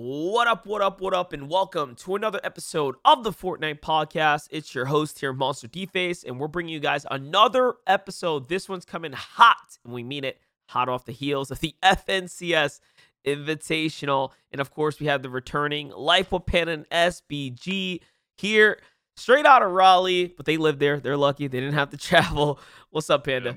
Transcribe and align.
What 0.00 0.46
up, 0.46 0.64
what 0.64 0.80
up, 0.80 1.00
what 1.00 1.12
up, 1.12 1.32
and 1.32 1.50
welcome 1.50 1.96
to 1.96 2.14
another 2.14 2.38
episode 2.44 2.94
of 3.04 3.24
the 3.24 3.32
Fortnite 3.32 3.80
Podcast. 3.80 4.46
It's 4.52 4.72
your 4.72 4.84
host 4.84 5.18
here, 5.18 5.34
MonsterDface, 5.34 6.22
and 6.22 6.38
we're 6.38 6.46
bringing 6.46 6.72
you 6.72 6.78
guys 6.78 7.04
another 7.10 7.74
episode. 7.84 8.48
This 8.48 8.68
one's 8.68 8.84
coming 8.84 9.10
hot, 9.10 9.76
and 9.84 9.92
we 9.92 10.04
mean 10.04 10.22
it 10.22 10.38
hot 10.68 10.88
off 10.88 11.04
the 11.04 11.10
heels 11.10 11.50
of 11.50 11.58
the 11.58 11.74
FNCS 11.82 12.78
Invitational. 13.26 14.30
And 14.52 14.60
of 14.60 14.70
course, 14.70 15.00
we 15.00 15.06
have 15.06 15.22
the 15.22 15.30
returning 15.30 15.88
Life 15.88 16.30
with 16.30 16.46
Panda 16.46 16.74
and 16.74 16.88
SBG 16.90 17.98
here, 18.36 18.78
straight 19.16 19.46
out 19.46 19.64
of 19.64 19.72
Raleigh, 19.72 20.28
but 20.28 20.46
they 20.46 20.58
live 20.58 20.78
there. 20.78 21.00
They're 21.00 21.16
lucky 21.16 21.48
they 21.48 21.58
didn't 21.58 21.74
have 21.74 21.90
to 21.90 21.96
travel. 21.96 22.60
What's 22.90 23.10
up, 23.10 23.24
Panda? 23.24 23.56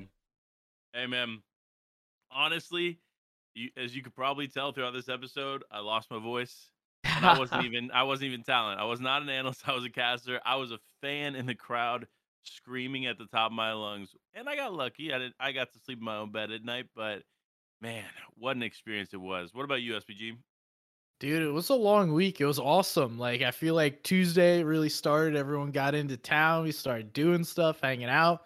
Hey, 0.92 1.06
man. 1.06 1.40
Honestly, 2.32 2.98
you, 3.54 3.70
as 3.76 3.94
you 3.94 4.02
could 4.02 4.14
probably 4.14 4.48
tell 4.48 4.72
throughout 4.72 4.92
this 4.92 5.08
episode, 5.08 5.64
I 5.70 5.80
lost 5.80 6.10
my 6.10 6.18
voice. 6.18 6.70
And 7.04 7.24
I 7.24 7.38
wasn't 7.38 7.64
even 7.66 7.90
I 7.92 8.02
wasn't 8.02 8.28
even 8.28 8.42
talent. 8.42 8.80
I 8.80 8.84
was 8.84 9.00
not 9.00 9.22
an 9.22 9.28
analyst. 9.28 9.62
I 9.66 9.74
was 9.74 9.84
a 9.84 9.90
caster. 9.90 10.40
I 10.44 10.56
was 10.56 10.72
a 10.72 10.78
fan 11.00 11.34
in 11.34 11.46
the 11.46 11.54
crowd, 11.54 12.06
screaming 12.44 13.06
at 13.06 13.18
the 13.18 13.26
top 13.26 13.50
of 13.50 13.56
my 13.56 13.72
lungs. 13.72 14.10
And 14.34 14.48
I 14.48 14.56
got 14.56 14.72
lucky. 14.72 15.12
I 15.12 15.18
did, 15.18 15.32
I 15.38 15.52
got 15.52 15.72
to 15.72 15.78
sleep 15.80 15.98
in 15.98 16.04
my 16.04 16.16
own 16.16 16.32
bed 16.32 16.50
at 16.50 16.64
night. 16.64 16.86
But 16.94 17.22
man, 17.80 18.04
what 18.36 18.56
an 18.56 18.62
experience 18.62 19.10
it 19.12 19.20
was. 19.20 19.50
What 19.52 19.64
about 19.64 19.82
you, 19.82 19.94
SBG? 19.94 20.36
Dude, 21.20 21.42
it 21.42 21.52
was 21.52 21.68
a 21.68 21.74
long 21.74 22.12
week. 22.14 22.40
It 22.40 22.46
was 22.46 22.58
awesome. 22.58 23.18
Like 23.18 23.42
I 23.42 23.52
feel 23.52 23.74
like 23.74 24.02
Tuesday 24.02 24.64
really 24.64 24.88
started. 24.88 25.36
Everyone 25.36 25.70
got 25.70 25.94
into 25.94 26.16
town. 26.16 26.64
We 26.64 26.72
started 26.72 27.12
doing 27.12 27.44
stuff, 27.44 27.78
hanging 27.80 28.08
out, 28.08 28.42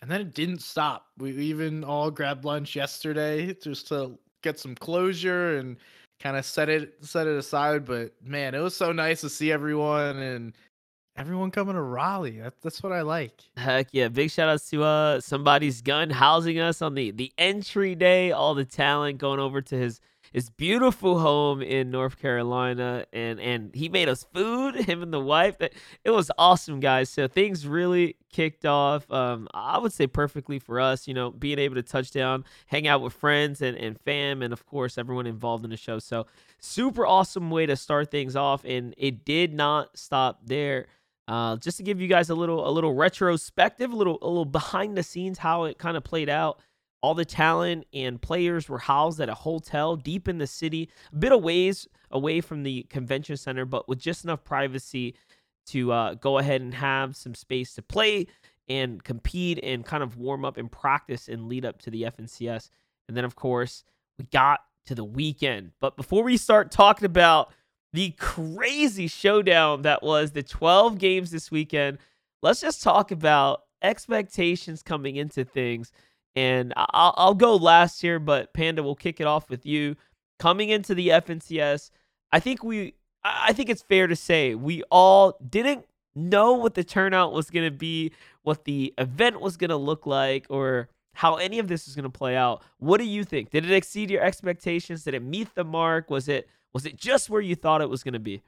and 0.00 0.10
then 0.10 0.20
it 0.20 0.34
didn't 0.34 0.62
stop. 0.62 1.06
We 1.18 1.32
even 1.32 1.82
all 1.82 2.10
grabbed 2.10 2.44
lunch 2.44 2.76
yesterday 2.76 3.52
just 3.54 3.88
to 3.88 4.16
get 4.42 4.58
some 4.58 4.74
closure 4.74 5.56
and 5.58 5.76
kind 6.20 6.36
of 6.36 6.44
set 6.44 6.68
it 6.68 6.94
set 7.02 7.26
it 7.26 7.36
aside. 7.36 7.84
But 7.84 8.12
man, 8.22 8.54
it 8.54 8.60
was 8.60 8.76
so 8.76 8.92
nice 8.92 9.20
to 9.22 9.28
see 9.28 9.50
everyone 9.52 10.18
and 10.18 10.52
everyone 11.16 11.50
coming 11.50 11.74
to 11.74 11.82
Raleigh. 11.82 12.38
That, 12.40 12.54
that's 12.62 12.82
what 12.82 12.92
I 12.92 13.02
like. 13.02 13.42
Heck 13.56 13.88
yeah! 13.92 14.08
Big 14.08 14.30
shout 14.30 14.48
outs 14.48 14.68
to 14.70 14.82
uh 14.84 15.20
Somebodysgun 15.20 16.12
housing 16.12 16.58
us 16.58 16.82
on 16.82 16.94
the 16.94 17.10
the 17.10 17.32
entry 17.38 17.94
day. 17.94 18.32
All 18.32 18.54
the 18.54 18.64
talent 18.64 19.18
going 19.18 19.40
over 19.40 19.60
to 19.62 19.76
his 19.76 20.00
his 20.32 20.48
beautiful 20.48 21.18
home 21.18 21.60
in 21.60 21.90
North 21.90 22.18
Carolina, 22.18 23.04
and 23.12 23.40
and 23.40 23.74
he 23.74 23.88
made 23.88 24.08
us 24.08 24.24
food. 24.32 24.74
Him 24.90 25.02
and 25.02 25.12
the 25.12 25.20
wife. 25.20 25.58
That 25.58 25.72
it 26.04 26.10
was 26.10 26.30
awesome, 26.38 26.78
guys. 26.78 27.10
So 27.10 27.26
things 27.26 27.66
really 27.66 28.16
kicked 28.32 28.64
off. 28.64 29.10
Um, 29.10 29.48
I 29.52 29.78
would 29.78 29.92
say 29.92 30.06
perfectly 30.06 30.58
for 30.58 30.80
us. 30.80 31.08
You 31.08 31.14
know, 31.14 31.30
being 31.30 31.58
able 31.58 31.74
to 31.74 31.82
touch 31.82 32.12
down, 32.12 32.44
hang 32.66 32.86
out 32.86 33.00
with 33.00 33.12
friends 33.12 33.60
and 33.60 33.76
and 33.76 34.00
fam, 34.00 34.42
and 34.42 34.52
of 34.52 34.66
course 34.66 34.98
everyone 34.98 35.26
involved 35.26 35.64
in 35.64 35.70
the 35.70 35.76
show. 35.76 35.98
So 35.98 36.26
super 36.60 37.04
awesome 37.04 37.50
way 37.50 37.66
to 37.66 37.76
start 37.76 38.10
things 38.10 38.36
off, 38.36 38.64
and 38.64 38.94
it 38.96 39.24
did 39.24 39.52
not 39.52 39.96
stop 39.98 40.40
there. 40.46 40.86
Uh, 41.26 41.56
just 41.56 41.76
to 41.76 41.84
give 41.84 42.00
you 42.00 42.08
guys 42.08 42.30
a 42.30 42.34
little 42.34 42.68
a 42.68 42.70
little 42.70 42.94
retrospective, 42.94 43.92
a 43.92 43.96
little 43.96 44.18
a 44.22 44.28
little 44.28 44.44
behind 44.44 44.96
the 44.96 45.02
scenes 45.02 45.38
how 45.38 45.64
it 45.64 45.78
kind 45.78 45.96
of 45.96 46.04
played 46.04 46.28
out. 46.28 46.60
All 47.02 47.14
the 47.14 47.24
talent 47.24 47.86
and 47.94 48.20
players 48.20 48.68
were 48.68 48.78
housed 48.78 49.20
at 49.20 49.28
a 49.28 49.34
hotel 49.34 49.96
deep 49.96 50.28
in 50.28 50.38
the 50.38 50.46
city, 50.46 50.90
a 51.12 51.16
bit 51.16 51.32
of 51.32 51.42
ways 51.42 51.88
away 52.10 52.40
from 52.40 52.62
the 52.62 52.82
convention 52.84 53.36
center, 53.36 53.64
but 53.64 53.88
with 53.88 53.98
just 53.98 54.24
enough 54.24 54.44
privacy 54.44 55.14
to 55.66 55.92
uh, 55.92 56.14
go 56.14 56.38
ahead 56.38 56.60
and 56.60 56.74
have 56.74 57.16
some 57.16 57.34
space 57.34 57.74
to 57.74 57.82
play 57.82 58.26
and 58.68 59.02
compete 59.02 59.58
and 59.62 59.84
kind 59.84 60.02
of 60.02 60.16
warm 60.16 60.44
up 60.44 60.56
and 60.56 60.70
practice 60.70 61.28
and 61.28 61.48
lead 61.48 61.64
up 61.64 61.80
to 61.82 61.90
the 61.90 62.02
FNCS. 62.02 62.70
And 63.08 63.16
then, 63.16 63.24
of 63.24 63.34
course, 63.34 63.84
we 64.18 64.24
got 64.26 64.60
to 64.86 64.94
the 64.94 65.04
weekend. 65.04 65.72
But 65.80 65.96
before 65.96 66.22
we 66.22 66.36
start 66.36 66.70
talking 66.70 67.06
about 67.06 67.52
the 67.92 68.10
crazy 68.12 69.08
showdown 69.08 69.82
that 69.82 70.02
was 70.02 70.32
the 70.32 70.42
12 70.42 70.98
games 70.98 71.30
this 71.30 71.50
weekend, 71.50 71.98
let's 72.42 72.60
just 72.60 72.82
talk 72.82 73.10
about 73.10 73.62
expectations 73.82 74.82
coming 74.82 75.16
into 75.16 75.44
things. 75.44 75.92
And 76.36 76.72
I'll, 76.76 77.14
I'll 77.16 77.34
go 77.34 77.56
last 77.56 78.00
here, 78.00 78.18
but 78.18 78.52
Panda 78.54 78.82
will 78.82 78.94
kick 78.94 79.20
it 79.20 79.26
off 79.26 79.50
with 79.50 79.66
you. 79.66 79.96
Coming 80.38 80.70
into 80.70 80.94
the 80.94 81.08
FNCS, 81.08 81.90
I 82.32 82.40
think 82.40 82.62
we, 82.62 82.94
I 83.24 83.52
think 83.52 83.68
it's 83.68 83.82
fair 83.82 84.06
to 84.06 84.16
say 84.16 84.54
we 84.54 84.82
all 84.90 85.36
didn't 85.46 85.84
know 86.14 86.54
what 86.54 86.74
the 86.74 86.84
turnout 86.84 87.32
was 87.32 87.50
going 87.50 87.66
to 87.66 87.76
be, 87.76 88.12
what 88.42 88.64
the 88.64 88.94
event 88.96 89.40
was 89.40 89.56
going 89.56 89.70
to 89.70 89.76
look 89.76 90.06
like, 90.06 90.46
or 90.48 90.88
how 91.14 91.36
any 91.36 91.58
of 91.58 91.68
this 91.68 91.88
is 91.88 91.94
going 91.94 92.04
to 92.04 92.10
play 92.10 92.36
out. 92.36 92.62
What 92.78 92.98
do 92.98 93.04
you 93.04 93.24
think? 93.24 93.50
Did 93.50 93.64
it 93.64 93.72
exceed 93.72 94.10
your 94.10 94.22
expectations? 94.22 95.04
Did 95.04 95.14
it 95.14 95.22
meet 95.22 95.54
the 95.54 95.64
mark? 95.64 96.10
Was 96.10 96.28
it 96.28 96.48
was 96.72 96.86
it 96.86 96.96
just 96.96 97.28
where 97.28 97.40
you 97.40 97.56
thought 97.56 97.82
it 97.82 97.90
was 97.90 98.02
going 98.02 98.14
to 98.14 98.20
be? 98.20 98.42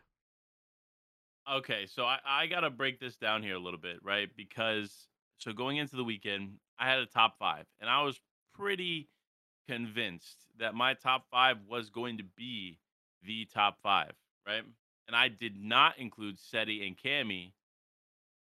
Okay, 1.53 1.87
so 1.87 2.04
I, 2.04 2.19
I 2.25 2.47
got 2.47 2.60
to 2.60 2.71
break 2.71 3.00
this 3.00 3.16
down 3.16 3.42
here 3.42 3.56
a 3.56 3.59
little 3.59 3.81
bit, 3.81 3.97
right? 4.03 4.28
Because 4.37 5.09
so 5.38 5.53
going 5.53 5.76
into 5.76 5.97
the 5.97 6.04
weekend, 6.04 6.53
I 6.82 6.91
had 6.91 6.98
a 6.98 7.06
top 7.06 7.38
five, 7.38 7.65
and 7.81 7.88
I 7.88 8.03
was 8.03 8.20
pretty 8.54 9.09
convinced 9.69 10.38
that 10.59 10.75
my 10.75 10.94
top 10.94 11.26
five 11.31 11.59
was 11.69 11.91
going 11.91 12.19
to 12.19 12.25
be 12.37 12.81
the 13.25 13.47
top 13.54 13.78
five, 13.84 14.10
right? 14.44 14.65
And 15.06 15.15
I 15.15 15.28
did 15.28 15.56
not 15.56 15.98
include 15.98 16.41
Seti 16.41 16.84
and 16.84 16.98
Cammy 16.98 17.53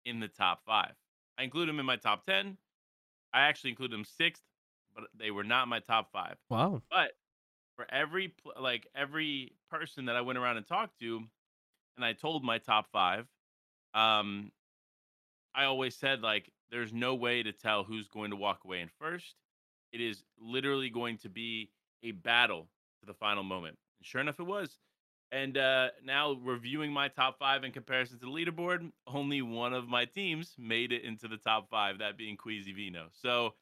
in 0.04 0.20
the 0.20 0.28
top 0.28 0.60
five. 0.66 0.92
I 1.38 1.44
include 1.44 1.70
them 1.70 1.80
in 1.80 1.86
my 1.86 1.96
top 1.96 2.26
10. 2.26 2.58
I 3.32 3.40
actually 3.40 3.70
included 3.70 3.96
them 3.96 4.04
sixth, 4.04 4.42
but 4.94 5.04
they 5.18 5.30
were 5.30 5.44
not 5.44 5.66
my 5.66 5.80
top 5.80 6.12
five. 6.12 6.36
Wow. 6.50 6.82
But 6.90 7.12
for 7.76 7.86
every 7.90 8.34
like 8.60 8.88
every 8.94 9.52
person 9.70 10.04
that 10.04 10.16
I 10.16 10.20
went 10.20 10.38
around 10.38 10.58
and 10.58 10.66
talked 10.66 10.98
to, 11.00 11.22
and 11.96 12.04
I 12.04 12.12
told 12.12 12.44
my 12.44 12.58
top 12.58 12.88
five, 12.92 13.26
um, 13.94 14.52
I 15.54 15.64
always 15.64 15.94
said 15.94 16.20
like, 16.20 16.52
there's 16.70 16.92
no 16.92 17.14
way 17.14 17.42
to 17.42 17.52
tell 17.52 17.84
who's 17.84 18.08
going 18.08 18.30
to 18.30 18.36
walk 18.36 18.60
away 18.64 18.80
in 18.80 18.88
first. 18.98 19.34
It 19.92 20.00
is 20.00 20.24
literally 20.40 20.90
going 20.90 21.18
to 21.18 21.28
be 21.28 21.70
a 22.02 22.12
battle 22.12 22.68
to 23.00 23.06
the 23.06 23.14
final 23.14 23.42
moment. 23.42 23.78
And 23.98 24.06
sure 24.06 24.20
enough, 24.20 24.40
it 24.40 24.44
was. 24.44 24.78
And 25.30 25.58
uh, 25.58 25.88
now 26.02 26.32
reviewing 26.42 26.92
my 26.92 27.08
top 27.08 27.38
five 27.38 27.64
in 27.64 27.72
comparison 27.72 28.18
to 28.18 28.26
the 28.26 28.32
leaderboard, 28.32 28.90
only 29.06 29.42
one 29.42 29.74
of 29.74 29.88
my 29.88 30.04
teams 30.06 30.54
made 30.58 30.92
it 30.92 31.04
into 31.04 31.28
the 31.28 31.36
top 31.36 31.68
five, 31.68 31.98
that 31.98 32.16
being 32.16 32.36
Queasy 32.36 32.72
Vino. 32.72 33.08
So 33.12 33.54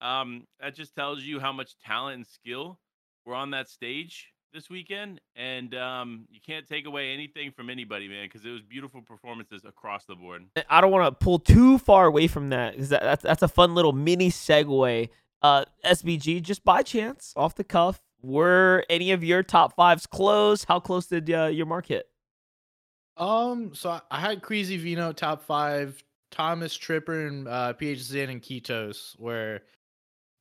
um, 0.00 0.46
that 0.60 0.74
just 0.74 0.94
tells 0.94 1.22
you 1.22 1.40
how 1.40 1.52
much 1.52 1.78
talent 1.78 2.16
and 2.16 2.26
skill 2.26 2.78
were 3.26 3.34
on 3.34 3.50
that 3.50 3.68
stage 3.68 4.28
this 4.52 4.68
weekend. 4.70 5.20
And 5.36 5.74
um, 5.74 6.26
you 6.30 6.40
can't 6.44 6.66
take 6.66 6.86
away 6.86 7.12
anything 7.12 7.52
from 7.52 7.70
anybody, 7.70 8.08
man, 8.08 8.26
because 8.26 8.44
it 8.44 8.50
was 8.50 8.62
beautiful 8.62 9.02
performances 9.02 9.62
across 9.64 10.04
the 10.04 10.14
board. 10.14 10.44
I 10.68 10.80
don't 10.80 10.90
want 10.90 11.06
to 11.06 11.24
pull 11.24 11.38
too 11.38 11.78
far 11.78 12.06
away 12.06 12.26
from 12.26 12.50
that 12.50 12.72
because 12.72 12.88
that, 12.90 13.02
that's, 13.02 13.22
that's 13.22 13.42
a 13.42 13.48
fun 13.48 13.74
little 13.74 13.92
mini 13.92 14.30
segue. 14.30 15.08
Uh, 15.42 15.64
SBG, 15.84 16.42
just 16.42 16.64
by 16.64 16.82
chance, 16.82 17.32
off 17.36 17.54
the 17.54 17.64
cuff, 17.64 18.00
were 18.22 18.84
any 18.90 19.12
of 19.12 19.24
your 19.24 19.42
top 19.42 19.74
fives 19.74 20.06
close? 20.06 20.64
How 20.64 20.80
close 20.80 21.06
did 21.06 21.30
uh, 21.30 21.46
your 21.46 21.64
mark 21.66 21.86
hit? 21.86 22.06
Um, 23.16 23.74
so 23.74 23.90
I- 23.90 24.00
I 24.10 24.20
had 24.20 24.42
Queasy 24.42 24.76
Vino 24.76 25.12
top 25.12 25.42
five, 25.42 26.02
Thomas 26.30 26.74
Tripper 26.76 27.26
and 27.26 27.48
uh, 27.48 27.72
PH 27.72 27.98
Zin 28.02 28.30
and 28.30 28.42
Ketos, 28.42 29.14
where 29.18 29.62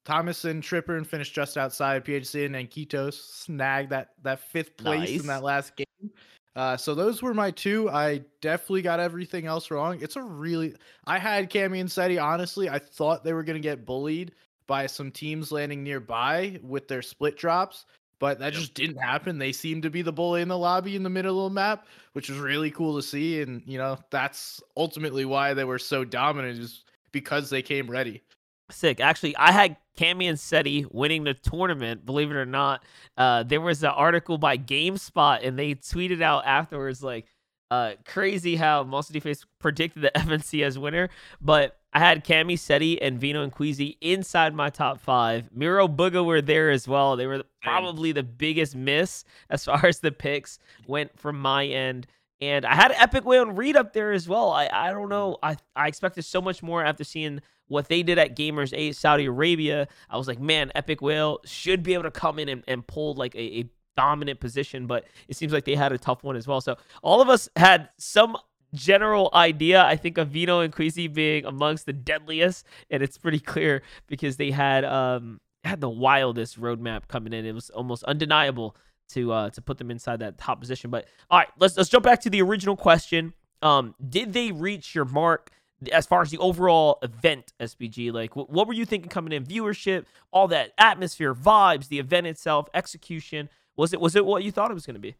Thomas 0.06 0.46
and 0.46 0.64
Tripper 0.64 0.98
and 0.98 1.08
finished 1.08 1.34
just 1.34 1.58
outside. 1.58 2.04
PH 2.06 2.26
Zin 2.26 2.56
and 2.56 2.70
Ketos 2.70 3.14
snagged 3.14 3.92
that 3.92 4.10
that 4.24 4.40
fifth 4.40 4.76
place 4.78 5.12
Nice. 5.12 5.20
in 5.22 5.28
that 5.28 5.44
last 5.44 5.76
game. 5.76 6.12
Uh, 6.56 6.76
so 6.76 6.96
those 6.96 7.22
were 7.22 7.34
my 7.34 7.52
two. 7.52 7.90
I 7.90 8.22
definitely 8.42 8.82
got 8.82 9.00
everything 9.00 9.46
else 9.46 9.70
wrong. 9.72 10.00
It's 10.02 10.16
a 10.16 10.22
really 10.24 10.76
I 11.06 11.20
had 11.20 11.50
Cami 11.50 11.80
and 11.80 11.92
Seti. 11.92 12.18
Honestly, 12.18 12.70
I 12.70 12.80
thought 12.80 13.24
they 13.24 13.34
were 13.34 13.44
gonna 13.44 13.60
get 13.60 13.86
bullied 13.86 14.34
by 14.68 14.88
some 14.88 15.12
teams 15.12 15.52
landing 15.52 15.84
nearby 15.84 16.60
with 16.64 16.88
their 16.88 17.02
split 17.02 17.38
drops, 17.38 17.86
but 18.20 18.40
that 18.40 18.54
just 18.54 18.74
didn't 18.74 18.98
happen. 18.98 19.38
They 19.38 19.52
seemed 19.52 19.84
to 19.84 19.90
be 19.90 20.02
the 20.02 20.12
bully 20.12 20.42
in 20.42 20.48
the 20.48 20.58
lobby 20.58 20.96
in 20.96 21.04
the 21.04 21.10
middle 21.10 21.46
of 21.46 21.52
the 21.52 21.56
map, 21.56 21.88
which 22.14 22.30
was 22.30 22.40
really 22.40 22.72
cool 22.72 22.96
to 22.96 23.02
see. 23.02 23.42
And 23.42 23.62
you 23.66 23.78
know, 23.78 23.98
that's 24.10 24.62
ultimately 24.76 25.26
why 25.26 25.54
they 25.54 25.64
were 25.66 25.80
so 25.80 26.04
dominant, 26.04 26.60
is 26.60 26.84
because 27.12 27.50
they 27.50 27.62
came 27.62 27.90
ready. 27.90 28.22
Sick. 28.72 29.00
Actually, 29.00 29.36
I 29.38 29.52
had 29.52 29.78
Cammy 29.98 30.30
and 30.30 30.40
Seti 30.40 30.86
winning 30.92 31.24
the 31.24 31.34
tournament. 31.34 32.06
Believe 32.06 32.32
it 32.32 32.36
or 32.36 32.46
not, 32.46 32.84
uh, 33.18 33.44
there 33.44 33.62
was 33.62 33.84
an 33.84 33.90
article 33.90 34.38
by 34.38 34.58
GameSpot, 34.58 35.46
and 35.46 35.58
they 35.58 35.76
tweeted 35.76 36.22
out 36.22 36.46
afterwards 36.46 37.04
like, 37.04 37.26
uh, 37.72 37.94
"Crazy 38.06 38.56
how 38.56 38.84
Monster 38.84 39.20
Face 39.20 39.46
predicted 39.60 40.04
the 40.04 40.12
FNCS 40.16 40.78
winner." 40.78 41.10
But 41.42 41.80
I 41.92 42.00
had 42.00 42.24
Cammy, 42.24 42.58
Seti, 42.58 43.02
and 43.02 43.20
Vino 43.20 43.42
and 43.42 43.52
Queasy 43.52 43.98
inside 44.00 44.54
my 44.54 44.70
top 44.70 45.00
five. 45.00 45.50
Mero, 45.52 45.88
Bugha 45.88 46.24
were 46.24 46.42
there 46.42 46.70
as 46.70 46.88
well. 46.88 47.16
They 47.16 47.26
were 47.26 47.44
probably 47.64 48.12
the 48.12 48.24
biggest 48.24 48.76
miss 48.76 49.26
as 49.50 49.66
far 49.66 49.86
as 49.86 50.00
the 50.00 50.12
picks 50.12 50.60
went 50.88 51.20
from 51.20 51.40
my 51.40 51.66
end. 51.66 52.06
And 52.42 52.66
I 52.66 52.76
had 52.76 52.92
Epikwhale 52.92 53.58
Reed 53.58 53.76
up 53.76 53.94
there 53.94 54.12
as 54.12 54.28
well. 54.28 54.52
I, 54.52 54.70
I 54.72 54.92
don't 54.92 55.10
know. 55.10 55.38
I, 55.44 55.58
I 55.76 55.88
expected 55.88 56.24
so 56.24 56.42
much 56.42 56.64
more 56.64 56.84
after 56.84 57.04
seeing 57.04 57.42
what 57.68 57.88
they 57.88 58.02
did 58.02 58.18
at 58.18 58.36
Gamers 58.36 58.74
8 58.74 58.96
Saudi 58.96 59.26
Arabia. 59.26 59.88
I 60.10 60.18
was 60.18 60.28
like, 60.28 60.40
man, 60.40 60.72
Epikwhale 60.76 61.40
should 61.46 61.84
be 61.84 61.94
able 61.94 62.04
to 62.04 62.12
come 62.12 62.40
in 62.40 62.50
and, 62.50 62.64
and 62.68 62.86
pull 62.88 63.14
like 63.14 63.36
a, 63.36 63.60
a 63.60 63.70
dominant 63.98 64.40
position, 64.40 64.88
but 64.88 65.06
it 65.28 65.36
seems 65.36 65.52
like 65.52 65.66
they 65.66 65.76
had 65.76 65.92
a 65.92 65.98
tough 65.98 66.24
one 66.24 66.38
as 66.38 66.48
well. 66.48 66.62
So 66.62 66.78
all 67.04 67.22
of 67.22 67.30
us 67.30 67.50
had 67.56 67.90
some 67.98 68.38
general 68.74 69.30
idea, 69.34 69.84
I 69.84 69.98
think, 69.98 70.18
of 70.18 70.30
Vino 70.30 70.62
and 70.62 70.74
Queasy 70.74 71.08
being 71.08 71.46
amongst 71.46 71.86
the 71.86 71.94
deadliest, 71.94 72.66
and 72.90 73.04
it's 73.04 73.18
pretty 73.18 73.40
clear 73.40 73.82
because 74.08 74.38
they 74.38 74.52
had 74.52 74.86
um 74.86 75.42
had 75.66 75.82
the 75.82 75.90
wildest 75.90 76.60
roadmap 76.60 77.08
coming 77.08 77.34
in. 77.34 77.46
It 77.46 77.54
was 77.54 77.70
almost 77.72 78.04
undeniable 78.06 78.76
to 79.10 79.32
uh 79.32 79.50
to 79.52 79.62
put 79.62 79.78
them 79.78 79.92
inside 79.92 80.20
that 80.20 80.38
top 80.38 80.60
position. 80.60 80.90
But 80.90 81.06
all 81.30 81.40
right, 81.40 81.50
let's 81.58 81.78
let's 81.78 81.90
jump 81.90 82.04
back 82.04 82.22
to 82.22 82.30
the 82.30 82.42
original 82.42 82.76
question. 82.76 83.34
Um, 83.62 83.96
did 84.08 84.34
they 84.34 84.52
reach 84.52 84.96
your 84.96 85.06
mark? 85.06 85.52
as 85.92 86.06
far 86.06 86.22
as 86.22 86.30
the 86.30 86.38
overall 86.40 87.00
event 87.02 87.54
SBG, 87.60 88.12
like 88.12 88.36
what, 88.36 88.50
what 88.50 88.68
were 88.68 88.74
you 88.74 88.86
thinking 88.86 89.10
coming 89.10 89.32
in? 89.32 89.46
Viewership, 89.46 90.06
all 90.32 90.48
that 90.50 90.72
atmosphere, 90.78 91.34
vibes, 91.34 91.88
the 91.88 92.00
event 92.00 92.28
itself, 92.28 92.68
execution. 92.74 93.50
Was 93.78 93.94
it 93.94 94.02
was 94.02 94.16
it 94.16 94.26
what 94.26 94.44
you 94.44 94.52
thought 94.52 94.72
it 94.72 94.74
was 94.74 94.86
going 94.86 94.96
to 94.96 95.00
be? 95.00 95.16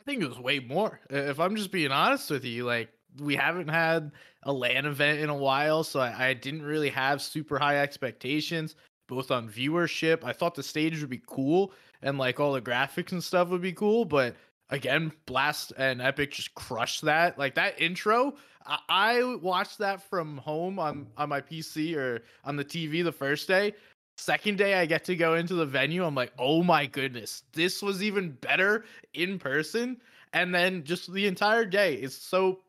I 0.00 0.04
think 0.04 0.22
it 0.22 0.28
was 0.28 0.38
way 0.38 0.58
more. 0.58 1.00
If 1.08 1.40
I'm 1.40 1.56
just 1.56 1.72
being 1.72 1.90
honest 1.90 2.30
with 2.30 2.44
you, 2.44 2.64
like 2.64 2.90
we 3.18 3.36
haven't 3.36 3.68
had 3.68 4.12
a 4.42 4.52
LAN 4.52 4.84
event 4.84 5.20
in 5.20 5.30
a 5.30 5.36
while, 5.36 5.82
so 5.82 6.00
I, 6.00 6.28
I 6.28 6.34
didn't 6.34 6.62
really 6.62 6.90
have 6.90 7.22
super 7.22 7.58
high 7.58 7.78
expectations, 7.78 8.76
both 9.08 9.30
on 9.30 9.48
viewership. 9.48 10.24
I 10.24 10.34
thought 10.34 10.54
the 10.54 10.62
stage 10.62 11.00
would 11.00 11.08
be 11.08 11.22
cool 11.26 11.72
and 12.04 12.18
like 12.18 12.38
all 12.38 12.52
the 12.52 12.60
graphics 12.60 13.10
and 13.10 13.24
stuff 13.24 13.48
would 13.48 13.62
be 13.62 13.72
cool, 13.72 14.04
but 14.04 14.36
again, 14.70 15.10
Blast 15.26 15.72
and 15.76 16.00
Epic 16.00 16.30
just 16.30 16.54
crushed 16.54 17.02
that. 17.02 17.38
Like 17.38 17.54
that 17.56 17.80
intro, 17.80 18.36
I, 18.64 18.78
I 18.88 19.34
watched 19.42 19.78
that 19.78 20.08
from 20.08 20.36
home 20.38 20.78
on 20.78 21.08
on 21.16 21.28
my 21.30 21.40
PC 21.40 21.96
or 21.96 22.22
on 22.44 22.56
the 22.56 22.64
TV 22.64 23.02
the 23.02 23.10
first 23.10 23.48
day. 23.48 23.74
Second 24.16 24.58
day, 24.58 24.74
I 24.74 24.86
get 24.86 25.04
to 25.06 25.16
go 25.16 25.34
into 25.34 25.54
the 25.54 25.66
venue. 25.66 26.04
I'm 26.04 26.14
like, 26.14 26.32
oh 26.38 26.62
my 26.62 26.86
goodness, 26.86 27.42
this 27.52 27.82
was 27.82 28.02
even 28.02 28.30
better 28.40 28.84
in 29.14 29.38
person. 29.40 30.00
And 30.32 30.54
then 30.54 30.84
just 30.84 31.12
the 31.12 31.26
entire 31.26 31.64
day, 31.64 31.94
it's 31.94 32.14
so 32.14 32.60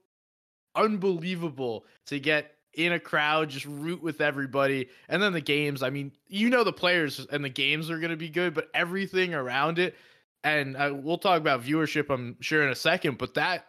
unbelievable 0.75 1.85
to 2.07 2.19
get 2.19 2.54
in 2.75 2.93
a 2.93 2.99
crowd, 2.99 3.49
just 3.49 3.65
root 3.65 4.01
with 4.01 4.21
everybody. 4.21 4.89
And 5.09 5.21
then 5.21 5.33
the 5.33 5.41
games, 5.41 5.83
I 5.83 5.89
mean, 5.89 6.11
you 6.27 6.49
know, 6.49 6.63
the 6.63 6.73
players 6.73 7.25
and 7.31 7.43
the 7.43 7.49
games 7.49 7.89
are 7.89 7.99
going 7.99 8.11
to 8.11 8.17
be 8.17 8.29
good, 8.29 8.53
but 8.53 8.69
everything 8.73 9.33
around 9.33 9.79
it. 9.79 9.95
And 10.43 10.77
uh, 10.77 10.93
we'll 10.93 11.17
talk 11.17 11.39
about 11.41 11.63
viewership, 11.63 12.09
I'm 12.09 12.37
sure, 12.39 12.63
in 12.63 12.69
a 12.69 12.75
second, 12.75 13.17
but 13.17 13.33
that 13.33 13.67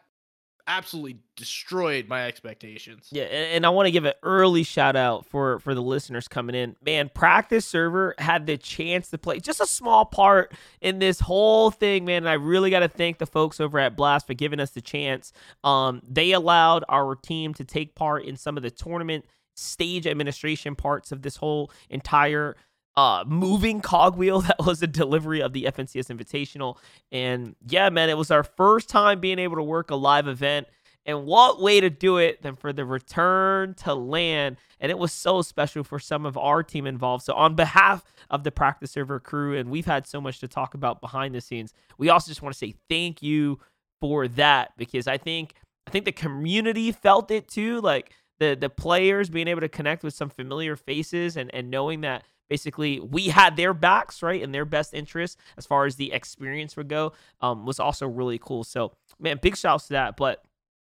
absolutely 0.67 1.19
destroyed 1.37 2.09
my 2.09 2.27
expectations. 2.27 3.09
Yeah, 3.11 3.25
and, 3.25 3.57
and 3.57 3.67
I 3.67 3.71
want 3.71 3.87
to 3.87 3.91
give 3.91 4.05
an 4.05 4.15
early 4.23 4.63
shout 4.63 4.97
out 4.97 5.27
for 5.27 5.59
for 5.61 5.75
the 5.75 5.83
listeners 5.83 6.29
coming 6.29 6.55
in. 6.55 6.77
Man, 6.85 7.11
practice 7.15 7.67
server 7.67 8.15
had 8.19 8.47
the 8.47 8.57
chance 8.57 9.09
to 9.11 9.19
play 9.19 9.41
just 9.41 9.61
a 9.61 9.67
small 9.67 10.05
part 10.05 10.53
in 10.81 10.99
this 10.99 11.21
whole 11.21 11.71
thing, 11.71 12.05
man. 12.05 12.19
And 12.19 12.29
I 12.29 12.35
really 12.35 12.71
got 12.71 12.81
to 12.81 12.89
thank 12.89 13.19
the 13.19 13.27
folks 13.27 13.61
over 13.61 13.79
at 13.79 13.97
Blast 13.97 14.27
for 14.27 14.35
giving 14.35 14.61
us 14.61 14.71
the 14.71 14.81
chance. 14.81 15.33
Um, 15.65 16.03
they 16.09 16.33
allowed 16.33 16.85
our 16.89 17.15
team 17.15 17.55
to 17.55 17.65
take 17.65 17.95
part 17.95 18.25
in 18.25 18.37
some 18.37 18.57
of 18.57 18.63
the 18.63 18.71
tournament 18.71 19.25
stage 19.55 20.07
administration 20.07 20.77
parts 20.77 21.13
of 21.13 21.23
this 21.23 21.37
whole 21.37 21.71
entire 21.89 22.57
uh, 22.97 23.25
moving 23.27 23.81
cogwheel 23.81 24.41
that 24.43 24.65
was 24.65 24.83
a 24.83 24.87
delivery 24.87 25.41
of 25.41 25.53
the 25.53 25.65
FNCS 25.65 26.15
Invitational. 26.15 26.79
And 27.13 27.55
yeah, 27.69 27.89
man, 27.91 28.11
it 28.11 28.17
was 28.17 28.31
our 28.31 28.43
first 28.43 28.89
time 28.89 29.21
being 29.21 29.39
able 29.39 29.57
to 29.57 29.63
work 29.63 29.91
a 29.91 29.97
live 29.97 30.29
event. 30.29 30.67
And 31.05 31.25
what 31.25 31.61
way 31.61 31.81
to 31.81 31.89
do 31.89 32.17
it 32.17 32.43
than 32.43 32.57
for 32.57 32.73
the 32.73 32.85
return 32.85 33.75
to 33.75 33.95
LAN? 33.95 34.57
And 34.81 34.91
it 34.91 34.99
was 34.99 35.13
so 35.13 35.41
special 35.41 35.85
for 35.85 36.01
some 36.01 36.27
of 36.27 36.37
our 36.37 36.65
team 36.65 36.85
involved. 36.85 37.25
So, 37.25 37.35
on 37.35 37.55
behalf 37.55 38.05
of 38.29 38.43
the 38.43 38.51
practice 38.51 38.91
server 38.91 39.21
crew, 39.21 39.57
and 39.57 39.71
we've 39.71 39.87
had 39.87 40.07
so 40.09 40.21
much 40.21 40.41
to 40.41 40.49
talk 40.49 40.75
about 40.75 41.01
behind 41.01 41.33
the 41.33 41.41
scenes, 41.41 41.73
we 41.97 42.09
also 42.09 42.29
just 42.29 42.43
want 42.43 42.55
to 42.55 42.59
say 42.59 42.75
thank 42.91 43.23
you 43.23 43.61
for 44.01 44.27
that 44.27 44.73
because 44.77 45.07
I 45.07 45.17
think 45.17 45.55
I 45.87 45.93
think 45.93 46.07
the 46.07 46.13
community 46.13 46.91
felt 46.91 47.31
it 47.31 47.47
too. 47.47 47.81
Like 47.81 48.13
the 48.41 48.57
the 48.61 48.69
players 48.69 49.31
being 49.31 49.47
able 49.47 49.61
to 49.61 49.69
connect 49.69 50.03
with 50.03 50.13
some 50.13 50.29
familiar 50.29 50.75
faces 50.75 51.37
and 51.37 51.55
and 51.55 51.71
knowing 51.71 52.01
that 52.01 52.25
basically 52.49 53.01
we 53.01 53.29
had 53.29 53.57
their 53.57 53.75
backs 53.75 54.23
right 54.23 54.41
in 54.41 54.53
their 54.53 54.65
best 54.65 54.95
interest 54.95 55.39
as 55.57 55.67
far 55.67 55.87
as 55.87 55.97
the 55.97 56.13
experience 56.13 56.77
would 56.77 56.89
go 56.89 57.13
um, 57.41 57.67
was 57.67 57.81
also 57.81 58.07
really 58.07 58.39
cool. 58.39 58.65
So 58.65 58.93
man 59.19 59.39
big 59.41 59.57
shouts 59.57 59.87
to 59.89 59.95
that 59.95 60.17
but 60.17 60.43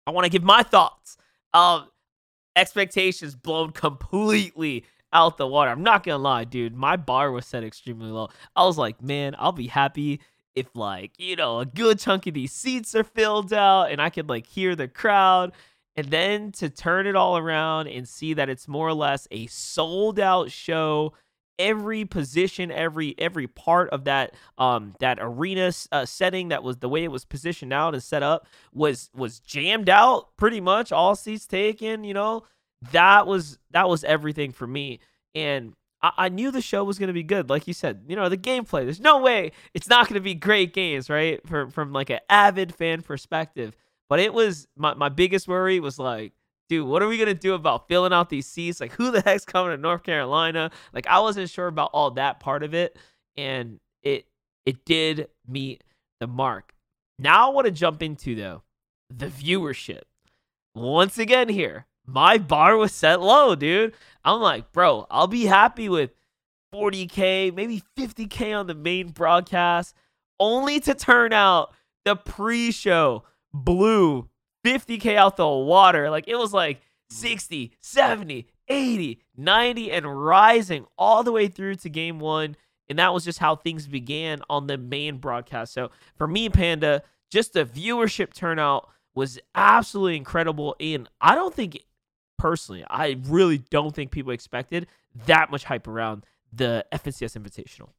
i 0.05 0.11
want 0.11 0.25
to 0.25 0.29
give 0.29 0.43
my 0.43 0.63
thoughts. 0.63 1.17
Um 1.53 1.87
expectations 2.55 3.35
blown 3.35 3.71
completely 3.71 4.85
out 5.13 5.37
the 5.37 5.47
water. 5.47 5.71
I'm 5.71 5.83
not 5.83 6.03
gonna 6.03 6.17
lie 6.17 6.43
dude 6.43 6.75
my 6.75 6.95
bar 6.95 7.31
was 7.31 7.45
set 7.45 7.63
extremely 7.63 8.11
low. 8.11 8.29
I 8.55 8.65
was 8.65 8.77
like 8.77 9.01
man 9.01 9.35
i'll 9.37 9.51
be 9.51 9.67
happy 9.67 10.21
if 10.55 10.67
like 10.75 11.11
you 11.17 11.35
know 11.35 11.59
a 11.59 11.65
good 11.65 11.99
chunk 11.99 12.27
of 12.27 12.33
these 12.33 12.51
seats 12.51 12.93
are 12.93 13.05
filled 13.05 13.53
out 13.53 13.85
and 13.85 14.01
i 14.01 14.09
could 14.09 14.27
like 14.29 14.47
hear 14.47 14.75
the 14.75 14.87
crowd. 14.87 15.53
And 15.95 16.07
then 16.07 16.51
to 16.53 16.69
turn 16.69 17.05
it 17.05 17.17
all 17.17 17.37
around 17.37 17.87
and 17.87 18.07
see 18.07 18.33
that 18.35 18.49
it's 18.49 18.67
more 18.67 18.87
or 18.87 18.93
less 18.93 19.27
a 19.29 19.47
sold 19.47 20.19
out 20.19 20.49
show 20.49 21.13
every 21.61 22.05
position, 22.05 22.71
every 22.71 23.15
every 23.17 23.47
part 23.47 23.89
of 23.91 24.05
that 24.05 24.33
um 24.57 24.95
that 24.99 25.17
arena 25.21 25.71
uh, 25.91 26.05
setting 26.05 26.49
that 26.49 26.63
was 26.63 26.77
the 26.77 26.89
way 26.89 27.03
it 27.03 27.11
was 27.11 27.25
positioned 27.25 27.73
out 27.73 27.93
and 27.93 28.03
set 28.03 28.23
up 28.23 28.47
was 28.73 29.09
was 29.15 29.39
jammed 29.39 29.89
out 29.89 30.35
pretty 30.37 30.61
much 30.61 30.91
all 30.91 31.15
seats 31.15 31.47
taken. 31.47 32.03
You 32.03 32.13
know 32.13 32.43
that 32.91 33.27
was 33.27 33.59
that 33.71 33.87
was 33.87 34.03
everything 34.03 34.51
for 34.51 34.67
me, 34.67 34.99
and 35.35 35.73
I, 36.01 36.11
I 36.17 36.29
knew 36.29 36.51
the 36.51 36.61
show 36.61 36.83
was 36.83 36.97
going 36.97 37.07
to 37.07 37.13
be 37.13 37.23
good. 37.23 37.49
Like 37.49 37.67
you 37.67 37.73
said, 37.73 38.03
you 38.07 38.15
know 38.15 38.29
the 38.29 38.37
gameplay. 38.37 38.83
There's 38.83 38.99
no 38.99 39.19
way 39.19 39.51
it's 39.73 39.87
not 39.87 40.07
going 40.07 40.15
to 40.15 40.21
be 40.21 40.35
great 40.35 40.73
games, 40.73 41.09
right? 41.09 41.45
From 41.47 41.69
from 41.69 41.93
like 41.93 42.09
an 42.09 42.19
avid 42.29 42.73
fan 42.73 43.01
perspective. 43.01 43.75
But 44.09 44.19
it 44.19 44.33
was 44.33 44.67
my, 44.75 44.93
my 44.93 45.07
biggest 45.07 45.47
worry 45.47 45.79
was 45.79 45.97
like 45.97 46.33
dude, 46.71 46.87
what 46.87 47.03
are 47.03 47.07
we 47.09 47.17
gonna 47.17 47.33
do 47.33 47.53
about 47.53 47.89
filling 47.89 48.13
out 48.13 48.29
these 48.29 48.47
seats? 48.47 48.79
Like, 48.79 48.93
who 48.93 49.11
the 49.11 49.19
heck's 49.19 49.43
coming 49.43 49.75
to 49.75 49.77
North 49.77 50.03
Carolina? 50.03 50.71
Like, 50.93 51.05
I 51.05 51.19
wasn't 51.19 51.49
sure 51.49 51.67
about 51.67 51.89
all 51.91 52.11
that 52.11 52.39
part 52.39 52.63
of 52.63 52.73
it, 52.73 52.97
and 53.35 53.81
it 54.03 54.25
it 54.65 54.85
did 54.85 55.27
meet 55.45 55.83
the 56.21 56.27
mark. 56.27 56.73
Now 57.19 57.49
I 57.49 57.53
want 57.53 57.65
to 57.65 57.71
jump 57.71 58.01
into 58.01 58.35
though 58.35 58.63
the 59.09 59.27
viewership. 59.27 60.03
Once 60.73 61.17
again, 61.17 61.49
here 61.49 61.87
my 62.05 62.37
bar 62.37 62.77
was 62.77 62.93
set 62.93 63.19
low, 63.19 63.53
dude. 63.53 63.93
I'm 64.23 64.39
like, 64.39 64.71
bro, 64.71 65.07
I'll 65.11 65.27
be 65.27 65.47
happy 65.47 65.89
with 65.89 66.11
40k, 66.73 67.53
maybe 67.53 67.83
50k 67.97 68.57
on 68.57 68.67
the 68.67 68.75
main 68.75 69.09
broadcast, 69.09 69.93
only 70.39 70.79
to 70.79 70.93
turn 70.93 71.33
out 71.33 71.73
the 72.05 72.15
pre-show 72.15 73.25
blew 73.53 74.29
50K 74.65 75.15
out 75.15 75.37
the 75.37 75.47
water. 75.47 76.09
Like 76.09 76.27
it 76.27 76.35
was 76.35 76.53
like 76.53 76.81
60, 77.09 77.73
70, 77.79 78.47
80, 78.67 79.21
90, 79.37 79.91
and 79.91 80.23
rising 80.25 80.85
all 80.97 81.23
the 81.23 81.31
way 81.31 81.47
through 81.47 81.75
to 81.75 81.89
game 81.89 82.19
one. 82.19 82.55
And 82.89 82.99
that 82.99 83.13
was 83.13 83.23
just 83.23 83.39
how 83.39 83.55
things 83.55 83.87
began 83.87 84.41
on 84.49 84.67
the 84.67 84.77
main 84.77 85.17
broadcast. 85.17 85.73
So 85.73 85.91
for 86.17 86.27
me, 86.27 86.49
Panda, 86.49 87.03
just 87.29 87.53
the 87.53 87.63
viewership 87.65 88.33
turnout 88.33 88.89
was 89.15 89.39
absolutely 89.55 90.17
incredible. 90.17 90.75
And 90.79 91.07
I 91.21 91.35
don't 91.35 91.53
think, 91.53 91.83
personally, 92.37 92.83
I 92.89 93.17
really 93.27 93.59
don't 93.59 93.95
think 93.95 94.11
people 94.11 94.31
expected 94.31 94.87
that 95.25 95.51
much 95.51 95.63
hype 95.63 95.87
around 95.87 96.25
the 96.51 96.85
FNCS 96.91 97.37
Invitational. 97.37 97.89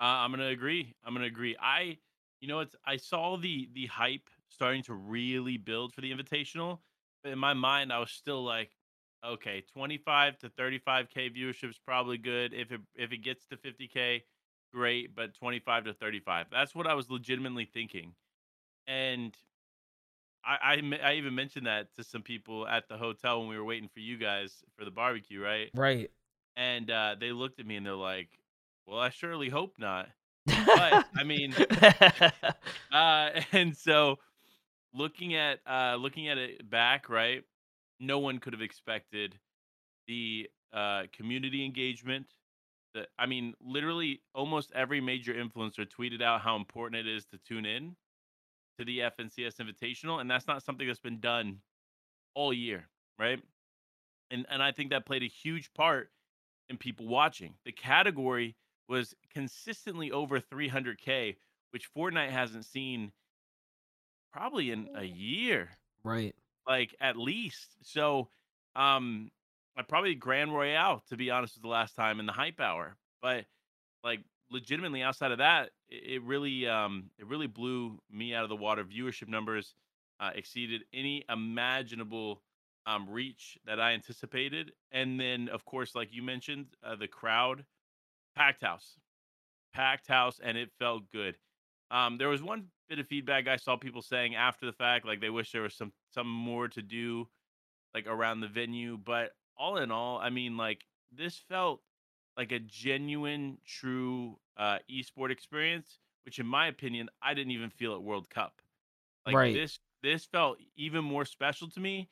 Uh, 0.00 0.04
I'm 0.04 0.30
gonna 0.30 0.46
agree. 0.46 0.94
I'm 1.04 1.12
gonna 1.12 1.26
agree. 1.26 1.56
I, 1.60 1.98
you 2.40 2.48
know, 2.48 2.60
it's 2.60 2.76
I 2.86 2.96
saw 2.96 3.36
the 3.36 3.68
the 3.74 3.86
hype 3.86 4.30
starting 4.48 4.82
to 4.84 4.94
really 4.94 5.56
build 5.56 5.92
for 5.92 6.00
the 6.00 6.12
invitational. 6.12 6.78
But 7.22 7.32
in 7.32 7.38
my 7.38 7.54
mind, 7.54 7.92
I 7.92 7.98
was 7.98 8.10
still 8.10 8.44
like, 8.44 8.70
okay, 9.24 9.62
25 9.72 10.38
to 10.38 10.48
35k 10.50 11.36
viewership 11.36 11.70
is 11.70 11.78
probably 11.84 12.18
good. 12.18 12.52
If 12.52 12.72
it 12.72 12.80
if 12.94 13.12
it 13.12 13.18
gets 13.18 13.46
to 13.46 13.56
50k, 13.56 14.22
great. 14.72 15.14
But 15.14 15.34
25 15.34 15.84
to 15.84 15.94
35, 15.94 16.46
that's 16.50 16.74
what 16.74 16.86
I 16.86 16.94
was 16.94 17.10
legitimately 17.10 17.66
thinking. 17.66 18.14
And 18.86 19.36
I, 20.44 20.80
I 20.82 21.10
I 21.10 21.14
even 21.14 21.34
mentioned 21.34 21.66
that 21.66 21.94
to 21.96 22.04
some 22.04 22.22
people 22.22 22.66
at 22.66 22.88
the 22.88 22.96
hotel 22.96 23.40
when 23.40 23.48
we 23.48 23.58
were 23.58 23.64
waiting 23.64 23.88
for 23.88 24.00
you 24.00 24.16
guys 24.16 24.62
for 24.76 24.84
the 24.84 24.90
barbecue, 24.90 25.42
right? 25.42 25.70
Right. 25.74 26.10
And 26.56 26.90
uh, 26.90 27.16
they 27.18 27.32
looked 27.32 27.60
at 27.60 27.66
me 27.66 27.76
and 27.76 27.86
they're 27.86 27.94
like, 27.94 28.28
"Well, 28.86 28.98
I 28.98 29.10
surely 29.10 29.48
hope 29.48 29.74
not." 29.78 30.08
But 30.46 31.06
I 31.16 31.24
mean, 31.24 31.54
uh, 32.92 33.30
and 33.52 33.76
so 33.76 34.18
looking 34.98 35.34
at 35.34 35.60
uh 35.66 35.96
looking 35.98 36.28
at 36.28 36.38
it 36.38 36.68
back, 36.68 37.08
right? 37.08 37.44
No 38.00 38.18
one 38.18 38.38
could 38.38 38.52
have 38.52 38.62
expected 38.62 39.38
the 40.06 40.50
uh 40.72 41.04
community 41.12 41.64
engagement. 41.64 42.26
The 42.94 43.06
I 43.18 43.26
mean, 43.26 43.54
literally 43.60 44.22
almost 44.34 44.72
every 44.74 45.00
major 45.00 45.34
influencer 45.34 45.86
tweeted 45.86 46.22
out 46.22 46.42
how 46.42 46.56
important 46.56 47.06
it 47.06 47.10
is 47.10 47.24
to 47.26 47.38
tune 47.38 47.66
in 47.66 47.96
to 48.78 48.84
the 48.84 49.00
FNCS 49.00 49.56
Invitational, 49.56 50.20
and 50.20 50.30
that's 50.30 50.46
not 50.46 50.62
something 50.62 50.86
that's 50.86 51.00
been 51.00 51.20
done 51.20 51.58
all 52.34 52.52
year, 52.52 52.88
right? 53.18 53.42
And 54.30 54.46
and 54.50 54.62
I 54.62 54.72
think 54.72 54.90
that 54.90 55.06
played 55.06 55.22
a 55.22 55.28
huge 55.28 55.72
part 55.74 56.10
in 56.68 56.76
people 56.76 57.06
watching. 57.06 57.54
The 57.64 57.72
category 57.72 58.56
was 58.88 59.14
consistently 59.32 60.10
over 60.10 60.40
300k 60.40 61.36
which 61.70 61.92
Fortnite 61.94 62.30
hasn't 62.30 62.64
seen 62.64 63.12
probably 64.32 64.70
in 64.70 64.88
a 64.94 65.04
year, 65.04 65.70
Right. 66.02 66.34
like 66.66 66.94
at 67.00 67.16
least. 67.16 67.76
So, 67.82 68.30
um, 68.76 69.30
I 69.76 69.82
probably 69.82 70.14
Grand 70.14 70.52
Royale 70.52 71.00
to 71.08 71.16
be 71.16 71.30
honest 71.30 71.56
was 71.56 71.62
the 71.62 71.68
last 71.68 71.94
time 71.94 72.20
in 72.20 72.26
the 72.26 72.32
hype 72.32 72.60
hour, 72.60 72.96
but 73.22 73.46
like 74.04 74.24
legitimately 74.50 75.02
outside 75.02 75.32
of 75.32 75.38
that, 75.38 75.72
it, 75.88 76.14
it 76.14 76.22
really 76.22 76.66
um 76.68 77.10
it 77.18 77.26
really 77.26 77.46
blew 77.48 78.00
me 78.10 78.34
out 78.34 78.44
of 78.44 78.48
the 78.50 78.56
water. 78.56 78.84
Viewership 78.84 79.28
numbers 79.28 79.74
uh, 80.20 80.32
exceeded 80.34 80.84
any 80.92 81.24
imaginable 81.28 82.44
um 82.86 83.08
reach 83.10 83.58
that 83.64 83.80
I 83.80 83.92
anticipated, 83.92 84.72
and 84.92 85.20
then 85.20 85.48
of 85.48 85.64
course, 85.64 85.94
like 85.94 86.12
you 86.12 86.22
mentioned, 86.22 86.76
uh, 86.82 86.96
the 86.96 87.08
crowd, 87.08 87.66
packed 88.36 88.62
house, 88.62 88.98
packed 89.72 90.08
house, 90.08 90.40
and 90.40 90.58
it 90.58 90.72
felt 90.78 91.10
good. 91.10 91.38
Um, 91.90 92.18
there 92.18 92.28
was 92.28 92.42
one 92.42 92.66
bit 92.88 92.98
of 92.98 93.06
feedback 93.06 93.48
I 93.48 93.56
saw 93.56 93.76
people 93.76 94.02
saying 94.02 94.34
after 94.34 94.66
the 94.66 94.72
fact, 94.72 95.06
like 95.06 95.20
they 95.20 95.30
wish 95.30 95.52
there 95.52 95.62
was 95.62 95.74
some 95.74 95.92
some 96.12 96.28
more 96.28 96.68
to 96.68 96.82
do 96.82 97.28
like 97.94 98.06
around 98.06 98.40
the 98.40 98.48
venue. 98.48 98.96
But 98.96 99.32
all 99.56 99.78
in 99.78 99.90
all, 99.90 100.18
I 100.18 100.30
mean, 100.30 100.56
like 100.56 100.84
this 101.12 101.36
felt 101.48 101.80
like 102.36 102.52
a 102.52 102.58
genuine, 102.60 103.58
true 103.66 104.38
uh, 104.56 104.78
esport 104.90 105.30
experience, 105.30 105.98
which 106.24 106.38
in 106.38 106.46
my 106.46 106.68
opinion, 106.68 107.08
I 107.22 107.34
didn't 107.34 107.52
even 107.52 107.70
feel 107.70 107.94
at 107.94 108.02
World 108.02 108.30
Cup. 108.30 108.60
Like 109.26 109.34
Right. 109.34 109.54
this, 109.54 109.78
this 110.02 110.24
felt 110.24 110.58
even 110.76 111.04
more 111.04 111.24
special 111.24 111.68
to 111.70 111.80
me 111.80 112.08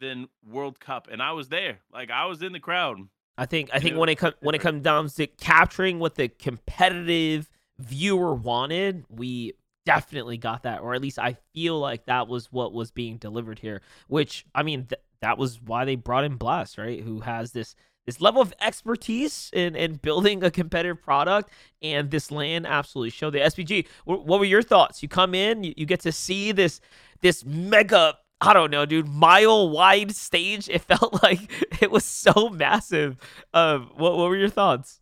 than 0.00 0.28
World 0.46 0.80
Cup, 0.80 1.08
and 1.10 1.22
I 1.22 1.32
was 1.32 1.48
there. 1.48 1.78
Like 1.92 2.10
I 2.10 2.26
was 2.26 2.42
in 2.42 2.52
the 2.52 2.60
crowd. 2.60 2.98
I 3.36 3.46
think 3.46 3.70
I 3.72 3.78
think 3.78 3.96
when 3.96 4.08
it 4.08 4.16
comes 4.16 4.34
when 4.40 4.56
it 4.56 4.60
comes 4.60 4.82
down 4.82 5.08
to 5.08 5.26
capturing 5.26 6.00
what 6.00 6.16
the 6.16 6.28
competitive 6.28 7.48
viewer 7.78 8.34
wanted, 8.34 9.04
we 9.08 9.54
definitely 9.86 10.36
got 10.36 10.64
that, 10.64 10.80
or 10.80 10.94
at 10.94 11.02
least 11.02 11.18
I 11.18 11.36
feel 11.54 11.78
like 11.78 12.06
that 12.06 12.28
was 12.28 12.52
what 12.52 12.72
was 12.72 12.90
being 12.90 13.16
delivered 13.16 13.58
here. 13.58 13.80
Which 14.08 14.44
I 14.54 14.62
mean, 14.62 14.86
th- 14.86 15.00
that 15.22 15.38
was 15.38 15.60
why 15.60 15.84
they 15.84 15.96
brought 15.96 16.24
in 16.24 16.36
Blast, 16.36 16.78
right? 16.78 17.00
Who 17.00 17.20
has 17.20 17.52
this 17.52 17.74
this 18.06 18.20
level 18.20 18.40
of 18.40 18.54
expertise 18.60 19.50
in 19.52 19.76
in 19.76 19.94
building 19.96 20.42
a 20.44 20.50
competitive 20.50 21.02
product, 21.02 21.50
and 21.82 22.10
this 22.10 22.30
LAN 22.30 22.66
absolutely 22.66 23.10
showed 23.10 23.30
the 23.32 23.40
SBG. 23.40 23.86
wh- 24.04 24.24
What 24.26 24.38
were 24.40 24.44
your 24.44 24.62
thoughts? 24.62 25.02
You 25.02 25.08
come 25.08 25.34
in, 25.34 25.64
you, 25.64 25.74
you 25.76 25.86
get 25.86 26.00
to 26.00 26.12
see 26.12 26.52
this 26.52 26.80
this 27.20 27.44
mega 27.44 28.18
I 28.40 28.52
don't 28.52 28.70
know, 28.70 28.86
dude, 28.86 29.08
mile 29.08 29.68
wide 29.68 30.14
stage. 30.14 30.68
It 30.68 30.82
felt 30.82 31.22
like 31.22 31.50
it 31.82 31.90
was 31.90 32.04
so 32.04 32.48
massive. 32.50 33.16
Um, 33.54 33.90
what 33.96 34.16
what 34.16 34.28
were 34.28 34.36
your 34.36 34.48
thoughts? 34.50 35.00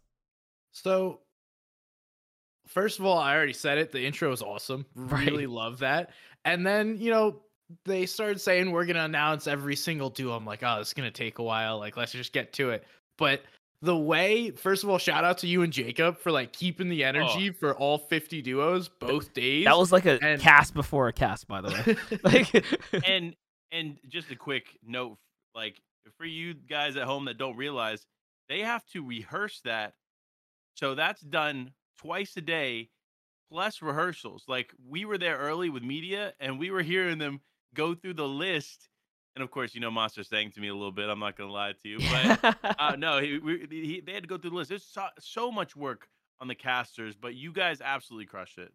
So, 0.73 1.21
first 2.77 2.99
of 2.99 3.07
all, 3.07 3.17
I 3.19 3.35
already 3.35 3.55
said 3.55 3.79
it. 3.79 3.91
The 3.91 4.05
intro 4.05 4.31
is 4.33 4.43
awesome. 4.43 4.85
Really 4.95 5.47
Right. 5.47 5.55
love 5.55 5.79
that. 5.79 6.11
And 6.45 6.65
then, 6.65 6.99
you 6.99 7.11
know, 7.11 7.41
they 7.87 8.05
started 8.05 8.39
saying 8.39 8.71
we're 8.71 8.85
gonna 8.85 9.05
announce 9.05 9.47
every 9.47 9.75
single 9.75 10.11
duo. 10.11 10.37
I'm 10.37 10.45
like, 10.45 10.63
oh, 10.63 10.79
it's 10.81 10.93
gonna 10.93 11.11
take 11.11 11.39
a 11.39 11.43
while. 11.43 11.79
Like, 11.79 11.97
let's 11.97 12.13
just 12.13 12.35
get 12.35 12.53
to 12.53 12.71
it. 12.71 12.85
But 13.17 13.45
the 13.81 13.97
way, 13.97 14.51
first 14.51 14.85
of 14.85 14.91
all, 14.91 14.99
shout 14.99 15.25
out 15.25 15.39
to 15.39 15.47
you 15.47 15.63
and 15.63 15.73
Jacob 15.73 16.19
for 16.19 16.31
like 16.31 16.53
keeping 16.53 16.91
the 16.91 17.03
oh. 17.03 17.09
energy 17.09 17.51
for 17.51 17.75
all 17.75 17.97
50 17.97 18.43
duos 18.43 18.89
both 18.89 19.33
days. 19.33 19.65
That 19.65 19.79
was 19.79 19.91
like 19.91 20.05
a 20.05 20.23
And- 20.23 20.41
cast 20.41 20.75
before 20.75 21.09
a 21.09 21.15
cast, 21.15 21.49
by 21.49 21.63
the 21.63 21.69
way. 21.71 22.19
Like, 22.23 23.05
and 23.09 23.35
and 23.73 23.97
just 24.07 24.31
a 24.31 24.37
quick 24.37 24.79
note 24.87 25.17
like 25.55 25.81
for 26.19 26.27
you 26.27 26.53
guys 26.53 26.97
at 26.97 27.05
home 27.05 27.25
that 27.25 27.39
don't 27.39 27.57
realize 27.57 28.07
they 28.51 28.61
have 28.61 28.85
to 28.89 29.03
rehearse 29.05 29.63
that 29.65 29.95
so 30.75 30.95
that's 30.95 31.23
done 31.23 31.73
twice 31.99 32.37
a 32.37 32.41
day 32.41 32.91
plus 33.51 33.83
rehearsals 33.83 34.45
like 34.49 34.73
we 34.89 35.05
were 35.05 35.19
there 35.19 35.37
early 35.37 35.71
with 35.71 35.83
media 35.83 36.33
and 36.41 36.59
we 36.59 36.71
were 36.71 36.83
hearing 36.83 37.19
them 37.19 37.41
go 37.75 37.95
through 37.95 38.15
the 38.15 38.27
list 38.27 38.89
and 39.35 39.43
of 39.43 39.51
course 39.51 39.75
you 39.75 39.81
know 39.81 39.91
monster 39.91 40.25
saying 40.25 40.51
to 40.51 40.61
me 40.61 40.69
a 40.69 40.75
little 40.75 40.93
bit 40.93 41.09
i'm 41.09 41.21
not 41.21 41.37
gonna 41.37 41.53
lie 41.53 41.73
to 41.73 41.89
you 41.89 41.99
but 41.99 42.57
uh, 42.79 42.97
no 42.99 43.21
he, 43.21 43.39
we, 43.39 43.67
he, 43.71 44.03
they 44.05 44.13
had 44.13 44.23
to 44.23 44.29
go 44.29 44.39
through 44.39 44.51
the 44.51 44.57
list. 44.57 44.71
There's 44.71 44.85
so, 44.85 45.07
so 45.21 45.53
much 45.53 45.77
work 45.77 46.09
on 46.41 46.49
the 46.49 46.55
casters 46.55 47.15
but 47.15 47.35
you 47.35 47.53
guys 47.53 47.81
absolutely 47.81 48.27
crushed 48.27 48.59
it 48.59 48.73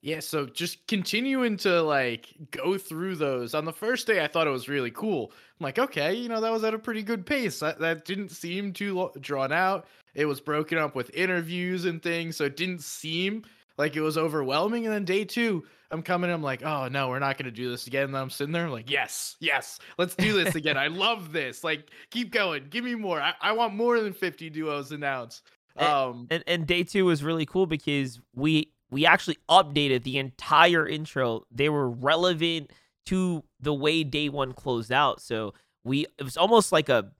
Yeah, 0.00 0.20
so 0.20 0.46
just 0.46 0.86
continuing 0.86 1.56
to 1.58 1.82
like 1.82 2.28
go 2.52 2.78
through 2.78 3.16
those. 3.16 3.54
On 3.54 3.64
the 3.64 3.72
first 3.72 4.06
day, 4.06 4.22
I 4.22 4.28
thought 4.28 4.46
it 4.46 4.50
was 4.50 4.68
really 4.68 4.92
cool. 4.92 5.32
I'm 5.58 5.64
like, 5.64 5.78
okay, 5.78 6.14
you 6.14 6.28
know, 6.28 6.40
that 6.40 6.52
was 6.52 6.62
at 6.62 6.72
a 6.74 6.78
pretty 6.78 7.02
good 7.02 7.26
pace. 7.26 7.58
That, 7.60 7.80
that 7.80 8.04
didn't 8.04 8.28
seem 8.30 8.72
too 8.72 8.94
lo- 8.94 9.12
drawn 9.20 9.50
out. 9.52 9.86
It 10.14 10.24
was 10.26 10.40
broken 10.40 10.78
up 10.78 10.94
with 10.94 11.10
interviews 11.14 11.84
and 11.84 12.00
things, 12.02 12.36
so 12.36 12.44
it 12.44 12.56
didn't 12.56 12.82
seem 12.82 13.44
like 13.76 13.96
it 13.96 14.00
was 14.00 14.16
overwhelming. 14.16 14.86
And 14.86 14.94
then 14.94 15.04
day 15.04 15.24
two, 15.24 15.64
I'm 15.90 16.02
coming, 16.02 16.30
I'm 16.30 16.42
like, 16.42 16.62
oh 16.64 16.86
no, 16.86 17.08
we're 17.08 17.18
not 17.18 17.36
gonna 17.36 17.50
do 17.50 17.68
this 17.68 17.88
again. 17.88 18.04
And 18.04 18.16
I'm 18.16 18.30
sitting 18.30 18.52
there, 18.52 18.66
I'm 18.66 18.70
like, 18.72 18.88
yes, 18.90 19.36
yes, 19.40 19.80
let's 19.98 20.14
do 20.14 20.32
this 20.32 20.54
again. 20.54 20.76
I 20.76 20.86
love 20.88 21.32
this. 21.32 21.64
Like, 21.64 21.90
keep 22.10 22.30
going, 22.30 22.66
give 22.70 22.84
me 22.84 22.94
more. 22.94 23.20
I, 23.20 23.34
I 23.40 23.50
want 23.52 23.74
more 23.74 24.00
than 24.00 24.12
50 24.12 24.48
duos 24.50 24.92
announced. 24.92 25.42
And- 25.76 25.86
Um, 25.88 26.26
and 26.30 26.44
and 26.46 26.66
day 26.68 26.84
two 26.84 27.04
was 27.04 27.24
really 27.24 27.46
cool 27.46 27.66
because 27.66 28.20
we 28.34 28.70
we 28.90 29.06
actually 29.06 29.38
updated 29.48 30.02
the 30.02 30.18
entire 30.18 30.86
intro. 30.86 31.44
They 31.50 31.68
were 31.68 31.88
relevant 31.90 32.70
to 33.06 33.44
the 33.60 33.74
way 33.74 34.04
day 34.04 34.28
one 34.28 34.52
closed 34.52 34.92
out. 34.92 35.20
So 35.20 35.54
we 35.84 36.06
it 36.18 36.22
was 36.22 36.36
almost 36.36 36.72
like 36.72 36.88
a 36.88 37.10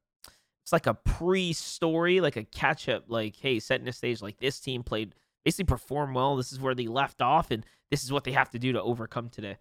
it's 0.62 0.72
like 0.72 0.86
a 0.86 0.94
pre-story, 0.94 2.20
like 2.20 2.36
a 2.36 2.44
catch-up. 2.44 3.04
Like, 3.08 3.36
hey, 3.36 3.58
setting 3.58 3.86
the 3.86 3.92
stage. 3.92 4.20
Like 4.20 4.38
this 4.38 4.60
team 4.60 4.82
played 4.82 5.14
basically 5.44 5.64
performed 5.64 6.14
well. 6.14 6.36
This 6.36 6.52
is 6.52 6.60
where 6.60 6.74
they 6.74 6.86
left 6.86 7.22
off, 7.22 7.50
and 7.50 7.64
this 7.90 8.04
is 8.04 8.12
what 8.12 8.24
they 8.24 8.32
have 8.32 8.50
to 8.50 8.58
do 8.58 8.72
to 8.72 8.82
overcome 8.82 9.30
today. 9.30 9.56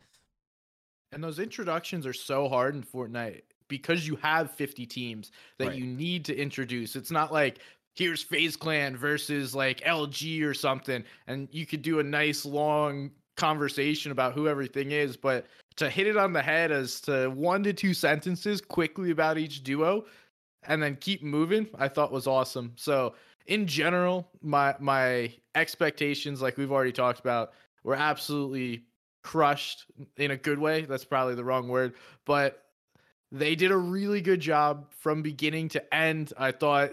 And 1.14 1.24
those 1.24 1.40
introductions 1.40 2.06
are 2.06 2.14
so 2.14 2.50
hard 2.50 2.76
in 2.76 2.84
Fortnite 2.84 3.44
because 3.70 4.06
you 4.08 4.18
have 4.18 4.52
50 4.52 4.86
teams 4.86 5.32
that 5.58 5.70
Right. 5.70 5.78
you 5.78 5.86
need 5.86 6.26
to 6.26 6.36
introduce. 6.36 6.96
It's 6.96 7.12
not 7.12 7.32
like 7.32 7.60
here's 7.98 8.22
FaZe 8.22 8.56
Clan 8.56 8.96
versus 8.96 9.56
like 9.56 9.82
LG 9.82 10.44
or 10.44 10.54
something, 10.54 11.04
and 11.26 11.48
you 11.52 11.66
could 11.66 11.82
do 11.82 12.00
a 12.00 12.04
nice 12.04 12.46
long 12.46 13.12
conversation 13.36 14.12
about 14.12 14.34
who 14.34 14.48
everything 14.48 14.92
is, 14.92 15.18
but 15.18 15.48
to 15.76 15.90
hit 15.90 16.08
it 16.08 16.18
on 16.18 16.34
the 16.34 16.42
head 16.42 16.72
as 16.72 17.02
to 17.02 17.30
one 17.30 17.64
to 17.64 17.74
two 17.74 17.94
sentences 17.94 18.62
quickly 18.62 19.12
about 19.12 19.38
each 19.38 19.64
duo 19.64 20.06
and 20.64 20.82
then 20.82 20.96
keep 21.00 21.24
moving, 21.24 21.68
I 21.78 21.88
thought 21.88 22.12
was 22.12 22.28
awesome. 22.28 22.74
So 22.76 23.16
in 23.48 23.66
general, 23.68 24.30
my 24.42 24.76
my 24.80 25.34
expectations, 25.56 26.42
like 26.42 26.58
we've 26.58 26.72
already 26.72 26.92
talked 26.92 27.20
about, 27.20 27.54
were 27.84 27.96
absolutely 27.96 28.86
crushed 29.24 29.86
in 30.18 30.32
a 30.32 30.38
good 30.38 30.60
way. 30.60 30.82
That's 30.82 31.06
probably 31.06 31.36
the 31.36 31.44
wrong 31.44 31.68
word, 31.68 31.96
but 32.26 32.64
they 33.32 33.56
did 33.56 33.72
a 33.72 33.78
really 33.78 34.22
good 34.22 34.40
job 34.40 34.92
from 34.92 35.22
beginning 35.22 35.70
to 35.70 35.94
end. 35.94 36.34
I 36.38 36.52
thought 36.52 36.92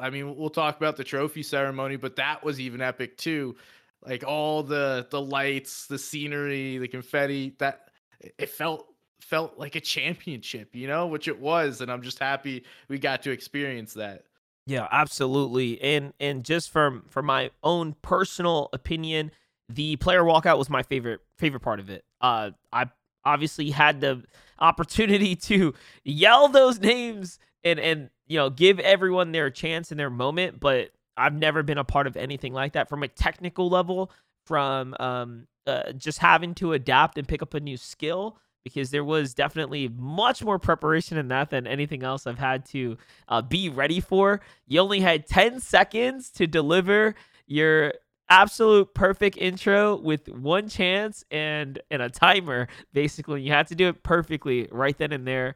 I 0.00 0.10
mean, 0.10 0.36
we'll 0.36 0.50
talk 0.50 0.76
about 0.76 0.96
the 0.96 1.04
trophy 1.04 1.42
ceremony, 1.42 1.96
but 1.96 2.16
that 2.16 2.44
was 2.44 2.60
even 2.60 2.80
epic 2.80 3.16
too. 3.16 3.56
Like 4.04 4.24
all 4.24 4.62
the 4.62 5.06
the 5.10 5.20
lights, 5.20 5.86
the 5.86 5.98
scenery, 5.98 6.78
the 6.78 6.88
confetti, 6.88 7.54
that 7.58 7.90
it 8.38 8.50
felt 8.50 8.86
felt 9.20 9.58
like 9.58 9.74
a 9.74 9.80
championship, 9.80 10.74
you 10.74 10.86
know, 10.86 11.06
which 11.06 11.28
it 11.28 11.38
was, 11.38 11.80
and 11.80 11.90
I'm 11.90 12.02
just 12.02 12.18
happy 12.18 12.64
we 12.88 12.98
got 12.98 13.22
to 13.22 13.30
experience 13.30 13.94
that. 13.94 14.22
Yeah, 14.66 14.86
absolutely. 14.92 15.80
And 15.80 16.12
and 16.20 16.44
just 16.44 16.70
from 16.70 17.04
from 17.08 17.26
my 17.26 17.50
own 17.62 17.96
personal 18.02 18.68
opinion, 18.72 19.32
the 19.68 19.96
player 19.96 20.22
walkout 20.22 20.58
was 20.58 20.70
my 20.70 20.82
favorite 20.82 21.20
favorite 21.38 21.60
part 21.60 21.80
of 21.80 21.90
it. 21.90 22.04
Uh 22.20 22.50
I 22.72 22.86
obviously 23.24 23.70
had 23.70 24.00
the 24.00 24.22
opportunity 24.58 25.34
to 25.50 25.74
yell 26.04 26.48
those 26.48 26.80
names 26.80 27.38
and 27.64 27.80
and 27.80 28.10
you 28.28 28.38
know, 28.38 28.50
give 28.50 28.78
everyone 28.78 29.32
their 29.32 29.50
chance 29.50 29.90
and 29.90 29.98
their 29.98 30.10
moment, 30.10 30.60
but 30.60 30.90
I've 31.16 31.34
never 31.34 31.62
been 31.62 31.78
a 31.78 31.84
part 31.84 32.06
of 32.06 32.16
anything 32.16 32.52
like 32.52 32.74
that 32.74 32.88
from 32.88 33.02
a 33.02 33.08
technical 33.08 33.68
level, 33.68 34.12
from 34.46 34.94
um 35.00 35.46
uh, 35.66 35.92
just 35.92 36.18
having 36.18 36.54
to 36.54 36.72
adapt 36.72 37.18
and 37.18 37.28
pick 37.28 37.42
up 37.42 37.52
a 37.52 37.60
new 37.60 37.76
skill 37.76 38.38
because 38.64 38.90
there 38.90 39.04
was 39.04 39.34
definitely 39.34 39.88
much 39.96 40.42
more 40.42 40.58
preparation 40.58 41.18
in 41.18 41.28
that 41.28 41.50
than 41.50 41.66
anything 41.66 42.02
else 42.02 42.26
I've 42.26 42.38
had 42.38 42.64
to 42.66 42.96
uh, 43.28 43.42
be 43.42 43.68
ready 43.68 44.00
for. 44.00 44.40
You 44.66 44.80
only 44.80 45.00
had 45.00 45.26
10 45.26 45.60
seconds 45.60 46.30
to 46.32 46.46
deliver 46.46 47.14
your 47.46 47.92
absolute 48.30 48.94
perfect 48.94 49.38
intro 49.38 49.96
with 49.96 50.28
one 50.28 50.68
chance 50.68 51.24
and 51.30 51.80
and 51.90 52.02
a 52.02 52.10
timer 52.10 52.68
basically 52.92 53.40
you 53.40 53.50
had 53.50 53.66
to 53.66 53.74
do 53.74 53.88
it 53.88 54.02
perfectly 54.02 54.68
right 54.70 54.98
then 54.98 55.12
and 55.12 55.26
there 55.26 55.54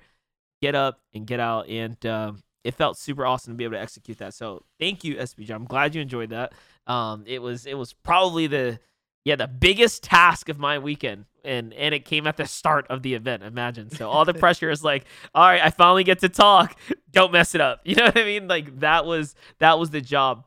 get 0.62 0.74
up 0.74 0.98
and 1.12 1.26
get 1.26 1.38
out 1.38 1.68
and 1.68 2.06
um, 2.06 2.42
it 2.64 2.74
felt 2.74 2.96
super 2.96 3.26
awesome 3.26 3.54
to 3.54 3.56
be 3.56 3.64
able 3.64 3.74
to 3.74 3.80
execute 3.80 4.18
that. 4.18 4.34
So 4.34 4.64
thank 4.78 5.04
you 5.04 5.16
SBG 5.16 5.50
I'm 5.50 5.64
glad 5.64 5.94
you 5.94 6.02
enjoyed 6.02 6.30
that. 6.30 6.52
Um 6.86 7.24
it 7.26 7.40
was 7.40 7.66
it 7.66 7.74
was 7.74 7.92
probably 7.92 8.46
the 8.46 8.78
yeah 9.24 9.36
the 9.36 9.48
biggest 9.48 10.02
task 10.02 10.48
of 10.48 10.58
my 10.58 10.78
weekend 10.78 11.26
and 11.44 11.72
and 11.74 11.94
it 11.94 12.04
came 12.04 12.26
at 12.26 12.36
the 12.36 12.46
start 12.46 12.86
of 12.88 13.02
the 13.02 13.14
event 13.14 13.42
imagine. 13.42 13.90
So 13.90 14.08
all 14.08 14.24
the 14.24 14.34
pressure 14.44 14.70
is 14.70 14.82
like 14.84 15.04
all 15.34 15.44
right 15.46 15.62
I 15.62 15.70
finally 15.70 16.04
get 16.04 16.20
to 16.20 16.28
talk. 16.28 16.76
Don't 17.10 17.32
mess 17.32 17.54
it 17.54 17.60
up. 17.60 17.80
You 17.84 17.96
know 17.96 18.06
what 18.06 18.18
I 18.18 18.24
mean? 18.24 18.48
Like 18.48 18.80
that 18.80 19.06
was 19.06 19.34
that 19.58 19.78
was 19.78 19.90
the 19.90 20.00
job. 20.00 20.46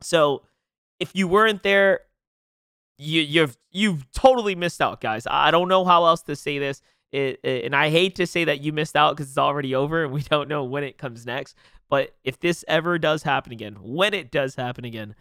So 0.00 0.42
if 1.00 1.10
you 1.14 1.28
weren't 1.28 1.62
there 1.62 2.00
you 2.98 3.22
you've 3.22 3.56
you've 3.70 4.10
totally 4.12 4.54
missed 4.54 4.80
out, 4.80 5.00
guys. 5.00 5.26
I 5.28 5.50
don't 5.50 5.68
know 5.68 5.84
how 5.84 6.04
else 6.06 6.22
to 6.22 6.36
say 6.36 6.58
this. 6.58 6.80
It, 7.14 7.38
it, 7.44 7.64
and 7.64 7.76
I 7.76 7.90
hate 7.90 8.16
to 8.16 8.26
say 8.26 8.42
that 8.42 8.60
you 8.60 8.72
missed 8.72 8.96
out 8.96 9.16
because 9.16 9.28
it's 9.28 9.38
already 9.38 9.72
over 9.72 10.02
and 10.02 10.12
we 10.12 10.22
don't 10.22 10.48
know 10.48 10.64
when 10.64 10.82
it 10.82 10.98
comes 10.98 11.24
next. 11.24 11.56
But 11.88 12.16
if 12.24 12.40
this 12.40 12.64
ever 12.66 12.98
does 12.98 13.22
happen 13.22 13.52
again, 13.52 13.76
when 13.80 14.14
it 14.14 14.32
does 14.32 14.56
happen 14.56 14.84
again, 14.84 15.14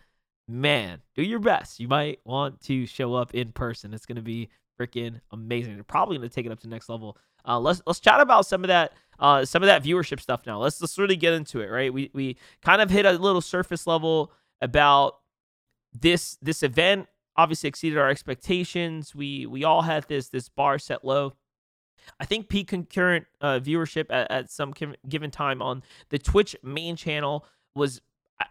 man, 0.47 1.01
do 1.13 1.21
your 1.21 1.37
best. 1.37 1.79
You 1.79 1.87
might 1.87 2.19
want 2.25 2.61
to 2.61 2.87
show 2.87 3.13
up 3.13 3.35
in 3.35 3.51
person. 3.51 3.93
It's 3.93 4.07
going 4.07 4.15
to 4.15 4.23
be 4.23 4.49
freaking 4.79 5.21
amazing. 5.29 5.75
They're 5.75 5.83
probably 5.83 6.17
going 6.17 6.27
to 6.27 6.33
take 6.33 6.47
it 6.47 6.51
up 6.51 6.59
to 6.61 6.67
the 6.67 6.73
next 6.73 6.89
level. 6.89 7.15
Uh, 7.47 7.59
let's 7.59 7.83
let's 7.85 7.99
chat 7.99 8.21
about 8.21 8.47
some 8.47 8.63
of 8.63 8.69
that 8.69 8.93
uh, 9.19 9.45
some 9.45 9.61
of 9.61 9.67
that 9.67 9.83
viewership 9.83 10.19
stuff 10.19 10.47
now. 10.47 10.57
Let's 10.59 10.81
let's 10.81 10.97
really 10.97 11.15
get 11.15 11.33
into 11.33 11.59
it. 11.61 11.67
Right, 11.67 11.93
we 11.93 12.09
we 12.13 12.37
kind 12.63 12.81
of 12.81 12.89
hit 12.89 13.05
a 13.05 13.11
little 13.11 13.41
surface 13.41 13.85
level 13.85 14.31
about 14.61 15.19
this 15.93 16.39
this 16.41 16.63
event. 16.63 17.07
Obviously 17.35 17.67
exceeded 17.67 17.99
our 17.99 18.09
expectations. 18.09 19.13
We 19.13 19.45
we 19.45 19.63
all 19.63 19.83
had 19.83 20.07
this 20.07 20.29
this 20.29 20.49
bar 20.49 20.79
set 20.79 21.05
low. 21.05 21.33
I 22.19 22.25
think 22.25 22.49
peak 22.49 22.67
concurrent 22.67 23.25
uh, 23.41 23.59
viewership 23.59 24.05
at, 24.09 24.29
at 24.31 24.51
some 24.51 24.73
given 25.07 25.31
time 25.31 25.61
on 25.61 25.83
the 26.09 26.19
Twitch 26.19 26.55
main 26.63 26.95
channel 26.95 27.45
was, 27.75 28.01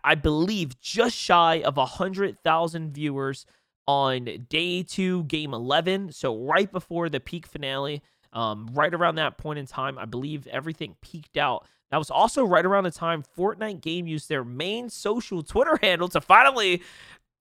I 0.04 0.14
believe, 0.14 0.80
just 0.80 1.16
shy 1.16 1.62
of 1.62 1.78
a 1.78 1.86
hundred 1.86 2.42
thousand 2.42 2.92
viewers 2.92 3.46
on 3.86 4.46
day 4.48 4.82
two, 4.82 5.24
game 5.24 5.54
eleven. 5.54 6.12
So 6.12 6.36
right 6.36 6.70
before 6.70 7.08
the 7.08 7.20
peak 7.20 7.46
finale, 7.46 8.02
um, 8.32 8.68
right 8.72 8.92
around 8.92 9.16
that 9.16 9.38
point 9.38 9.58
in 9.58 9.66
time, 9.66 9.98
I 9.98 10.04
believe 10.04 10.46
everything 10.46 10.96
peaked 11.02 11.36
out. 11.36 11.66
That 11.90 11.98
was 11.98 12.10
also 12.10 12.44
right 12.44 12.64
around 12.64 12.84
the 12.84 12.90
time 12.90 13.22
Fortnite 13.36 13.82
Game 13.82 14.06
used 14.06 14.28
their 14.28 14.44
main 14.44 14.88
social 14.88 15.42
Twitter 15.42 15.78
handle 15.82 16.08
to 16.08 16.20
finally 16.20 16.82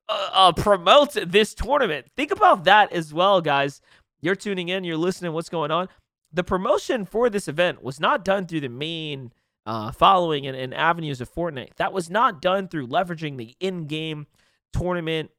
uh, 0.10 0.30
uh, 0.34 0.52
promote 0.52 1.14
this 1.26 1.54
tournament. 1.54 2.08
Think 2.18 2.32
about 2.32 2.66
that 2.66 2.92
as 2.92 3.14
well, 3.14 3.40
guys. 3.40 3.82
You're 4.22 4.36
tuning 4.36 4.70
in, 4.70 4.84
you're 4.84 4.98
listening, 4.98 5.32
what's 5.32 5.50
going 5.50 5.72
on? 5.72 5.88
The 6.34 6.44
promotion 6.44 7.06
for 7.06 7.30
this 7.30 7.48
event 7.48 7.84
was 7.84 8.00
not 8.00 8.24
done 8.24 8.48
through 8.48 8.62
the 8.62 8.70
main 8.70 9.34
uh, 9.66 9.92
following 9.92 10.48
and, 10.48 10.56
and 10.56 10.74
avenues 10.74 11.22
of 11.22 11.32
Fortnite. 11.34 11.76
That 11.76 11.94
was 11.94 12.10
not 12.10 12.42
done 12.42 12.68
through 12.68 12.88
leveraging 12.88 13.38
the 13.38 13.56
in 13.60 13.86
game 13.86 14.28
tournament 14.74 15.32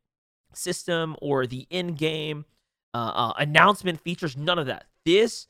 system 0.55 1.17
or 1.21 1.47
the 1.47 1.67
in 1.71 1.95
game 1.95 2.45
uh, 2.95 3.13
uh, 3.15 3.33
announcement 3.39 4.01
features. 4.01 4.37
None 4.37 4.59
of 4.59 4.67
that. 4.67 4.85
This 5.05 5.47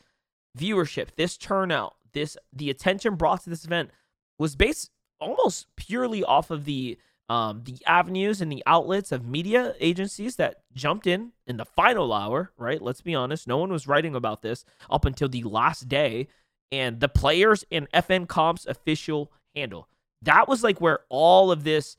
viewership, 0.57 1.09
this 1.17 1.37
turnout, 1.37 1.97
this 2.13 2.37
the 2.53 2.71
attention 2.71 3.17
brought 3.17 3.43
to 3.45 3.51
this 3.51 3.65
event 3.65 3.91
was 4.39 4.57
based 4.57 4.91
almost 5.21 5.67
purely 5.77 6.23
off 6.25 6.51
of 6.51 6.65
the 6.65 6.99
um, 7.33 7.63
the 7.65 7.79
avenues 7.87 8.43
and 8.43 8.53
the 8.53 8.63
outlets 8.67 9.11
of 9.11 9.25
media 9.27 9.75
agencies 9.81 10.37
that 10.37 10.57
jumped 10.75 11.07
in 11.07 11.33
in 11.47 11.57
the 11.57 11.65
final 11.65 12.13
hour, 12.13 12.53
right? 12.59 12.83
Let's 12.83 13.01
be 13.01 13.15
honest. 13.15 13.49
No 13.49 13.57
one 13.57 13.73
was 13.73 13.87
writing 13.87 14.15
about 14.15 14.43
this 14.43 14.67
up 14.91 15.07
until 15.07 15.31
the 15.31 15.43
last 15.45 15.89
day. 15.89 16.29
And 16.71 17.01
the 17.01 17.09
players 17.09 17.65
in 17.71 17.89
FN 17.95 18.29
Comp's 18.29 18.67
official 18.67 19.33
handle. 19.57 19.89
That 20.21 20.47
was 20.47 20.63
like 20.63 20.83
where 20.83 21.01
all 21.09 21.51
of 21.51 21.65
this 21.65 21.97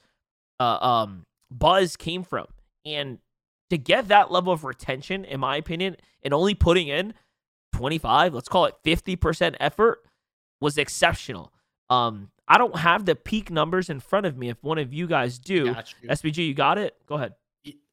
uh, 0.60 0.78
um, 0.80 1.26
buzz 1.50 1.96
came 1.96 2.24
from. 2.24 2.46
And 2.86 3.18
to 3.72 3.78
get 3.80 4.10
that 4.10 4.32
level 4.32 4.54
of 4.54 4.64
retention, 4.64 5.26
in 5.26 5.40
my 5.40 5.58
opinion, 5.58 5.98
and 6.22 6.32
only 6.32 6.54
putting 6.54 6.90
in 6.90 7.16
25, 7.74 8.36
let's 8.36 8.50
call 8.50 8.66
it 8.66 8.76
50% 8.86 9.56
effort 9.60 10.04
was 10.62 10.78
exceptional. 10.78 11.52
Um, 11.90 12.30
I 12.48 12.58
don't 12.58 12.78
have 12.78 13.06
the 13.06 13.16
peak 13.16 13.50
numbers 13.50 13.90
in 13.90 14.00
front 14.00 14.26
of 14.26 14.38
me. 14.38 14.50
If 14.50 14.62
one 14.62 14.78
of 14.78 14.94
you 14.94 15.08
guys 15.08 15.40
do, 15.40 15.54
you. 15.54 16.10
SBG, 16.10 16.48
you 16.48 16.54
got 16.54 16.78
it? 16.78 16.96
Go 17.06 17.16
ahead. 17.16 17.34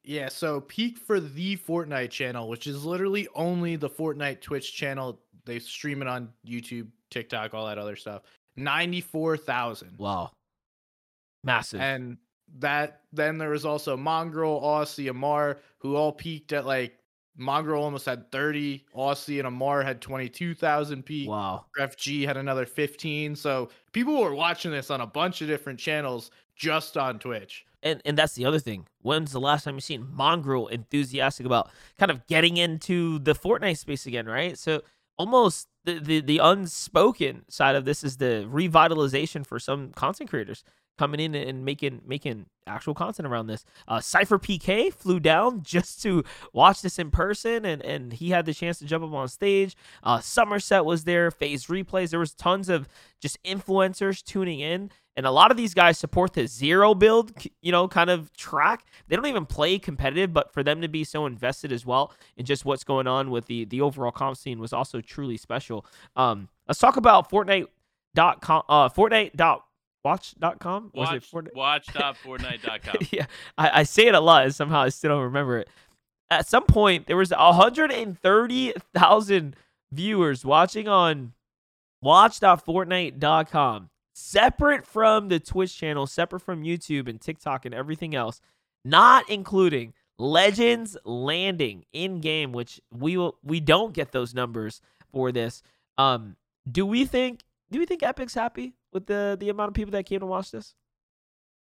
Yeah, 0.03 0.29
so 0.29 0.61
peak 0.61 0.97
for 0.97 1.19
the 1.19 1.57
Fortnite 1.57 2.09
channel, 2.09 2.49
which 2.49 2.67
is 2.67 2.83
literally 2.83 3.27
only 3.35 3.75
the 3.75 3.89
Fortnite 3.89 4.41
Twitch 4.41 4.73
channel. 4.73 5.21
They 5.45 5.59
stream 5.59 6.01
it 6.01 6.07
on 6.07 6.29
YouTube, 6.45 6.87
TikTok, 7.11 7.53
all 7.53 7.67
that 7.67 7.77
other 7.77 7.95
stuff. 7.95 8.23
94,000. 8.57 9.95
Wow. 9.97 10.31
Massive. 11.43 11.81
And 11.81 12.17
that 12.59 13.01
then 13.13 13.37
there 13.37 13.51
was 13.51 13.65
also 13.65 13.95
Mongraal, 13.95 14.61
Aussie, 14.61 15.09
Amar, 15.09 15.59
who 15.77 15.95
all 15.95 16.11
peaked 16.11 16.51
at 16.51 16.65
like 16.65 16.97
Mongraal 17.39 17.81
almost 17.81 18.05
had 18.05 18.31
30. 18.31 18.85
Aussie 18.95 19.39
and 19.39 19.47
Amar 19.47 19.83
had 19.83 20.01
22,000 20.01 21.03
peak. 21.03 21.29
Wow. 21.29 21.65
FG 21.79 22.25
had 22.25 22.37
another 22.37 22.65
15. 22.65 23.35
So 23.35 23.69
people 23.91 24.19
were 24.19 24.35
watching 24.35 24.71
this 24.71 24.89
on 24.91 25.01
a 25.01 25.07
bunch 25.07 25.41
of 25.41 25.47
different 25.47 25.79
channels 25.79 26.31
just 26.55 26.97
on 26.97 27.19
Twitch. 27.19 27.65
And 27.83 27.99
and 28.05 28.15
that's 28.15 28.33
the 28.33 28.45
other 28.45 28.59
thing. 28.59 28.85
When's 29.01 29.31
the 29.31 29.39
last 29.39 29.63
time 29.63 29.75
you've 29.75 29.83
seen 29.83 30.05
Mongraal 30.05 30.69
enthusiastic 30.69 31.47
about 31.47 31.71
kind 31.97 32.11
of 32.11 32.27
getting 32.27 32.57
into 32.57 33.17
the 33.19 33.33
Fortnite 33.33 33.79
space 33.79 34.05
again, 34.05 34.27
right? 34.27 34.55
So 34.57 34.83
almost 35.17 35.67
the, 35.83 35.99
the, 35.99 36.21
the 36.21 36.37
unspoken 36.37 37.43
side 37.49 37.75
of 37.75 37.85
this 37.85 38.03
is 38.03 38.17
the 38.17 38.47
revitalization 38.51 39.45
for 39.45 39.59
some 39.59 39.91
content 39.91 40.29
creators 40.29 40.63
coming 41.01 41.19
in 41.19 41.33
and 41.33 41.65
making 41.65 41.99
making 42.05 42.45
actual 42.67 42.93
content 42.93 43.27
around 43.27 43.47
this. 43.47 43.65
Uh, 43.87 43.99
Cypher 43.99 44.37
PK 44.37 44.93
flew 44.93 45.19
down 45.19 45.63
just 45.63 45.99
to 46.03 46.23
watch 46.53 46.83
this 46.83 46.99
in 46.99 47.09
person, 47.09 47.65
and 47.65 47.81
and 47.81 48.13
he 48.13 48.29
had 48.29 48.45
the 48.45 48.53
chance 48.53 48.77
to 48.79 48.85
jump 48.85 49.03
up 49.03 49.11
on 49.11 49.27
stage. 49.27 49.75
Uh, 50.03 50.19
Somerset 50.19 50.85
was 50.85 51.05
there, 51.05 51.31
FaZe 51.31 51.65
replays. 51.65 52.11
There 52.11 52.19
was 52.19 52.35
tons 52.35 52.69
of 52.69 52.87
just 53.19 53.41
influencers 53.43 54.23
tuning 54.23 54.59
in, 54.59 54.91
and 55.17 55.25
a 55.25 55.31
lot 55.31 55.49
of 55.49 55.57
these 55.57 55.73
guys 55.73 55.97
support 55.97 56.33
the 56.33 56.45
zero 56.45 56.93
build, 56.93 57.33
you 57.63 57.71
know, 57.71 57.87
kind 57.87 58.11
of 58.11 58.31
track. 58.33 58.85
They 59.07 59.15
don't 59.15 59.25
even 59.25 59.47
play 59.47 59.79
competitive, 59.79 60.31
but 60.31 60.53
for 60.53 60.61
them 60.61 60.81
to 60.81 60.87
be 60.87 61.03
so 61.03 61.25
invested 61.25 61.71
as 61.71 61.83
well 61.83 62.13
in 62.37 62.45
just 62.45 62.63
what's 62.63 62.83
going 62.83 63.07
on 63.07 63.31
with 63.31 63.47
the 63.47 63.65
the 63.65 63.81
overall 63.81 64.11
comp 64.11 64.37
scene 64.37 64.59
was 64.59 64.71
also 64.71 65.01
truly 65.01 65.37
special. 65.37 65.83
Um, 66.15 66.47
let's 66.67 66.79
talk 66.79 66.95
about 66.95 67.31
Fortnite. 67.31 67.65
Dot 68.13 68.41
com, 68.41 68.61
uh, 68.67 68.89
Fortnite. 68.89 69.37
Dot 69.37 69.63
watch.com? 70.03 70.91
Was 70.93 71.09
watch, 71.09 71.15
it 71.15 71.23
Fortnite? 71.23 71.55
Watch.fortnite.com. 71.55 72.95
yeah, 73.11 73.25
I, 73.57 73.79
I 73.79 73.83
say 73.83 74.07
it 74.07 74.15
a 74.15 74.19
lot 74.19 74.43
and 74.43 74.55
somehow 74.55 74.81
I 74.81 74.89
still 74.89 75.11
don't 75.11 75.23
remember 75.23 75.59
it. 75.59 75.69
At 76.29 76.47
some 76.47 76.65
point, 76.65 77.07
there 77.07 77.17
was 77.17 77.31
130,000 77.31 79.55
viewers 79.91 80.45
watching 80.45 80.87
on 80.87 81.33
watch.fortnite.com, 82.01 83.89
separate 84.13 84.85
from 84.85 85.27
the 85.27 85.39
Twitch 85.39 85.77
channel, 85.77 86.07
separate 86.07 86.41
from 86.41 86.63
YouTube 86.63 87.09
and 87.09 87.19
TikTok 87.19 87.65
and 87.65 87.75
everything 87.75 88.15
else, 88.15 88.39
not 88.85 89.29
including 89.29 89.93
Legends 90.17 90.95
Landing 91.03 91.83
in 91.93 92.21
game, 92.21 92.53
which 92.53 92.79
we 92.91 93.17
will 93.17 93.37
we 93.43 93.59
don't 93.59 93.93
get 93.93 94.11
those 94.11 94.33
numbers 94.33 94.81
for 95.11 95.31
this. 95.31 95.61
Um, 95.97 96.35
do 96.71 96.85
we 96.85 97.05
think 97.05 97.41
do 97.71 97.79
we 97.79 97.85
think 97.85 98.03
Epic's 98.03 98.35
happy 98.35 98.73
with 98.93 99.05
the 99.05 99.37
the 99.39 99.49
amount 99.49 99.69
of 99.69 99.73
people 99.73 99.91
that 99.91 100.05
came 100.05 100.19
to 100.19 100.25
watch 100.25 100.51
this? 100.51 100.75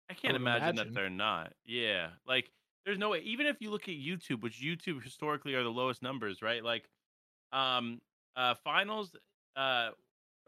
I 0.10 0.14
can't 0.14 0.34
I 0.34 0.38
imagine, 0.38 0.70
imagine, 0.70 0.76
that 0.76 0.94
they're 0.94 1.10
not. 1.10 1.54
Yeah, 1.66 2.10
like 2.28 2.52
there's 2.86 2.98
no 2.98 3.10
way. 3.10 3.20
Even 3.20 3.46
if 3.46 3.62
you 3.62 3.72
look 3.72 3.84
at 3.84 3.96
YouTube, 3.96 4.42
which 4.42 4.62
YouTube 4.62 5.04
historically 5.04 5.54
are 5.56 5.64
the 5.64 5.70
lowest 5.70 6.02
numbers, 6.02 6.42
right? 6.42 6.64
Like, 6.64 6.90
um, 7.54 8.02
uh, 8.36 8.56
finals, 8.56 9.16
uh, 9.56 9.90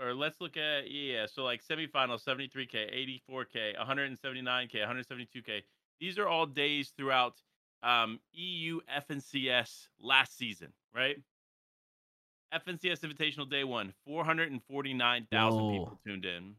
or 0.02 0.14
let's 0.14 0.42
look 0.42 0.58
at 0.58 0.90
yeah. 0.90 1.26
So 1.28 1.44
like 1.44 1.64
semifinals, 1.64 2.24
73k, 2.24 3.22
84k, 3.30 3.78
179k, 3.78 4.76
172k. 4.76 5.62
These 6.00 6.18
are 6.18 6.28
all 6.28 6.46
days 6.46 6.92
throughout 6.98 7.42
um, 7.84 8.20
EU 8.34 8.80
FNCS 8.90 9.88
last 10.02 10.38
season, 10.38 10.74
right? 10.94 11.18
FNCS 12.54 13.02
Invitational 13.02 13.50
Day 13.50 13.64
One, 13.64 13.94
449,000 14.06 15.72
people 15.72 16.00
tuned 16.06 16.26
in. 16.26 16.56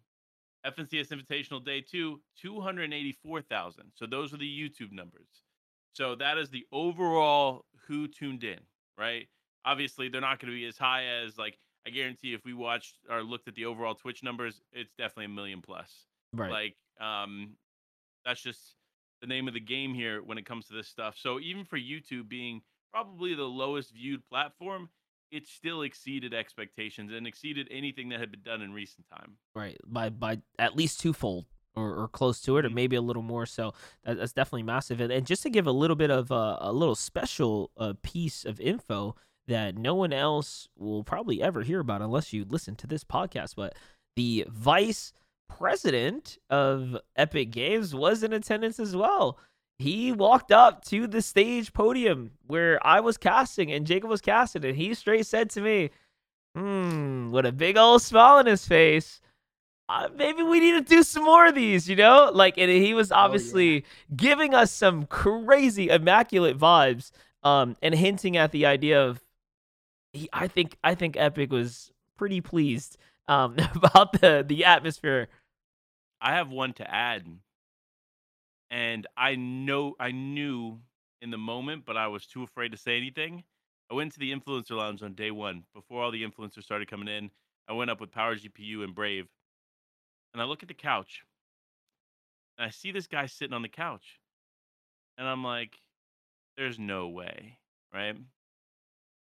FNCS 0.66 1.08
Invitational 1.08 1.64
Day 1.64 1.80
Two, 1.80 2.20
284,000. 2.40 3.84
So 3.94 4.06
those 4.06 4.32
are 4.32 4.38
the 4.38 4.46
YouTube 4.46 4.92
numbers. 4.92 5.28
So 5.92 6.14
that 6.16 6.38
is 6.38 6.50
the 6.50 6.64
overall 6.72 7.66
who 7.86 8.08
tuned 8.08 8.44
in, 8.44 8.60
right? 8.98 9.28
Obviously, 9.64 10.08
they're 10.08 10.20
not 10.20 10.40
going 10.40 10.52
to 10.52 10.58
be 10.58 10.66
as 10.66 10.76
high 10.76 11.04
as 11.04 11.38
like 11.38 11.58
I 11.86 11.90
guarantee 11.90 12.34
if 12.34 12.44
we 12.44 12.54
watched 12.54 12.96
or 13.10 13.22
looked 13.22 13.46
at 13.46 13.54
the 13.54 13.66
overall 13.66 13.94
Twitch 13.94 14.22
numbers, 14.22 14.60
it's 14.72 14.94
definitely 14.94 15.26
a 15.26 15.28
million 15.28 15.60
plus. 15.60 16.06
Right. 16.32 16.50
Like, 16.50 16.76
um, 17.06 17.56
that's 18.24 18.40
just 18.40 18.76
the 19.20 19.26
name 19.26 19.48
of 19.48 19.54
the 19.54 19.60
game 19.60 19.94
here 19.94 20.22
when 20.22 20.38
it 20.38 20.46
comes 20.46 20.66
to 20.66 20.74
this 20.74 20.88
stuff. 20.88 21.16
So 21.18 21.38
even 21.40 21.64
for 21.64 21.78
YouTube 21.78 22.28
being 22.28 22.62
probably 22.90 23.34
the 23.34 23.44
lowest 23.44 23.92
viewed 23.92 24.26
platform, 24.28 24.88
it 25.30 25.46
still 25.46 25.82
exceeded 25.82 26.34
expectations 26.34 27.12
and 27.12 27.26
exceeded 27.26 27.68
anything 27.70 28.08
that 28.10 28.20
had 28.20 28.30
been 28.30 28.42
done 28.42 28.62
in 28.62 28.72
recent 28.72 29.06
time. 29.10 29.36
Right, 29.54 29.78
by 29.86 30.08
by 30.10 30.38
at 30.58 30.76
least 30.76 31.00
twofold 31.00 31.46
or, 31.76 31.94
or 31.94 32.08
close 32.08 32.40
to 32.42 32.56
it, 32.56 32.64
or 32.64 32.68
mm-hmm. 32.68 32.76
maybe 32.76 32.96
a 32.96 33.02
little 33.02 33.22
more. 33.22 33.46
So 33.46 33.72
that, 34.04 34.18
that's 34.18 34.32
definitely 34.32 34.62
massive. 34.62 35.00
And, 35.00 35.12
and 35.12 35.26
just 35.26 35.42
to 35.42 35.50
give 35.50 35.66
a 35.66 35.72
little 35.72 35.96
bit 35.96 36.10
of 36.10 36.30
uh, 36.30 36.58
a 36.60 36.72
little 36.72 36.94
special 36.94 37.70
uh, 37.76 37.94
piece 38.02 38.44
of 38.44 38.60
info 38.60 39.16
that 39.46 39.76
no 39.76 39.94
one 39.94 40.12
else 40.12 40.68
will 40.76 41.04
probably 41.04 41.42
ever 41.42 41.62
hear 41.62 41.80
about 41.80 42.00
unless 42.00 42.32
you 42.32 42.46
listen 42.48 42.76
to 42.76 42.86
this 42.86 43.04
podcast, 43.04 43.54
but 43.56 43.74
the 44.16 44.46
vice 44.48 45.12
president 45.48 46.38
of 46.48 46.96
Epic 47.16 47.50
Games 47.50 47.94
was 47.94 48.22
in 48.22 48.32
attendance 48.32 48.80
as 48.80 48.96
well. 48.96 49.38
He 49.78 50.12
walked 50.12 50.52
up 50.52 50.84
to 50.86 51.06
the 51.06 51.22
stage 51.22 51.72
podium 51.72 52.32
where 52.46 52.84
I 52.86 53.00
was 53.00 53.16
casting 53.16 53.72
and 53.72 53.86
Jacob 53.86 54.10
was 54.10 54.20
casting, 54.20 54.64
and 54.64 54.76
he 54.76 54.94
straight 54.94 55.26
said 55.26 55.50
to 55.50 55.60
me, 55.60 55.90
"Hmm," 56.54 57.30
with 57.30 57.46
a 57.46 57.52
big 57.52 57.76
old 57.76 58.02
smile 58.02 58.38
on 58.38 58.46
his 58.46 58.66
face. 58.66 59.20
Uh, 59.88 60.08
maybe 60.16 60.42
we 60.42 60.60
need 60.60 60.72
to 60.72 60.80
do 60.80 61.02
some 61.02 61.24
more 61.24 61.46
of 61.46 61.54
these, 61.54 61.88
you 61.88 61.96
know? 61.96 62.30
Like, 62.32 62.56
and 62.56 62.70
he 62.70 62.94
was 62.94 63.12
obviously 63.12 63.70
oh, 63.70 63.74
yeah. 63.74 64.16
giving 64.16 64.54
us 64.54 64.72
some 64.72 65.04
crazy, 65.06 65.90
immaculate 65.90 66.58
vibes, 66.58 67.10
um, 67.42 67.76
and 67.82 67.94
hinting 67.94 68.36
at 68.38 68.50
the 68.50 68.64
idea 68.64 69.04
of, 69.04 69.22
he, 70.14 70.28
I 70.32 70.48
think, 70.48 70.78
I 70.82 70.94
think 70.94 71.16
Epic 71.18 71.52
was 71.52 71.92
pretty 72.16 72.40
pleased, 72.40 72.96
um, 73.28 73.56
about 73.74 74.12
the 74.20 74.44
the 74.46 74.64
atmosphere. 74.64 75.28
I 76.20 76.32
have 76.32 76.48
one 76.50 76.72
to 76.74 76.90
add 76.90 77.26
and 78.74 79.06
I 79.16 79.36
know 79.36 79.94
I 80.00 80.10
knew 80.10 80.80
in 81.22 81.30
the 81.30 81.38
moment, 81.38 81.84
but 81.86 81.96
I 81.96 82.08
was 82.08 82.26
too 82.26 82.42
afraid 82.42 82.72
to 82.72 82.76
say 82.76 82.96
anything. 82.96 83.44
I 83.88 83.94
went 83.94 84.12
to 84.14 84.18
the 84.18 84.34
influencer 84.34 84.76
lounge 84.76 85.00
on 85.00 85.14
day 85.14 85.30
one 85.30 85.62
before 85.72 86.02
all 86.02 86.10
the 86.10 86.24
influencers 86.24 86.64
started 86.64 86.90
coming 86.90 87.06
in. 87.06 87.30
I 87.68 87.72
went 87.72 87.90
up 87.90 88.00
with 88.00 88.10
Power 88.10 88.34
GPU 88.34 88.82
and 88.82 88.92
Brave, 88.92 89.28
and 90.32 90.42
I 90.42 90.44
look 90.44 90.62
at 90.62 90.68
the 90.68 90.74
couch, 90.74 91.22
and 92.58 92.66
I 92.66 92.70
see 92.70 92.90
this 92.90 93.06
guy 93.06 93.26
sitting 93.26 93.54
on 93.54 93.62
the 93.62 93.68
couch, 93.68 94.18
and 95.16 95.28
I'm 95.28 95.44
like, 95.44 95.78
"There's 96.56 96.78
no 96.78 97.06
way, 97.06 97.60
right?" 97.92 98.16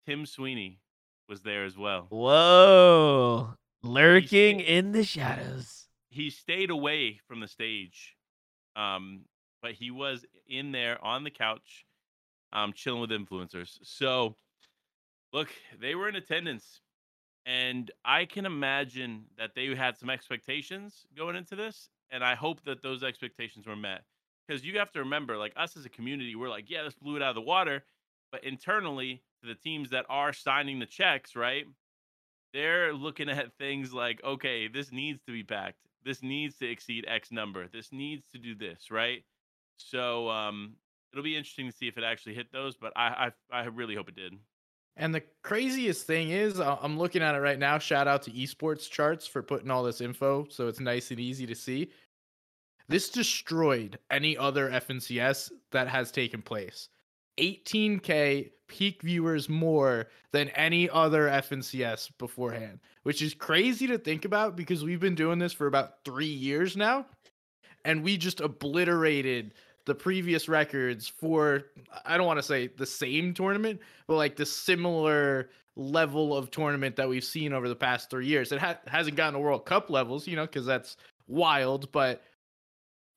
Tim 0.06 0.25
Sweeney 0.25 0.82
was 1.30 1.43
there 1.43 1.63
as 1.63 1.78
well. 1.78 2.08
Whoa, 2.10 3.54
lurking 3.82 4.60
in 4.60 4.91
the 4.91 5.06
shadows. 5.06 5.88
He 6.10 6.30
stayed 6.30 6.69
away 6.69 7.21
from 7.25 7.39
the 7.39 7.47
stage 7.47 8.17
um, 8.79 9.21
but 9.61 9.73
he 9.73 9.91
was 9.91 10.25
in 10.47 10.71
there 10.71 11.03
on 11.03 11.23
the 11.23 11.29
couch, 11.29 11.85
um, 12.53 12.71
chilling 12.73 13.01
with 13.01 13.09
influencers. 13.09 13.77
So, 13.83 14.35
look, 15.33 15.49
they 15.79 15.95
were 15.95 16.07
in 16.07 16.15
attendance, 16.15 16.79
and 17.45 17.91
I 18.05 18.25
can 18.25 18.45
imagine 18.45 19.25
that 19.37 19.51
they 19.53 19.75
had 19.75 19.97
some 19.97 20.09
expectations 20.09 21.05
going 21.17 21.35
into 21.35 21.55
this, 21.57 21.89
and 22.09 22.23
I 22.23 22.35
hope 22.35 22.63
that 22.63 22.81
those 22.81 23.03
expectations 23.03 23.67
were 23.67 23.75
met. 23.75 24.03
Because 24.47 24.63
you 24.63 24.79
have 24.79 24.91
to 24.93 24.99
remember, 24.99 25.37
like 25.37 25.53
us 25.57 25.75
as 25.75 25.85
a 25.85 25.89
community, 25.89 26.35
we're 26.35 26.49
like, 26.49 26.69
yeah, 26.69 26.83
this 26.83 26.95
blew 26.95 27.17
it 27.17 27.21
out 27.21 27.29
of 27.29 27.35
the 27.35 27.41
water. 27.41 27.83
But 28.31 28.43
internally, 28.43 29.21
to 29.41 29.47
the 29.47 29.55
teams 29.55 29.89
that 29.89 30.05
are 30.09 30.33
signing 30.33 30.79
the 30.79 30.85
checks, 30.85 31.35
right? 31.35 31.65
They're 32.53 32.93
looking 32.93 33.29
at 33.29 33.53
things 33.59 33.93
like, 33.93 34.23
okay, 34.23 34.67
this 34.67 34.91
needs 34.91 35.19
to 35.27 35.31
be 35.31 35.43
packed 35.43 35.88
this 36.03 36.23
needs 36.23 36.57
to 36.57 36.69
exceed 36.69 37.05
X 37.07 37.31
number. 37.31 37.67
This 37.67 37.91
needs 37.91 38.23
to 38.31 38.38
do 38.38 38.55
this, 38.55 38.91
right? 38.91 39.23
So 39.77 40.29
um, 40.29 40.73
it'll 41.12 41.23
be 41.23 41.35
interesting 41.35 41.69
to 41.69 41.75
see 41.75 41.88
if 41.88 41.97
it 41.97 42.03
actually 42.03 42.35
hit 42.35 42.51
those, 42.51 42.75
but 42.75 42.93
I 42.95 43.31
I, 43.51 43.62
I 43.62 43.65
really 43.65 43.95
hope 43.95 44.09
it 44.09 44.15
did. 44.15 44.33
And 44.99 45.15
the 45.15 45.23
craziest 45.43 46.05
thing 46.05 46.31
is, 46.31 46.59
I'm 46.59 46.97
looking 46.97 47.21
at 47.21 47.33
it 47.33 47.39
right 47.39 47.57
now. 47.57 47.77
Shout 47.77 48.07
out 48.07 48.21
to 48.23 48.31
Esports 48.31 48.89
Charts 48.89 49.25
for 49.25 49.41
putting 49.41 49.71
all 49.71 49.81
this 49.81 50.01
info 50.01 50.45
so 50.49 50.67
it's 50.67 50.81
nice 50.81 51.09
and 51.12 51.21
easy 51.21 51.45
to 51.45 51.55
see. 51.55 51.91
This 52.89 53.09
destroyed 53.09 53.97
any 54.12 54.35
other 54.35 54.69
FNCS 54.69 55.51
that 55.71 55.88
has 55.88 56.12
taken 56.12 56.41
place. 56.41 56.89
18k 57.39 58.52
peak 58.67 59.02
viewers 59.02 59.49
more 59.49 60.08
than 60.32 60.49
any 60.49 60.89
other 60.89 61.28
FNCS 61.28 62.12
beforehand, 62.17 62.80
which 63.04 63.21
is 63.21 63.34
crazy 63.34 63.88
to 63.88 63.97
think 63.97 64.25
about 64.25 64.56
because 64.56 64.84
we've 64.84 64.99
been 64.99 65.15
doing 65.15 65.39
this 65.39 65.54
for 65.54 65.67
about 65.67 66.04
three 66.06 66.25
years 66.25 66.78
now. 66.78 67.06
And 67.86 68.04
we 68.04 68.17
just 68.17 68.41
obliterated 68.41 69.54
the 69.86 69.95
previous 69.95 70.47
records 70.47 71.08
for, 71.08 71.63
I 72.06 72.17
don't 72.17 72.28
want 72.28 72.38
to 72.38 72.43
say 72.43 72.67
the 72.67 72.86
same 72.86 73.34
tournament, 73.34 73.80
but 74.08 74.15
like 74.15 74.36
the 74.36 74.45
similar 74.45 75.49
level 75.75 76.36
of 76.36 76.52
tournament 76.52 76.95
that 76.97 77.10
we've 77.10 77.23
seen 77.23 77.54
over 77.54 77.67
the 77.67 77.75
past 77.75 78.10
three 78.10 78.28
years. 78.28 78.52
It 78.52 78.60
ha- 78.60 78.80
hasn't 78.86 79.15
gotten 79.15 79.34
to 79.34 79.39
World 79.39 79.65
Cup 79.65 79.89
levels, 79.89 80.28
you 80.28 80.36
know, 80.36 80.45
because 80.45 80.65
that's 80.65 80.97
wild, 81.28 81.91
but 81.91 82.21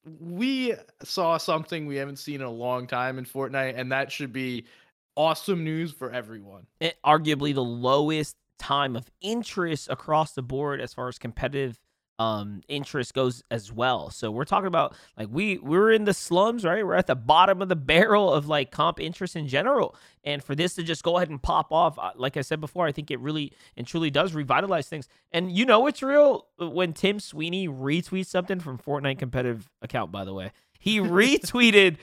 we 0.04 0.74
saw 1.02 1.36
something 1.36 1.86
we 1.86 1.96
haven't 1.96 2.18
seen 2.18 2.36
in 2.36 2.46
a 2.46 2.50
long 2.50 2.86
time 2.86 3.18
in 3.18 3.24
Fortnite, 3.24 3.78
and 3.78 3.92
that 3.92 4.10
should 4.10 4.32
be 4.32 4.64
awesome 5.16 5.64
news 5.64 5.92
for 5.92 6.10
everyone. 6.10 6.66
It, 6.80 6.96
arguably 7.04 7.54
the 7.54 7.64
lowest 7.64 8.36
time 8.58 8.96
of 8.96 9.10
interest 9.20 9.88
across 9.90 10.32
the 10.32 10.42
board 10.42 10.80
as 10.80 10.94
far 10.94 11.08
as 11.08 11.18
competitive 11.18 11.78
um 12.22 12.60
interest 12.68 13.14
goes 13.14 13.42
as 13.50 13.72
well. 13.72 14.10
So 14.10 14.30
we're 14.30 14.44
talking 14.44 14.68
about 14.68 14.94
like 15.18 15.28
we 15.30 15.58
we're 15.58 15.90
in 15.90 16.04
the 16.04 16.14
slums, 16.14 16.64
right? 16.64 16.86
We're 16.86 16.94
at 16.94 17.08
the 17.08 17.16
bottom 17.16 17.60
of 17.60 17.68
the 17.68 17.76
barrel 17.92 18.32
of 18.32 18.46
like 18.46 18.70
comp 18.70 19.00
interest 19.00 19.34
in 19.34 19.48
general. 19.48 19.96
And 20.24 20.42
for 20.42 20.54
this 20.54 20.74
to 20.76 20.84
just 20.84 21.02
go 21.02 21.16
ahead 21.16 21.30
and 21.30 21.42
pop 21.42 21.72
off, 21.72 21.98
uh, 21.98 22.12
like 22.14 22.36
I 22.36 22.42
said 22.42 22.60
before, 22.60 22.86
I 22.86 22.92
think 22.92 23.10
it 23.10 23.18
really 23.18 23.52
and 23.76 23.86
truly 23.86 24.10
does 24.10 24.34
revitalize 24.34 24.88
things. 24.88 25.08
And 25.32 25.50
you 25.50 25.66
know 25.66 25.86
it's 25.88 26.02
real 26.02 26.46
when 26.58 26.92
Tim 26.92 27.18
Sweeney 27.18 27.68
retweets 27.68 28.26
something 28.26 28.60
from 28.60 28.78
Fortnite 28.78 29.18
competitive 29.18 29.68
account 29.80 30.12
by 30.12 30.24
the 30.24 30.34
way. 30.34 30.52
He 30.78 30.98
retweeted 31.00 31.96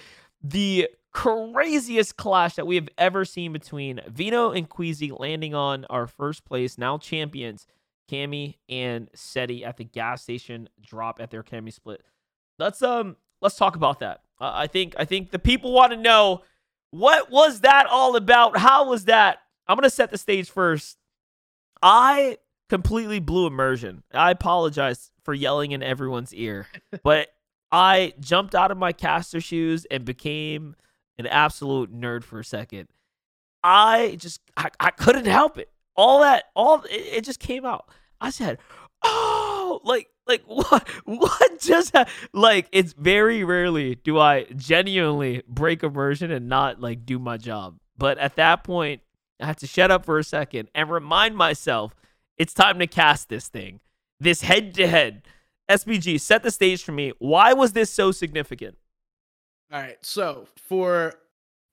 the 0.44 0.90
craziest 1.12 2.18
clash 2.18 2.56
that 2.56 2.68
we 2.68 2.76
have 2.76 2.90
ever 2.98 3.26
seen 3.26 3.54
between 3.54 4.02
Vino 4.08 4.52
and 4.52 4.70
Queasy 4.70 5.12
landing 5.12 5.56
on 5.56 5.86
our 5.86 6.08
first 6.08 6.46
place, 6.46 6.78
now 6.78 6.98
champions, 6.98 7.66
Cammy 8.10 8.56
and 8.68 9.10
Seti 9.14 9.64
at 9.64 9.78
the 9.78 9.84
gas 9.84 10.24
station 10.24 10.70
drop 10.82 11.20
at 11.22 11.32
their 11.32 11.44
Cammy 11.44 11.72
split. 11.72 12.04
Let's 12.58 12.82
um 12.82 13.16
let's 13.42 13.56
talk 13.56 13.76
about 13.76 14.00
that. 14.00 14.22
Uh, 14.40 14.52
I 14.54 14.68
think 14.68 14.96
I 14.98 15.06
think 15.06 15.32
the 15.32 15.40
people 15.40 15.72
want 15.72 15.92
to 15.92 15.98
know 15.98 16.42
what 16.92 17.30
was 17.30 17.62
that 17.62 17.86
all 17.86 18.16
about? 18.16 18.58
How 18.58 18.90
was 18.90 19.06
that? 19.06 19.40
I'm 19.68 19.76
gonna 19.76 19.90
set 19.90 20.12
the 20.12 20.18
stage 20.18 20.50
first. 20.50 20.98
I 21.82 22.38
completely 22.70 23.20
blew 23.20 23.48
immersion. 23.48 24.04
I 24.14 24.32
apologize 24.32 25.12
for 25.24 25.34
yelling 25.34 25.72
in 25.72 25.84
everyone's 25.84 26.34
ear, 26.34 26.68
but 27.04 27.30
I 27.72 28.14
jumped 28.20 28.56
out 28.56 28.72
of 28.72 28.78
my 28.78 28.92
caster 28.92 29.40
shoes 29.40 29.86
and 29.92 30.04
became 30.04 30.76
an 31.18 31.28
absolute 31.28 31.94
nerd 31.94 32.24
for 32.24 32.40
a 32.40 32.46
second. 32.46 32.88
I 33.64 34.16
just 34.18 34.42
I, 34.58 34.70
I 34.80 34.92
couldn't 34.92 35.26
help 35.26 35.58
it. 35.58 35.70
All 35.96 36.22
that 36.22 36.46
all 36.56 36.82
it, 36.84 37.18
it 37.18 37.24
just 37.24 37.40
came 37.40 37.66
out. 37.66 37.90
I 38.22 38.30
said, 38.30 38.60
"Oh, 39.04 39.82
like 39.84 40.08
like 40.28 40.44
what 40.46 40.88
what 41.06 41.60
just 41.60 41.96
ha-? 41.96 42.06
like 42.34 42.68
it's 42.72 42.94
very 42.94 43.44
rarely 43.44 43.96
do 43.96 44.20
I 44.20 44.46
genuinely 44.56 45.44
break 45.48 45.84
immersion 45.84 46.32
and 46.32 46.48
not 46.48 46.80
like 46.80 47.06
do 47.06 47.20
my 47.20 47.38
job. 47.38 47.78
But 47.98 48.18
at 48.18 48.38
that 48.38 48.64
point, 48.64 49.02
I 49.42 49.48
had 49.48 49.58
to 49.58 49.68
shut 49.68 49.92
up 49.92 50.06
for 50.06 50.18
a 50.18 50.24
second 50.24 50.70
and 50.74 50.90
remind 50.90 51.36
myself 51.36 51.94
it's 52.38 52.54
time 52.54 52.80
to 52.80 52.88
cast 52.88 53.28
this 53.28 53.50
thing. 53.50 53.82
This 54.20 54.42
head 54.42 54.74
to 54.76 54.88
head. 54.88 55.24
SBG, 55.70 56.20
set 56.20 56.42
the 56.42 56.50
stage 56.50 56.82
for 56.84 56.94
me. 56.94 57.12
Why 57.20 57.54
was 57.54 57.74
this 57.74 57.92
so 57.92 58.12
significant? 58.12 58.78
All 59.72 59.80
right. 59.80 59.98
So 60.02 60.48
for 60.58 61.16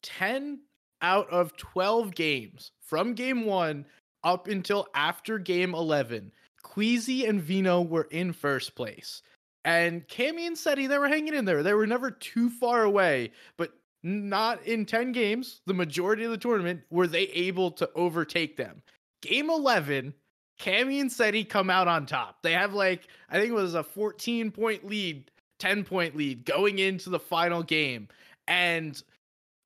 10 0.03 0.61
out 1.01 1.31
of 1.31 1.57
12 1.57 2.15
games 2.15 2.73
from 2.83 3.15
game 3.15 3.45
one 3.47 3.87
up 4.27 4.49
until 4.49 4.89
after 4.95 5.39
game 5.39 5.73
11, 5.75 6.33
Queasy 6.63 7.25
and 7.27 7.41
Vino 7.41 7.81
were 7.81 8.09
in 8.11 8.33
first 8.33 8.75
place. 8.75 9.23
And 9.65 10.07
Cammy 10.09 10.47
and 10.47 10.59
Seti, 10.59 10.87
they 10.87 10.99
were 10.99 11.09
hanging 11.09 11.35
in 11.35 11.45
there. 11.45 11.63
They 11.63 11.75
were 11.75 11.87
never 11.87 12.11
too 12.11 12.51
far 12.51 12.83
away, 12.83 13.33
but 13.57 13.73
not 14.03 14.65
in 14.67 14.85
10 14.85 15.13
games, 15.13 15.61
the 15.67 15.75
majority 15.75 16.25
of 16.25 16.33
the 16.33 16.39
tournament, 16.39 16.83
were 16.91 17.07
they 17.07 17.29
able 17.29 17.71
to 17.73 17.89
overtake 17.95 18.57
them. 18.57 18.83
Game 19.23 19.49
11, 19.49 20.13
Cammy 20.61 21.01
and 21.01 21.11
Seti 21.11 21.45
come 21.45 21.71
out 21.71 21.89
on 21.89 22.05
top. 22.05 22.43
They 22.43 22.53
have 22.53 22.75
like, 22.75 23.09
I 23.31 23.39
think 23.39 23.51
it 23.51 23.55
was 23.55 23.75
a 23.75 23.85
14 23.85 24.51
point 24.51 24.87
lead 24.87 25.31
10 25.59 25.85
point 25.85 26.17
lead 26.17 26.45
going 26.45 26.81
into 26.81 27.11
the 27.11 27.19
final 27.19 27.63
game. 27.63 28.09
And 28.49 29.01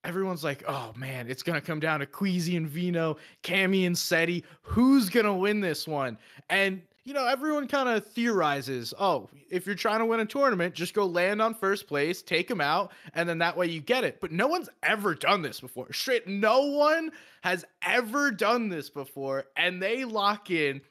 everyone's 0.04 0.44
like, 0.44 0.62
oh 0.66 0.92
man, 0.96 1.28
it's 1.28 1.42
gonna 1.42 1.60
come 1.60 1.80
down 1.80 2.00
to 2.00 2.06
Queasy 2.06 2.56
and 2.56 2.68
Vino, 2.68 3.16
Cami 3.42 3.86
and 3.86 3.96
Seti. 3.96 4.44
Who's 4.62 5.08
gonna 5.08 5.34
win 5.34 5.60
this 5.60 5.86
one? 5.86 6.18
And 6.48 6.82
you 7.04 7.14
know, 7.14 7.26
everyone 7.26 7.66
kind 7.66 7.88
of 7.88 8.06
theorizes, 8.06 8.92
oh, 9.00 9.28
if 9.50 9.66
you're 9.66 9.74
trying 9.74 10.00
to 10.00 10.06
win 10.06 10.20
a 10.20 10.26
tournament, 10.26 10.74
just 10.74 10.92
go 10.94 11.06
land 11.06 11.40
on 11.40 11.54
first 11.54 11.86
place, 11.86 12.22
take 12.22 12.46
them 12.46 12.60
out, 12.60 12.92
and 13.14 13.28
then 13.28 13.38
that 13.38 13.56
way 13.56 13.66
you 13.66 13.80
get 13.80 14.04
it. 14.04 14.20
But 14.20 14.32
no 14.32 14.46
one's 14.46 14.68
ever 14.82 15.14
done 15.14 15.40
this 15.42 15.60
before. 15.60 15.92
Straight, 15.92 16.28
no 16.28 16.66
one 16.66 17.10
has 17.40 17.64
ever 17.82 18.30
done 18.30 18.68
this 18.68 18.90
before, 18.90 19.46
and 19.56 19.82
they 19.82 20.04
lock 20.04 20.50
in 20.50 20.82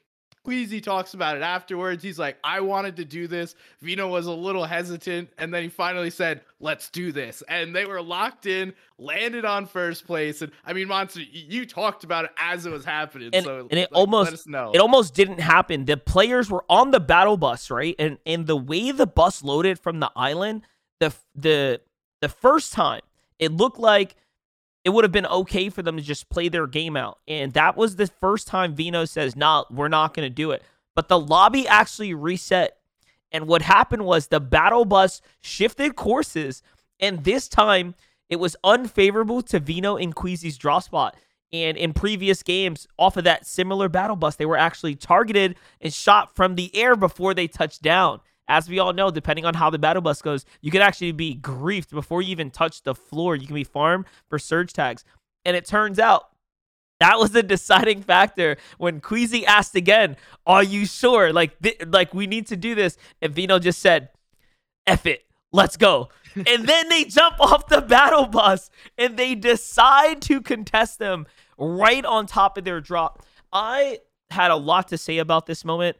Queasy 0.42 0.80
talks 0.80 1.12
about 1.12 1.36
it 1.36 1.42
afterwards. 1.42 2.02
He's 2.02 2.18
like, 2.18 2.38
I 2.42 2.60
wanted 2.60 2.96
to 2.96 3.04
do 3.04 3.26
this. 3.26 3.54
Vino 3.82 4.08
was 4.08 4.26
a 4.26 4.32
little 4.32 4.64
hesitant, 4.64 5.28
and 5.36 5.52
then 5.52 5.62
he 5.62 5.68
finally 5.68 6.08
said, 6.08 6.40
Let's 6.60 6.88
do 6.88 7.12
this. 7.12 7.42
And 7.48 7.76
they 7.76 7.84
were 7.84 8.00
locked 8.00 8.46
in, 8.46 8.72
landed 8.98 9.44
on 9.44 9.66
first 9.66 10.06
place. 10.06 10.40
And 10.40 10.50
I 10.64 10.72
mean, 10.72 10.88
Monster, 10.88 11.20
you 11.30 11.66
talked 11.66 12.04
about 12.04 12.24
it 12.24 12.30
as 12.38 12.64
it 12.64 12.72
was 12.72 12.84
happening. 12.84 13.30
And, 13.32 13.44
so 13.44 13.68
and 13.70 13.78
it 13.80 13.90
almost 13.92 14.46
it 14.46 14.80
almost 14.80 15.14
didn't 15.14 15.40
happen. 15.40 15.84
The 15.84 15.96
players 15.96 16.50
were 16.50 16.64
on 16.68 16.90
the 16.90 17.00
battle 17.00 17.36
bus, 17.36 17.70
right? 17.70 17.94
And 17.98 18.18
and 18.24 18.46
the 18.46 18.56
way 18.56 18.92
the 18.92 19.06
bus 19.06 19.42
loaded 19.42 19.78
from 19.78 20.00
the 20.00 20.10
island, 20.16 20.62
the 21.00 21.14
the 21.34 21.80
The 22.22 22.28
first 22.28 22.72
time, 22.72 23.02
it 23.38 23.52
looked 23.52 23.78
like 23.78 24.16
it 24.84 24.90
would 24.90 25.04
have 25.04 25.12
been 25.12 25.26
okay 25.26 25.68
for 25.68 25.82
them 25.82 25.96
to 25.96 26.02
just 26.02 26.28
play 26.30 26.48
their 26.48 26.66
game 26.66 26.96
out. 26.96 27.18
And 27.28 27.52
that 27.52 27.76
was 27.76 27.96
the 27.96 28.06
first 28.06 28.46
time 28.46 28.74
Vino 28.74 29.04
says, 29.04 29.36
nah, 29.36 29.64
we're 29.70 29.88
not 29.88 30.14
going 30.14 30.26
to 30.26 30.34
do 30.34 30.52
it. 30.52 30.62
But 30.94 31.08
the 31.08 31.18
lobby 31.18 31.68
actually 31.68 32.14
reset. 32.14 32.76
And 33.32 33.46
what 33.46 33.62
happened 33.62 34.04
was 34.04 34.26
the 34.26 34.40
battle 34.40 34.84
bus 34.84 35.20
shifted 35.40 35.96
courses. 35.96 36.62
And 36.98 37.24
this 37.24 37.48
time, 37.48 37.94
it 38.28 38.36
was 38.36 38.56
unfavorable 38.64 39.42
to 39.42 39.60
Vino 39.60 39.96
and 39.96 40.14
Queasy's 40.14 40.56
draw 40.56 40.78
spot. 40.78 41.16
And 41.52 41.76
in 41.76 41.92
previous 41.92 42.42
games, 42.42 42.86
off 42.96 43.16
of 43.16 43.24
that 43.24 43.46
similar 43.46 43.88
battle 43.88 44.16
bus, 44.16 44.36
they 44.36 44.46
were 44.46 44.56
actually 44.56 44.94
targeted 44.94 45.56
and 45.80 45.92
shot 45.92 46.34
from 46.34 46.54
the 46.54 46.74
air 46.76 46.94
before 46.96 47.34
they 47.34 47.48
touched 47.48 47.82
down. 47.82 48.20
As 48.50 48.68
we 48.68 48.80
all 48.80 48.92
know, 48.92 49.12
depending 49.12 49.44
on 49.44 49.54
how 49.54 49.70
the 49.70 49.78
battle 49.78 50.02
bus 50.02 50.20
goes, 50.20 50.44
you 50.60 50.72
could 50.72 50.80
actually 50.80 51.12
be 51.12 51.36
griefed 51.36 51.90
before 51.90 52.20
you 52.20 52.32
even 52.32 52.50
touch 52.50 52.82
the 52.82 52.96
floor. 52.96 53.36
You 53.36 53.46
can 53.46 53.54
be 53.54 53.62
farmed 53.62 54.06
for 54.28 54.40
surge 54.40 54.72
tags. 54.72 55.04
And 55.44 55.56
it 55.56 55.64
turns 55.64 56.00
out 56.00 56.30
that 56.98 57.20
was 57.20 57.30
the 57.30 57.44
deciding 57.44 58.02
factor 58.02 58.56
when 58.76 59.00
Queasy 59.00 59.46
asked 59.46 59.76
again, 59.76 60.16
"Are 60.46 60.64
you 60.64 60.84
sure? 60.84 61.32
Like, 61.32 61.60
th- 61.60 61.86
like 61.86 62.12
we 62.12 62.26
need 62.26 62.48
to 62.48 62.56
do 62.56 62.74
this?" 62.74 62.98
And 63.22 63.32
Vino 63.32 63.60
just 63.60 63.78
said, 63.78 64.10
"F 64.84 65.06
it, 65.06 65.24
let's 65.52 65.76
go." 65.76 66.08
and 66.34 66.68
then 66.68 66.88
they 66.88 67.04
jump 67.04 67.40
off 67.40 67.68
the 67.68 67.80
battle 67.80 68.26
bus 68.26 68.68
and 68.98 69.16
they 69.16 69.34
decide 69.34 70.22
to 70.22 70.40
contest 70.40 70.98
them 70.98 71.26
right 71.56 72.04
on 72.04 72.26
top 72.26 72.58
of 72.58 72.64
their 72.64 72.80
drop. 72.80 73.24
I 73.52 74.00
had 74.30 74.50
a 74.50 74.56
lot 74.56 74.88
to 74.88 74.98
say 74.98 75.18
about 75.18 75.46
this 75.46 75.64
moment. 75.64 75.96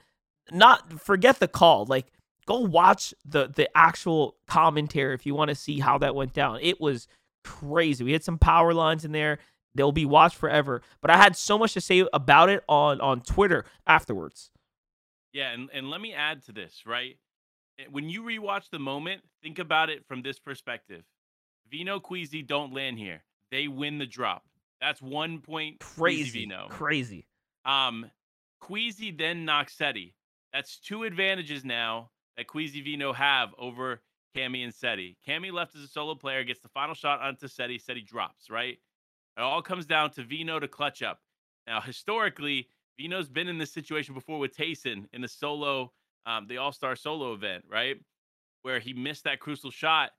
Not 0.52 1.00
forget 1.00 1.38
the 1.38 1.48
call. 1.48 1.84
Like 1.86 2.06
go 2.46 2.61
watch 2.61 3.14
the 3.24 3.48
the 3.48 3.68
actual 3.76 4.37
commentary 4.46 5.14
if 5.14 5.26
you 5.26 5.35
want 5.35 5.48
to 5.48 5.55
see 5.55 5.81
how 5.81 5.98
that 5.98 6.14
went 6.14 6.33
down. 6.33 6.59
It 6.61 6.81
was 6.81 7.07
crazy. 7.44 8.05
We 8.05 8.12
had 8.12 8.24
some 8.24 8.38
power 8.38 8.74
lines 8.74 9.05
in 9.05 9.12
there. 9.12 9.38
They'll 9.74 9.92
be 9.92 10.05
watched 10.05 10.37
forever. 10.37 10.83
But 11.00 11.11
I 11.11 11.16
had 11.16 11.37
so 11.37 11.59
much 11.59 11.74
to 11.74 11.81
say 11.81 12.07
about 12.12 12.48
it 12.48 12.64
on 12.68 13.00
on 13.00 13.20
Twitter 13.20 13.64
afterwards. 13.87 14.50
Yeah, 15.33 15.53
and, 15.53 15.68
and 15.72 15.90
let 15.90 16.00
me 16.00 16.12
add 16.12 16.44
to 16.46 16.53
this, 16.53 16.83
right? 16.85 17.16
Eh, 17.79 17.85
when 17.90 18.09
you 18.09 18.22
rewatch 18.22 18.70
the 18.70 18.81
moment, 18.81 19.22
think 19.42 19.61
about 19.61 19.88
it 19.88 20.05
from 20.07 20.22
this 20.22 20.40
perspective. 20.40 21.05
Vino 21.70 22.00
Queasy 22.00 22.42
don't 22.42 22.74
land 22.74 22.98
here. 22.98 23.22
They 23.53 23.68
win 23.68 23.98
the 23.98 24.07
drop. 24.07 24.42
That's 24.81 25.00
one 25.00 25.40
point 25.40 25.79
Crazy. 25.79 26.40
Vino. 26.40 26.66
Crazy. 26.68 27.26
Um 27.64 28.11
Queasy 28.61 29.11
then 29.11 29.44
knocks 29.44 29.74
Seti. 29.74 30.14
That's 30.53 30.79
two 30.79 31.05
advantages 31.05 31.64
now 31.64 32.11
that 32.40 32.46
Queasy 32.46 32.81
Vino 32.81 33.12
have 33.12 33.50
over 33.59 34.00
Cammy 34.35 34.64
and 34.64 34.72
Seti. 34.72 35.18
Cammy 35.29 35.53
left 35.53 35.76
as 35.76 35.83
a 35.83 35.87
solo 35.87 36.14
player, 36.14 36.42
gets 36.42 36.61
the 36.61 36.70
final 36.70 36.94
shot 36.94 37.20
onto 37.20 37.46
Seti. 37.46 37.79
Seti 37.79 38.00
drops, 38.00 38.48
right? 38.48 38.79
It 39.37 39.40
all 39.42 39.61
comes 39.61 39.85
down 39.85 40.12
to 40.12 40.24
Vino 40.24 40.59
to 40.59 40.66
clutch 40.66 41.03
up. 41.03 41.20
Now, 41.66 41.83
historically, 41.83 42.68
Vino's 42.98 43.29
been 43.29 43.46
in 43.46 43.59
this 43.59 43.70
situation 43.70 44.14
before 44.14 44.38
with 44.38 44.57
Tayson 44.57 45.05
in 45.12 45.20
the 45.20 45.29
solo, 45.29 45.92
um, 46.24 46.46
the 46.48 46.57
All 46.57 46.72
Star 46.72 46.96
solo 46.96 47.35
event, 47.35 47.62
right? 47.68 47.96
Where 48.62 48.79
he 48.79 48.94
missed 48.94 49.24
that 49.24 49.40
crucial 49.40 49.70
shot 49.70 50.12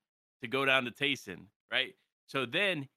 to 0.44 0.48
go 0.48 0.64
down 0.64 0.86
to 0.86 0.92
Tayson, 0.92 1.48
right? 1.72 1.96
So 2.28 2.46
then 2.46 2.88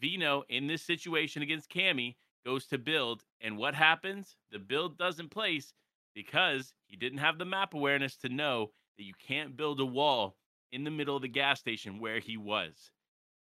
Vino 0.00 0.44
in 0.48 0.66
this 0.66 0.80
situation 0.80 1.42
against 1.42 1.70
Cammy 1.70 2.14
goes 2.46 2.66
to 2.68 2.78
build. 2.78 3.22
And 3.42 3.58
what 3.58 3.74
happens? 3.74 4.34
The 4.50 4.58
build 4.58 4.96
doesn't 4.96 5.30
place 5.30 5.74
because 6.14 6.72
he 6.92 6.98
didn't 6.98 7.18
have 7.18 7.38
the 7.38 7.46
map 7.46 7.72
awareness 7.72 8.16
to 8.16 8.28
know 8.28 8.70
that 8.98 9.04
you 9.04 9.14
can't 9.26 9.56
build 9.56 9.80
a 9.80 9.84
wall 9.84 10.36
in 10.72 10.84
the 10.84 10.90
middle 10.90 11.16
of 11.16 11.22
the 11.22 11.28
gas 11.28 11.58
station 11.58 11.98
where 11.98 12.18
he 12.18 12.36
was. 12.36 12.90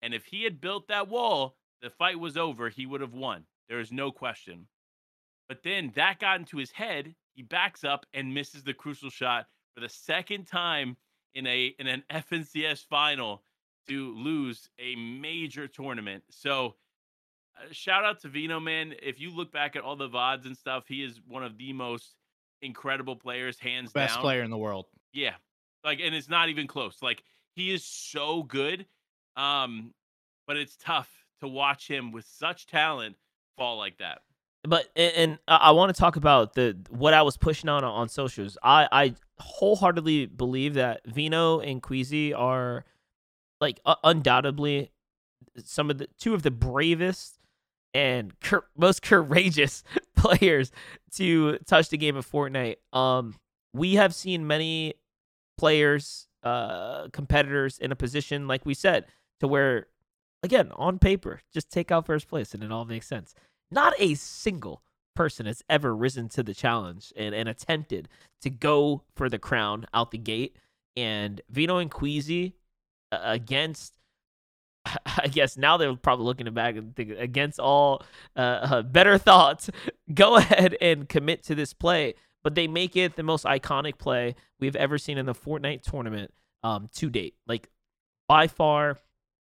And 0.02 0.14
if 0.14 0.24
he 0.24 0.46
had 0.46 0.62
built 0.62 0.88
that 0.88 1.10
wall, 1.10 1.58
the 1.82 1.90
fight 1.90 2.18
was 2.18 2.38
over. 2.38 2.70
He 2.70 2.86
would 2.86 3.02
have 3.02 3.14
won. 3.14 3.44
There 3.68 3.82
is 3.82 3.92
no 3.92 4.12
question. 4.12 4.68
But 5.50 5.62
then 5.62 5.92
that 5.96 6.20
got 6.20 6.40
into 6.40 6.56
his 6.56 6.72
head. 6.72 7.16
He 7.34 7.42
backs 7.42 7.84
up 7.84 8.06
and 8.14 8.34
misses 8.34 8.64
the 8.64 8.74
crucial 8.74 9.10
shot 9.10 9.48
for 9.76 9.82
the 9.82 9.90
second 9.90 10.46
time 10.46 10.96
in 11.36 11.46
a 11.46 11.76
in 11.78 11.88
an 11.88 12.04
FNCS 12.10 12.86
final 12.86 13.44
to 13.90 14.16
lose 14.16 14.70
a 14.80 14.96
major 14.96 15.68
tournament. 15.68 16.24
So 16.30 16.76
uh, 17.58 17.66
shout 17.72 18.06
out 18.06 18.22
to 18.22 18.30
Vino 18.30 18.62
man. 18.62 18.94
If 19.04 19.20
you 19.20 19.36
look 19.36 19.52
back 19.52 19.76
at 19.76 19.84
all 19.84 19.98
the 19.98 20.08
VODs 20.08 20.46
and 20.46 20.56
stuff, 20.56 20.86
he 20.88 21.04
is 21.04 21.20
one 21.28 21.44
of 21.44 21.58
the 21.58 21.74
most 21.74 22.16
incredible 22.64 23.16
players, 23.16 23.60
hands 23.60 23.92
Best 23.92 24.16
down. 24.16 24.22
player 24.22 24.42
in 24.44 24.50
the 24.50 24.58
world. 24.58 24.88
Yeah. 25.14 25.34
Like 25.84 26.00
and 26.00 26.16
it's 26.16 26.30
not 26.30 26.50
even 26.50 26.66
close. 26.68 26.98
Like 27.02 27.24
he 27.56 27.72
is 27.72 27.84
so 27.84 28.44
good. 28.44 28.86
Um 29.36 29.94
but 30.48 30.58
it's 30.58 30.76
tough 30.78 31.10
to 31.42 31.48
watch 31.48 31.88
him 31.88 32.12
with 32.12 32.26
such 32.26 32.68
talent 32.68 33.16
fall 33.58 33.78
like 33.78 33.98
that. 33.98 34.22
But 34.64 34.88
and, 34.96 35.14
and 35.16 35.40
I, 35.48 35.56
I 35.58 35.72
want 35.72 35.94
to 35.94 36.00
talk 36.00 36.16
about 36.16 36.54
the 36.54 36.78
what 36.90 37.14
I 37.14 37.22
was 37.22 37.38
pushing 37.38 37.70
on 37.70 37.84
on 37.84 38.10
socials. 38.10 38.58
I 38.64 38.88
I 38.92 39.16
wholeheartedly 39.40 40.28
believe 40.28 40.76
that 40.76 41.02
Vino 41.06 41.60
and 41.60 41.82
Queasy 41.82 42.34
are 42.34 42.86
like 43.60 43.80
uh, 43.86 43.96
undoubtedly 44.04 44.92
some 45.64 45.90
of 45.90 45.98
the 45.98 46.08
two 46.18 46.34
of 46.34 46.44
the 46.44 46.52
bravest 46.52 47.40
and 47.94 48.40
cur- 48.40 48.66
most 48.76 49.02
courageous 49.02 49.84
players 50.24 50.72
to 51.16 51.58
touch 51.66 51.90
the 51.90 51.98
game 51.98 52.16
of 52.16 52.30
Fortnite. 52.30 52.78
Um, 52.92 53.36
we 53.74 53.96
have 53.96 54.16
seen 54.16 54.48
many 54.48 54.96
players, 55.58 56.28
uh, 56.44 57.08
competitors 57.12 57.80
in 57.80 57.92
a 57.92 57.96
position 57.96 58.48
like 58.48 58.66
we 58.66 58.74
said 58.74 59.06
to 59.40 59.48
where, 59.48 59.88
again, 60.42 60.72
on 60.76 61.00
paper, 61.00 61.42
just 61.54 61.70
take 61.70 61.92
out 61.92 62.06
first 62.06 62.28
place 62.28 62.54
and 62.54 62.64
it 62.64 62.72
all 62.72 62.86
makes 62.86 63.08
sense. 63.08 63.34
Not 63.72 63.94
a 64.00 64.14
single 64.16 64.82
person 65.16 65.46
has 65.46 65.62
ever 65.70 65.96
risen 65.96 66.30
to 66.30 66.44
the 66.44 66.54
challenge 66.54 67.14
and, 67.16 67.36
and 67.36 67.50
attempted 67.50 68.08
to 68.42 68.50
go 68.50 69.04
for 69.16 69.30
the 69.30 69.40
crown 69.40 69.86
out 69.94 70.12
the 70.12 70.18
gate. 70.18 70.58
And 70.96 71.42
Vino 71.50 71.78
and 71.78 71.90
Queasy 71.90 72.56
uh, 73.12 73.20
against 73.24 73.98
I 75.06 75.28
guess 75.28 75.58
now 75.58 75.78
they're 75.78 75.96
probably 75.96 76.26
looking 76.26 76.52
back 76.54 76.76
and 76.76 76.96
think 76.96 77.12
against 77.18 77.60
all 77.60 78.04
uh, 78.36 78.40
uh, 78.40 78.82
better 78.82 79.18
thoughts, 79.18 79.70
go 80.14 80.36
ahead 80.38 80.76
and 80.82 81.08
commit 81.08 81.44
to 81.44 81.56
this 81.56 81.74
play. 81.74 82.16
But 82.44 82.56
they 82.56 82.68
make 82.68 82.98
it 82.98 83.16
the 83.16 83.24
most 83.24 83.46
iconic 83.46 83.98
play 83.98 84.36
we've 84.60 84.76
ever 84.76 84.98
seen 84.98 85.18
in 85.18 85.26
the 85.26 85.34
Fortnite 85.34 85.82
tournament 85.82 86.34
um, 86.62 86.90
to 86.96 87.10
date. 87.10 87.36
Like 87.48 87.70
by 88.28 88.48
far, 88.48 88.98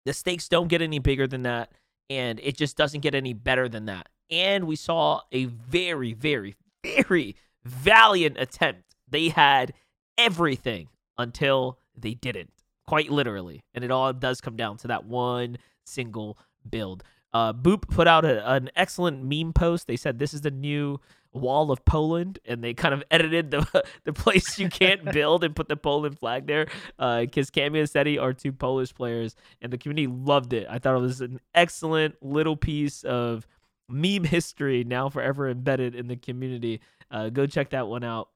the 0.06 0.14
stakes 0.14 0.48
don't 0.48 0.68
get 0.68 0.84
any 0.84 1.00
bigger 1.00 1.26
than 1.26 1.44
that, 1.44 1.72
and 2.12 2.40
it 2.44 2.56
just 2.56 2.78
doesn't 2.78 3.02
get 3.02 3.16
any 3.16 3.34
better 3.34 3.68
than 3.68 3.86
that. 3.86 4.10
And 4.30 4.66
we 4.68 4.76
saw 4.76 5.22
a 5.32 5.46
very, 5.46 6.14
very, 6.14 6.56
very 6.84 7.36
valiant 7.64 8.38
attempt. 8.38 8.96
They 9.08 9.30
had 9.30 9.74
everything 10.18 10.90
until 11.18 11.80
they 11.98 12.14
didn't 12.14 12.52
quite 12.88 13.10
literally. 13.12 13.64
And 13.74 13.84
it 13.84 13.92
all 13.92 14.12
does 14.14 14.42
come 14.42 14.56
down 14.56 14.78
to 14.78 14.88
that 14.88 15.06
one 15.06 15.58
single 15.86 16.38
build. 16.70 17.04
Uh, 17.34 17.52
Boop 17.52 17.90
put 17.90 18.08
out 18.08 18.24
a, 18.24 18.50
an 18.50 18.70
excellent 18.76 19.24
meme 19.24 19.54
post. 19.54 19.88
They 19.88 19.98
said 19.98 20.20
this 20.20 20.34
is 20.34 20.42
the 20.42 20.52
new 20.52 21.00
wall 21.34 21.70
of 21.70 21.84
Poland, 21.84 22.40
and 22.46 22.64
they 22.64 22.74
kind 22.74 22.94
of 22.94 23.04
edited 23.12 23.52
the 23.52 23.84
the 24.06 24.14
place 24.14 24.58
you 24.58 24.70
can't 24.70 25.04
build 25.12 25.44
and 25.44 25.56
put 25.56 25.68
the 25.68 25.76
Poland 25.76 26.18
flag 26.18 26.48
there. 26.48 26.66
Because 26.98 27.50
uh, 27.50 27.54
Cammy 27.54 27.80
and 27.80 27.90
Seti 27.90 28.18
are 28.18 28.34
two 28.34 28.54
Polish 28.54 28.94
players, 28.94 29.36
and 29.62 29.72
the 29.72 29.78
community 29.78 30.08
loved 30.08 30.54
it. 30.54 30.66
I 30.70 30.80
thought 30.80 30.96
it 30.96 31.02
was 31.02 31.22
an 31.22 31.42
excellent 31.54 32.16
little 32.24 32.56
piece 32.56 33.04
of 33.04 33.46
meme 33.90 34.24
history 34.24 34.84
now 34.84 35.10
forever 35.10 35.50
embedded 35.50 35.94
in 35.94 36.08
the 36.08 36.16
community. 36.16 36.82
Uh, 37.12 37.30
go 37.30 37.46
check 37.46 37.72
that 37.72 37.88
one 37.88 38.04
out. 38.04 38.30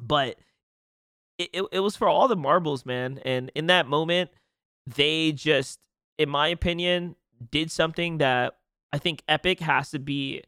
But 0.00 0.38
it, 1.38 1.50
it, 1.52 1.64
it 1.72 1.80
was 1.80 1.96
for 1.96 2.08
all 2.08 2.28
the 2.28 2.36
marbles, 2.36 2.84
man. 2.84 3.20
And 3.24 3.50
in 3.54 3.66
that 3.68 3.86
moment, 3.86 4.30
they 4.86 5.32
just, 5.32 5.78
in 6.18 6.28
my 6.28 6.48
opinion, 6.48 7.16
did 7.50 7.70
something 7.70 8.18
that 8.18 8.54
I 8.92 8.98
think 8.98 9.22
Epic 9.28 9.60
has 9.60 9.90
to 9.90 9.98
be. 9.98 10.42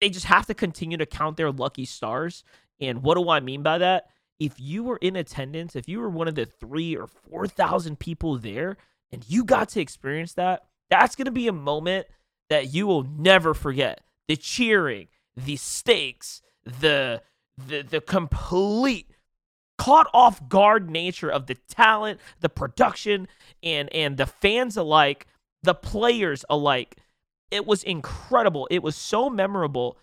They 0.00 0.10
just 0.10 0.26
have 0.26 0.46
to 0.46 0.54
continue 0.54 0.96
to 0.98 1.06
count 1.06 1.36
their 1.36 1.50
lucky 1.50 1.84
stars. 1.84 2.44
And 2.80 3.02
what 3.02 3.16
do 3.16 3.28
I 3.28 3.40
mean 3.40 3.62
by 3.62 3.78
that? 3.78 4.06
If 4.38 4.58
you 4.58 4.84
were 4.84 4.98
in 4.98 5.16
attendance, 5.16 5.76
if 5.76 5.88
you 5.88 6.00
were 6.00 6.10
one 6.10 6.28
of 6.28 6.34
the 6.34 6.46
three 6.46 6.96
or 6.96 7.06
4,000 7.06 7.98
people 7.98 8.36
there 8.38 8.76
and 9.12 9.24
you 9.28 9.44
got 9.44 9.68
to 9.70 9.80
experience 9.80 10.34
that, 10.34 10.64
that's 10.90 11.14
going 11.14 11.26
to 11.26 11.30
be 11.30 11.48
a 11.48 11.52
moment 11.52 12.06
that 12.50 12.74
you 12.74 12.86
will 12.86 13.04
never 13.04 13.54
forget. 13.54 14.00
The 14.28 14.36
cheering, 14.36 15.08
the 15.36 15.56
stakes, 15.56 16.42
the 16.64 17.22
the 17.56 17.82
the 17.82 18.00
complete 18.00 19.10
caught 19.78 20.08
off 20.14 20.48
guard 20.48 20.90
nature 20.90 21.30
of 21.30 21.46
the 21.46 21.54
talent, 21.68 22.20
the 22.40 22.48
production, 22.48 23.28
and 23.62 23.92
and 23.92 24.16
the 24.16 24.26
fans 24.26 24.76
alike, 24.76 25.26
the 25.62 25.74
players 25.74 26.44
alike. 26.48 26.96
It 27.50 27.66
was 27.66 27.82
incredible. 27.82 28.66
It 28.70 28.82
was 28.82 28.96
so 28.96 29.30
memorable. 29.30 29.98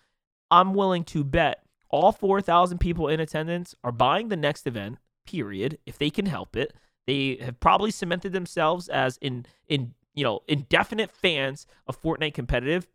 I'm 0.50 0.74
willing 0.74 1.04
to 1.04 1.24
bet 1.24 1.62
all 1.92 2.10
4,000 2.10 2.78
people 2.78 3.08
in 3.08 3.20
attendance 3.20 3.74
are 3.84 3.92
buying 3.92 4.28
the 4.28 4.36
next 4.36 4.66
event, 4.66 4.98
period, 5.26 5.78
if 5.84 5.98
they 5.98 6.10
can 6.10 6.26
help 6.26 6.56
it. 6.56 6.72
They 7.06 7.36
have 7.42 7.60
probably 7.60 7.90
cemented 7.90 8.32
themselves 8.32 8.88
as 8.88 9.18
in 9.20 9.46
in 9.68 9.94
you 10.14 10.24
know 10.24 10.40
indefinite 10.48 11.10
fans 11.10 11.66
of 11.86 12.00
Fortnite 12.00 12.34
competitive, 12.34 12.86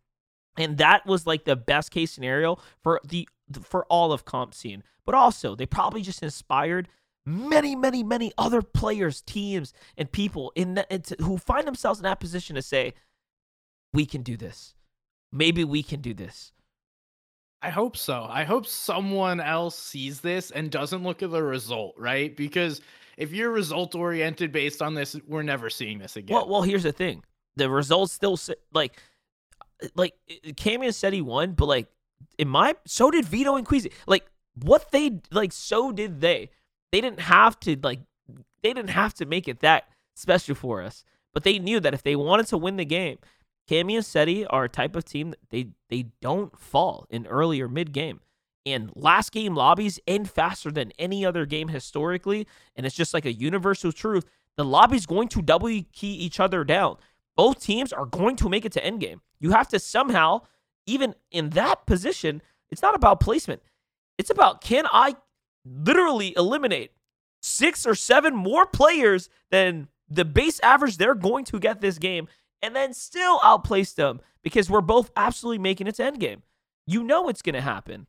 and 0.57 0.77
that 0.77 1.05
was 1.05 1.27
like 1.27 1.45
the 1.45 1.55
best 1.55 1.91
case 1.91 2.11
scenario 2.11 2.57
for 2.81 3.01
the 3.03 3.27
for 3.63 3.85
all 3.85 4.11
of 4.11 4.25
comp 4.25 4.53
scene. 4.53 4.83
But 5.05 5.15
also, 5.15 5.55
they 5.55 5.65
probably 5.65 6.01
just 6.01 6.21
inspired 6.21 6.89
many, 7.25 7.75
many, 7.75 8.03
many 8.03 8.31
other 8.37 8.61
players, 8.61 9.21
teams, 9.21 9.73
and 9.97 10.11
people 10.11 10.51
in 10.55 10.75
that 10.75 11.11
who 11.19 11.37
find 11.37 11.67
themselves 11.67 11.99
in 11.99 12.03
that 12.03 12.19
position 12.19 12.55
to 12.55 12.61
say, 12.61 12.93
"We 13.93 14.05
can 14.05 14.21
do 14.23 14.37
this. 14.37 14.73
Maybe 15.31 15.63
we 15.63 15.83
can 15.83 16.01
do 16.01 16.13
this." 16.13 16.51
I 17.61 17.69
hope 17.69 17.97
so. 17.97 18.25
I 18.29 18.43
hope 18.43 18.67
someone 18.67 19.39
else 19.39 19.77
sees 19.77 20.21
this 20.21 20.51
and 20.51 20.69
doesn't 20.69 21.03
look 21.03 21.23
at 21.23 21.31
the 21.31 21.41
result, 21.41 21.95
right? 21.97 22.35
Because 22.35 22.81
if 23.17 23.33
you're 23.33 23.49
result 23.49 23.95
oriented 23.95 24.51
based 24.51 24.81
on 24.81 24.93
this, 24.93 25.15
we're 25.27 25.43
never 25.43 25.69
seeing 25.69 25.97
this 25.97 26.15
again. 26.15 26.35
Well, 26.35 26.47
well, 26.47 26.61
here's 26.61 26.83
the 26.83 26.91
thing: 26.91 27.23
the 27.55 27.69
results 27.69 28.13
still 28.13 28.39
like, 28.73 29.01
uh, 29.83 29.87
like 29.95 30.13
uh, 30.29 30.49
Camion 30.51 30.93
said 30.93 31.13
he 31.13 31.21
won, 31.21 31.53
but 31.53 31.65
like 31.65 31.87
in 32.37 32.47
my 32.47 32.75
so 32.85 33.11
did 33.11 33.25
Vito 33.25 33.55
and 33.55 33.65
Queasy. 33.65 33.91
Like 34.05 34.25
what 34.61 34.91
they 34.91 35.19
like, 35.31 35.51
so 35.51 35.91
did 35.91 36.21
they. 36.21 36.49
They 36.91 37.01
didn't 37.01 37.21
have 37.21 37.59
to 37.61 37.77
like, 37.81 37.99
they 38.63 38.73
didn't 38.73 38.89
have 38.89 39.13
to 39.15 39.25
make 39.25 39.47
it 39.47 39.59
that 39.59 39.89
special 40.15 40.55
for 40.55 40.81
us, 40.81 41.03
but 41.33 41.43
they 41.43 41.59
knew 41.59 41.79
that 41.79 41.93
if 41.93 42.03
they 42.03 42.15
wanted 42.15 42.47
to 42.47 42.57
win 42.57 42.77
the 42.77 42.85
game, 42.85 43.17
Cammy 43.69 43.95
and 43.95 44.05
Seti 44.05 44.45
are 44.45 44.65
a 44.65 44.69
type 44.69 44.95
of 44.95 45.05
team 45.05 45.31
that 45.31 45.49
they 45.49 45.67
they 45.89 46.07
don't 46.21 46.57
fall 46.57 47.05
in 47.09 47.27
early 47.27 47.61
or 47.61 47.67
mid 47.67 47.91
game. 47.91 48.21
And 48.65 48.91
last 48.95 49.31
game 49.31 49.55
lobbies 49.55 49.97
end 50.05 50.29
faster 50.29 50.71
than 50.71 50.91
any 50.99 51.25
other 51.25 51.45
game 51.45 51.69
historically. 51.69 52.47
And 52.75 52.85
it's 52.85 52.95
just 52.95 53.13
like 53.13 53.25
a 53.25 53.31
universal 53.31 53.93
truth. 53.93 54.25
The 54.57 54.65
lobby's 54.65 55.05
going 55.05 55.29
to 55.29 55.41
double 55.41 55.69
key 55.69 56.13
each 56.13 56.39
other 56.39 56.65
down. 56.65 56.97
Both 57.37 57.61
teams 57.61 57.93
are 57.93 58.05
going 58.05 58.35
to 58.37 58.49
make 58.49 58.65
it 58.65 58.73
to 58.73 58.83
end 58.83 58.99
game. 58.99 59.21
You 59.39 59.51
have 59.51 59.69
to 59.69 59.79
somehow, 59.79 60.41
even 60.87 61.13
in 61.29 61.51
that 61.51 61.85
position, 61.85 62.41
it's 62.71 62.81
not 62.81 62.95
about 62.95 63.19
placement. 63.19 63.61
It's 64.17 64.31
about 64.31 64.61
can 64.61 64.85
I 64.91 65.15
literally 65.63 66.33
eliminate 66.35 66.91
six 67.41 67.85
or 67.85 67.93
seven 67.93 68.35
more 68.35 68.65
players 68.65 69.29
than 69.51 69.89
the 70.09 70.25
base 70.25 70.59
average 70.61 70.97
they're 70.97 71.13
going 71.13 71.45
to 71.45 71.59
get 71.59 71.81
this 71.81 71.97
game 71.99 72.27
and 72.61 72.75
then 72.75 72.93
still 72.93 73.39
outplace 73.43 73.93
them 73.93 74.21
because 74.41 74.69
we're 74.69 74.81
both 74.81 75.11
absolutely 75.15 75.59
making 75.59 75.87
it 75.87 75.95
to 75.95 76.05
end 76.05 76.19
game. 76.19 76.41
You 76.85 77.03
know 77.03 77.29
it's 77.29 77.41
going 77.41 77.55
to 77.55 77.61
happen. 77.61 78.07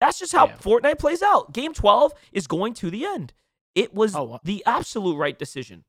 That's 0.00 0.18
just 0.18 0.32
how 0.32 0.46
yeah. 0.46 0.56
Fortnite 0.56 0.98
plays 0.98 1.22
out. 1.22 1.52
Game 1.52 1.74
12 1.74 2.12
is 2.32 2.46
going 2.46 2.74
to 2.74 2.90
the 2.90 3.04
end. 3.04 3.34
It 3.74 3.94
was 3.94 4.16
oh, 4.16 4.32
uh 4.32 4.38
the 4.42 4.64
absolute 4.66 5.16
right 5.16 5.38
decision. 5.38 5.84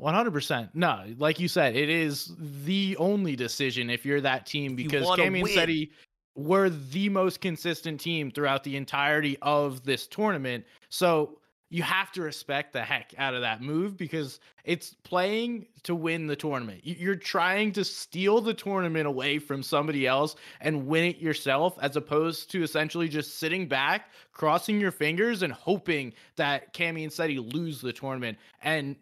100%. 0.00 0.70
No, 0.74 1.04
like 1.18 1.40
you 1.40 1.48
said, 1.48 1.74
it 1.74 1.88
is 1.88 2.32
the 2.64 2.96
only 2.98 3.34
decision 3.34 3.90
if 3.90 4.06
you're 4.06 4.20
that 4.20 4.46
team 4.46 4.76
because 4.76 5.06
Cammy 5.06 5.40
and 5.40 5.48
Seti 5.48 5.90
were 6.36 6.70
the 6.70 7.08
most 7.08 7.40
consistent 7.40 8.00
team 8.00 8.30
throughout 8.30 8.62
the 8.62 8.76
entirety 8.76 9.36
of 9.42 9.84
this 9.84 10.06
tournament. 10.06 10.64
So 10.88 11.38
you 11.70 11.82
have 11.82 12.10
to 12.12 12.22
respect 12.22 12.72
the 12.72 12.80
heck 12.80 13.12
out 13.18 13.34
of 13.34 13.42
that 13.42 13.60
move 13.60 13.96
because 13.96 14.40
it's 14.64 14.94
playing 15.02 15.66
to 15.82 15.94
win 15.94 16.26
the 16.26 16.36
tournament. 16.36 16.80
You're 16.82 17.14
trying 17.14 17.72
to 17.72 17.84
steal 17.84 18.40
the 18.40 18.54
tournament 18.54 19.06
away 19.06 19.38
from 19.38 19.62
somebody 19.62 20.06
else 20.06 20.36
and 20.60 20.86
win 20.86 21.04
it 21.04 21.18
yourself, 21.18 21.78
as 21.82 21.96
opposed 21.96 22.50
to 22.52 22.62
essentially 22.62 23.08
just 23.08 23.38
sitting 23.38 23.68
back, 23.68 24.10
crossing 24.32 24.80
your 24.80 24.92
fingers, 24.92 25.42
and 25.42 25.52
hoping 25.52 26.14
that 26.36 26.72
Cammy 26.72 27.02
and 27.02 27.12
Seti 27.12 27.38
lose 27.38 27.80
the 27.80 27.92
tournament. 27.92 28.38
And 28.62 28.96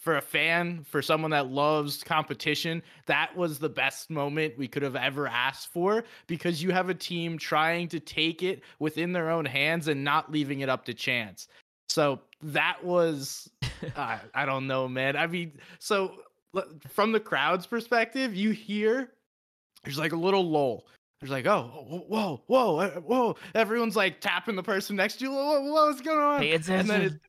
for 0.00 0.16
a 0.16 0.20
fan, 0.22 0.82
for 0.82 1.02
someone 1.02 1.30
that 1.30 1.48
loves 1.48 2.02
competition, 2.02 2.82
that 3.04 3.36
was 3.36 3.58
the 3.58 3.68
best 3.68 4.08
moment 4.08 4.56
we 4.56 4.66
could 4.66 4.82
have 4.82 4.96
ever 4.96 5.28
asked 5.28 5.68
for 5.68 6.04
because 6.26 6.62
you 6.62 6.72
have 6.72 6.88
a 6.88 6.94
team 6.94 7.36
trying 7.36 7.86
to 7.88 8.00
take 8.00 8.42
it 8.42 8.62
within 8.78 9.12
their 9.12 9.30
own 9.30 9.44
hands 9.44 9.88
and 9.88 10.02
not 10.02 10.32
leaving 10.32 10.60
it 10.60 10.70
up 10.70 10.86
to 10.86 10.94
chance. 10.94 11.48
So 11.90 12.20
that 12.42 12.82
was, 12.82 13.50
uh, 13.96 14.18
I 14.34 14.46
don't 14.46 14.66
know, 14.66 14.88
man. 14.88 15.16
I 15.16 15.26
mean, 15.26 15.52
so 15.78 16.14
from 16.88 17.12
the 17.12 17.20
crowd's 17.20 17.66
perspective, 17.66 18.34
you 18.34 18.52
hear 18.52 19.12
there's 19.84 19.98
like 19.98 20.12
a 20.12 20.16
little 20.16 20.48
lull. 20.48 20.86
There's 21.20 21.30
like, 21.30 21.46
oh, 21.46 22.04
whoa, 22.08 22.42
whoa, 22.46 22.78
uh, 22.78 22.90
whoa. 23.00 23.36
Everyone's 23.54 23.96
like 23.96 24.22
tapping 24.22 24.56
the 24.56 24.62
person 24.62 24.96
next 24.96 25.16
to 25.16 25.26
you. 25.26 25.30
Whoa, 25.30 25.60
whoa 25.60 25.86
what's 25.86 26.00
going 26.00 26.18
on? 26.18 26.40
Pay 26.40 26.52
attention. 26.52 27.20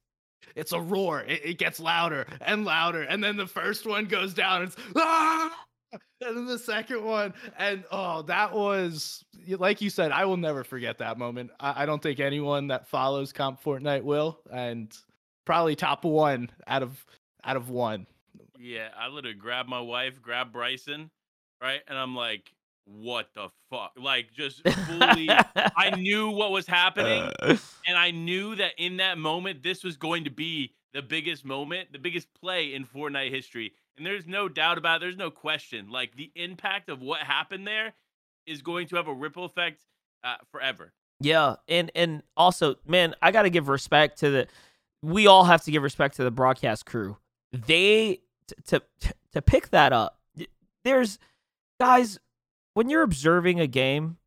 It's 0.56 0.72
a 0.72 0.80
roar. 0.80 1.22
It, 1.22 1.46
it, 1.46 1.58
gets 1.58 1.80
louder 1.80 2.28
and 2.42 2.66
louder. 2.66 3.04
And 3.04 3.24
then 3.24 3.38
the 3.38 3.48
first 3.48 3.86
one 3.86 4.06
goes 4.06 4.34
down. 4.34 4.64
It's 4.64 4.76
ah! 4.96 5.66
and 6.22 6.38
then 6.38 6.46
the 6.46 6.60
second 6.60 7.04
one, 7.04 7.34
and 7.58 7.84
oh, 7.92 8.22
that 8.24 8.54
was 8.54 9.24
like 9.48 9.82
you 9.82 9.90
said. 9.90 10.12
I 10.12 10.26
will 10.26 10.38
never 10.38 10.64
forget 10.64 11.00
that 11.00 11.18
moment. 11.18 11.52
I, 11.60 11.84
I 11.84 11.86
don't 11.86 12.02
think 12.02 12.20
anyone 12.20 12.68
that 12.68 12.88
follows 12.88 13.34
Comp 13.34 13.62
Fortnite 13.62 14.04
will, 14.04 14.40
and 14.52 14.96
probably 15.46 15.76
top 15.76 16.06
one 16.06 16.50
out 16.68 16.84
of 16.84 17.06
out 17.44 17.58
of 17.58 17.70
one. 17.70 18.08
Yeah, 18.60 18.90
I 18.98 19.08
literally 19.08 19.36
grabbed 19.36 19.70
my 19.70 19.82
wife, 19.82 20.22
grabbed 20.22 20.54
Bryson, 20.54 21.10
right, 21.62 21.82
and 21.88 21.98
I'm 21.98 22.16
like, 22.16 22.54
"What 23.00 23.30
the 23.34 23.50
fuck?" 23.70 23.94
Like, 23.98 24.34
just 24.34 24.68
fully. 24.68 25.30
I 25.30 25.96
knew 25.98 26.30
what 26.30 26.52
was 26.52 26.68
happening, 26.68 27.32
and 27.42 27.98
I 27.98 28.12
knew 28.12 28.56
that 28.56 28.74
in 28.78 28.98
that 28.98 29.18
moment, 29.18 29.64
this 29.64 29.84
was 29.84 29.98
going 29.98 30.26
to 30.26 30.32
be 30.32 30.74
the 30.94 31.02
biggest 31.02 31.46
moment, 31.46 31.94
the 31.94 32.00
biggest 32.00 32.28
play 32.34 32.74
in 32.74 32.86
Fortnite 32.86 33.32
history 33.32 33.74
and 33.98 34.06
there's 34.06 34.26
no 34.26 34.50
doubt 34.50 34.78
about 34.78 34.98
it. 34.98 35.00
There's 35.02 35.18
no 35.18 35.30
question. 35.30 35.90
Like 35.92 36.16
the 36.16 36.32
impact 36.36 36.90
of 36.90 37.02
what 37.02 37.20
happened 37.22 37.68
there 37.68 37.94
is 38.46 38.62
going 38.62 38.88
to 38.88 38.96
have 38.96 39.08
a 39.08 39.14
ripple 39.14 39.46
effect 39.46 39.82
uh, 40.24 40.38
forever. 40.52 40.94
Yeah, 41.20 41.58
and 41.68 41.92
and 41.94 42.24
also, 42.36 42.76
man, 42.88 43.14
I 43.22 43.32
got 43.32 43.44
to 43.44 43.50
give 43.50 43.68
respect 43.68 44.20
to 44.20 44.30
the. 44.32 44.48
We 45.04 45.28
all 45.28 45.44
have 45.44 45.64
to 45.66 45.72
give 45.72 45.84
respect 45.84 46.16
to 46.16 46.24
the 46.24 46.32
broadcast 46.32 46.86
crew. 46.86 47.18
They 47.52 48.22
to 48.68 48.82
to, 49.02 49.14
to 49.34 49.42
pick 49.42 49.70
that 49.70 49.94
up. 49.94 50.20
There's 50.84 51.20
guys 51.80 52.18
when 52.74 52.90
you're 52.90 53.04
observing 53.04 53.60
a 53.60 53.68
game, 53.68 54.18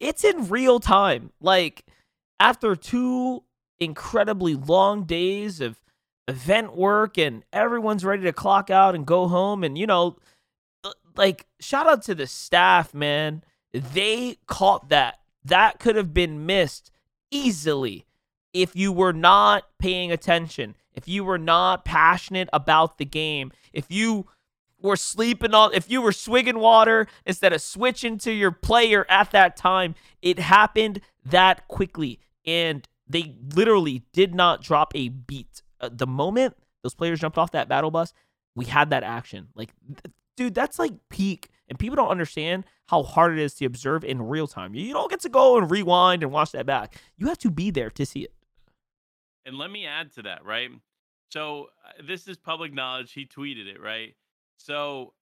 it's 0.00 0.24
in 0.24 0.48
real 0.48 0.80
time. 0.80 1.30
Like 1.40 1.84
after 2.40 2.76
two 2.76 3.44
incredibly 3.80 4.54
long 4.54 5.04
days 5.04 5.60
of 5.60 5.80
event 6.28 6.74
work 6.74 7.18
and 7.18 7.44
everyone's 7.52 8.04
ready 8.04 8.22
to 8.22 8.32
clock 8.32 8.70
out 8.70 8.94
and 8.94 9.06
go 9.06 9.28
home 9.28 9.62
and 9.62 9.76
you 9.76 9.86
know 9.86 10.16
uh, 10.84 10.90
like 11.16 11.46
shout 11.60 11.86
out 11.86 12.02
to 12.02 12.14
the 12.14 12.26
staff 12.26 12.94
man 12.94 13.44
they 13.72 14.38
caught 14.46 14.88
that 14.88 15.18
that 15.44 15.78
could 15.78 15.96
have 15.96 16.14
been 16.14 16.46
missed 16.46 16.90
easily 17.30 18.06
if 18.54 18.74
you 18.74 18.90
were 18.90 19.12
not 19.12 19.64
paying 19.78 20.10
attention 20.10 20.74
if 20.94 21.06
you 21.06 21.24
were 21.24 21.38
not 21.38 21.84
passionate 21.84 22.48
about 22.54 22.96
the 22.96 23.04
game 23.04 23.52
if 23.72 23.90
you 23.90 24.26
were 24.88 24.96
sleeping 24.96 25.54
on 25.54 25.72
if 25.74 25.90
you 25.90 26.00
were 26.00 26.12
swigging 26.12 26.58
water 26.58 27.06
instead 27.26 27.52
of 27.52 27.60
switching 27.60 28.18
to 28.18 28.32
your 28.32 28.50
player 28.50 29.06
at 29.08 29.30
that 29.30 29.56
time 29.56 29.94
it 30.22 30.38
happened 30.38 31.00
that 31.24 31.66
quickly 31.68 32.18
and 32.46 32.86
they 33.08 33.34
literally 33.54 34.02
did 34.12 34.34
not 34.34 34.62
drop 34.62 34.92
a 34.94 35.08
beat 35.08 35.62
uh, 35.80 35.90
the 35.92 36.06
moment 36.06 36.54
those 36.84 36.94
players 36.94 37.18
jumped 37.18 37.38
off 37.38 37.50
that 37.52 37.66
battle 37.66 37.90
bus, 37.90 38.12
we 38.54 38.66
had 38.66 38.90
that 38.90 39.02
action. 39.02 39.48
Like, 39.54 39.70
dude, 40.36 40.54
that's 40.54 40.78
like 40.78 40.92
peak. 41.08 41.48
And 41.66 41.78
people 41.78 41.96
don't 41.96 42.10
understand 42.10 42.64
how 42.86 43.02
hard 43.02 43.32
it 43.32 43.42
is 43.42 43.54
to 43.54 43.64
observe 43.64 44.04
in 44.04 44.20
real 44.20 44.46
time. 44.46 44.74
You 44.74 44.92
don't 44.92 45.10
get 45.10 45.20
to 45.20 45.30
go 45.30 45.56
and 45.56 45.70
rewind 45.70 46.22
and 46.22 46.30
watch 46.30 46.52
that 46.52 46.66
back. 46.66 46.94
You 47.16 47.26
have 47.28 47.38
to 47.38 47.50
be 47.50 47.70
there 47.70 47.88
to 47.90 48.04
see 48.04 48.20
it. 48.20 48.34
And 49.46 49.56
let 49.56 49.70
me 49.70 49.86
add 49.86 50.12
to 50.14 50.22
that, 50.22 50.44
right? 50.44 50.70
So 51.30 51.68
uh, 51.86 52.02
this 52.06 52.28
is 52.28 52.36
public 52.36 52.74
knowledge. 52.74 53.12
He 53.12 53.24
tweeted 53.26 53.66
it, 53.66 53.80
right? 53.80 54.14
So 54.64 55.12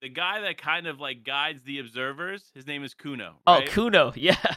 the 0.00 0.08
guy 0.08 0.40
that 0.40 0.56
kind 0.56 0.86
of 0.86 1.00
like 1.00 1.22
guides 1.22 1.62
the 1.62 1.80
observers, 1.80 2.50
his 2.54 2.66
name 2.66 2.82
is 2.82 2.94
Kuno. 2.94 3.36
Oh, 3.46 3.54
right? 3.58 3.68
Oh, 3.68 3.72
Kuno, 3.72 4.12
yeah. 4.16 4.54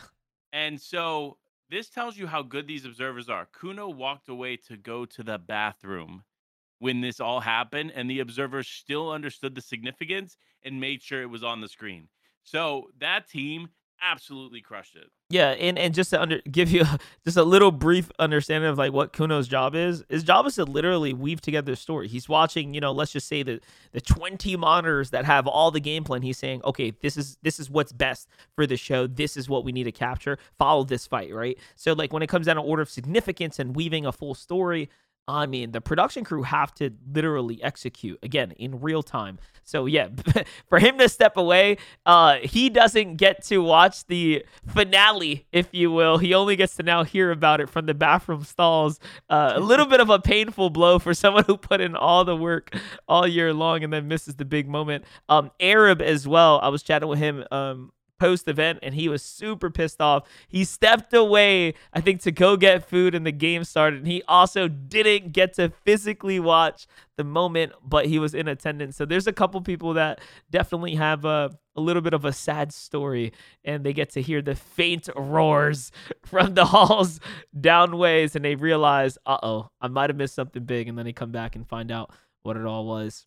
And 0.54 0.80
so 0.80 1.38
this 1.70 1.90
tells 1.90 2.18
you 2.18 2.26
how 2.26 2.42
good 2.42 2.66
these 2.66 2.86
observers 2.86 3.28
are. 3.28 3.50
Kuno 3.52 3.90
walked 3.90 4.30
away 4.30 4.56
to 4.68 4.78
go 4.78 5.06
to 5.06 5.24
the 5.24 5.38
bathroom 5.38 6.24
when 6.80 7.02
this 7.02 7.20
all 7.20 7.42
happened, 7.42 7.92
and 7.94 8.10
the 8.10 8.22
observers 8.22 8.68
still 8.68 9.12
understood 9.12 9.56
the 9.56 9.62
significance 9.62 10.38
and 10.64 10.80
made 10.80 11.04
sure 11.04 11.22
it 11.22 11.30
was 11.30 11.44
on 11.44 11.60
the 11.60 11.68
screen. 11.68 12.08
So 12.44 12.88
that 13.00 13.28
team 13.28 13.68
absolutely 14.02 14.62
crushed 14.62 14.96
it. 14.96 15.10
Yeah, 15.30 15.50
and 15.52 15.78
and 15.78 15.94
just 15.94 16.10
to 16.10 16.22
under, 16.22 16.42
give 16.52 16.70
you 16.70 16.84
just 17.26 17.38
a 17.38 17.44
little 17.44 17.72
brief 17.72 18.12
understanding 18.20 18.70
of 18.70 18.78
like 18.78 18.94
what 18.94 19.14
Kuno's 19.14 19.48
job 19.48 19.76
is, 19.76 20.04
his 20.10 20.24
job 20.24 20.46
is 20.48 20.56
to 20.56 20.66
literally 20.66 21.14
weave 21.14 21.42
together 21.42 21.74
a 21.74 21.76
story. 21.76 22.08
He's 22.08 22.28
watching, 22.28 22.74
you 22.74 22.82
know, 22.82 22.92
let's 22.92 23.12
just 23.12 23.28
say 23.28 23.44
the 23.44 23.60
the 23.92 24.02
20 24.02 24.56
monitors 24.58 25.12
that 25.12 25.26
have 25.26 25.48
all 25.48 25.72
the 25.72 25.80
game 25.80 26.04
plan. 26.04 26.22
he's 26.22 26.38
saying, 26.38 26.62
"Okay, 26.64 26.92
this 27.02 27.18
is 27.18 27.38
this 27.42 27.60
is 27.60 27.70
what's 27.70 27.92
best 27.92 28.28
for 28.56 28.66
the 28.66 28.78
show. 28.78 29.08
This 29.08 29.38
is 29.38 29.50
what 29.50 29.64
we 29.64 29.72
need 29.72 29.86
to 29.86 29.92
capture. 29.92 30.38
Follow 30.58 30.84
this 30.84 31.08
fight, 31.08 31.34
right?" 31.34 31.58
So 31.76 31.94
like 31.94 32.14
when 32.14 32.24
it 32.24 32.28
comes 32.28 32.48
down 32.48 32.56
to 32.56 32.62
order 32.62 32.82
of 32.82 32.90
significance 32.90 33.60
and 33.60 33.76
weaving 33.76 34.06
a 34.06 34.12
full 34.12 34.36
story, 34.36 34.90
I 35.30 35.46
mean, 35.46 35.72
the 35.72 35.82
production 35.82 36.24
crew 36.24 36.42
have 36.44 36.74
to 36.76 36.92
literally 37.12 37.62
execute 37.62 38.20
again 38.24 38.52
in 38.52 38.82
real 38.82 39.04
time. 39.04 39.38
So 39.64 39.86
yeah, 39.86 40.10
for 40.70 40.80
him 40.80 40.98
to 40.98 41.08
step 41.08 41.38
away, 41.38 41.78
uh, 42.06 42.38
he 42.42 42.70
doesn't 42.72 43.18
get 43.18 43.44
to 43.46 43.60
watch 43.60 44.08
the 44.08 44.44
finale, 44.68 45.46
if 45.52 45.68
you 45.72 45.92
will. 45.92 46.18
He 46.18 46.34
only 46.34 46.56
gets 46.56 46.76
to 46.78 46.84
now 46.84 47.04
hear 47.04 47.30
about 47.30 47.62
it 47.62 47.70
from 47.70 47.86
the 47.86 47.94
bathroom 47.94 48.44
stalls. 48.44 49.00
Uh, 49.30 49.54
a 49.56 49.60
little 49.60 49.86
bit 49.86 50.00
of 50.00 50.10
a 50.10 50.18
painful 50.18 50.72
blow 50.72 50.98
for 50.98 51.14
someone 51.14 51.44
who 51.46 51.58
put 51.58 51.80
in 51.80 51.96
all 51.96 52.26
the 52.26 52.36
work 52.36 52.76
all 53.08 53.28
year 53.28 53.54
long 53.54 53.84
and 53.84 53.94
then 53.94 54.08
misses 54.08 54.36
the 54.36 54.46
big 54.46 54.68
moment. 54.68 55.06
Um, 55.30 55.52
Arab 55.60 56.02
as 56.02 56.28
well. 56.28 56.60
I 56.64 56.70
was 56.70 56.82
chatting 56.82 57.08
with 57.08 57.20
him 57.20 57.46
um, 57.52 57.92
post 58.20 58.48
event 58.48 58.80
and 58.84 58.94
he 58.94 59.10
was 59.10 59.24
super 59.24 59.70
pissed 59.70 60.02
off. 60.02 60.28
He 60.48 60.64
stepped 60.64 61.14
away, 61.14 61.74
I 61.94 62.02
think, 62.02 62.22
to 62.22 62.32
go 62.32 62.58
get 62.58 62.88
food 62.88 63.16
and 63.16 63.26
the 63.26 63.32
game 63.32 63.64
started. 63.64 64.00
And 64.00 64.08
he 64.08 64.22
also 64.28 64.68
didn't 64.68 65.32
get 65.32 65.54
to 65.54 65.70
physically 65.70 66.40
watch 66.40 66.86
the 67.18 67.24
moment, 67.24 67.74
but 67.84 68.06
he 68.06 68.20
was 68.20 68.34
in 68.34 68.48
attendance. 68.48 68.96
So 68.96 69.06
there's 69.06 69.28
a 69.28 69.34
couple 69.34 69.60
people 69.62 69.94
that 69.94 70.22
definitely 70.52 70.96
have 70.96 71.26
a, 71.26 71.58
a 71.76 71.82
little 71.82 72.02
bit 72.02 72.14
of 72.14 72.26
a 72.26 72.34
sad 72.34 72.72
story 72.74 73.34
and 73.64 73.84
they 73.84 73.94
get 73.94 74.10
to 74.12 74.22
hear 74.22 74.42
the 74.42 74.56
faint 74.56 75.10
roars 75.16 75.92
from 76.26 76.54
the 76.54 76.66
halls 76.66 77.20
downways 77.58 78.36
and 78.36 78.46
they 78.46 78.56
realize, 78.56 79.18
uh 79.26 79.38
oh, 79.42 79.70
I 79.82 79.88
might 79.88 80.10
have 80.10 80.18
missed 80.18 80.36
something 80.36 80.64
big. 80.64 80.88
And 80.88 80.98
then 80.98 81.06
they 81.06 81.14
come 81.14 81.32
back 81.32 81.56
and 81.56 81.68
find 81.68 81.92
out 81.92 82.12
what 82.44 82.58
it 82.58 82.66
all 82.66 82.86
was. 82.86 83.26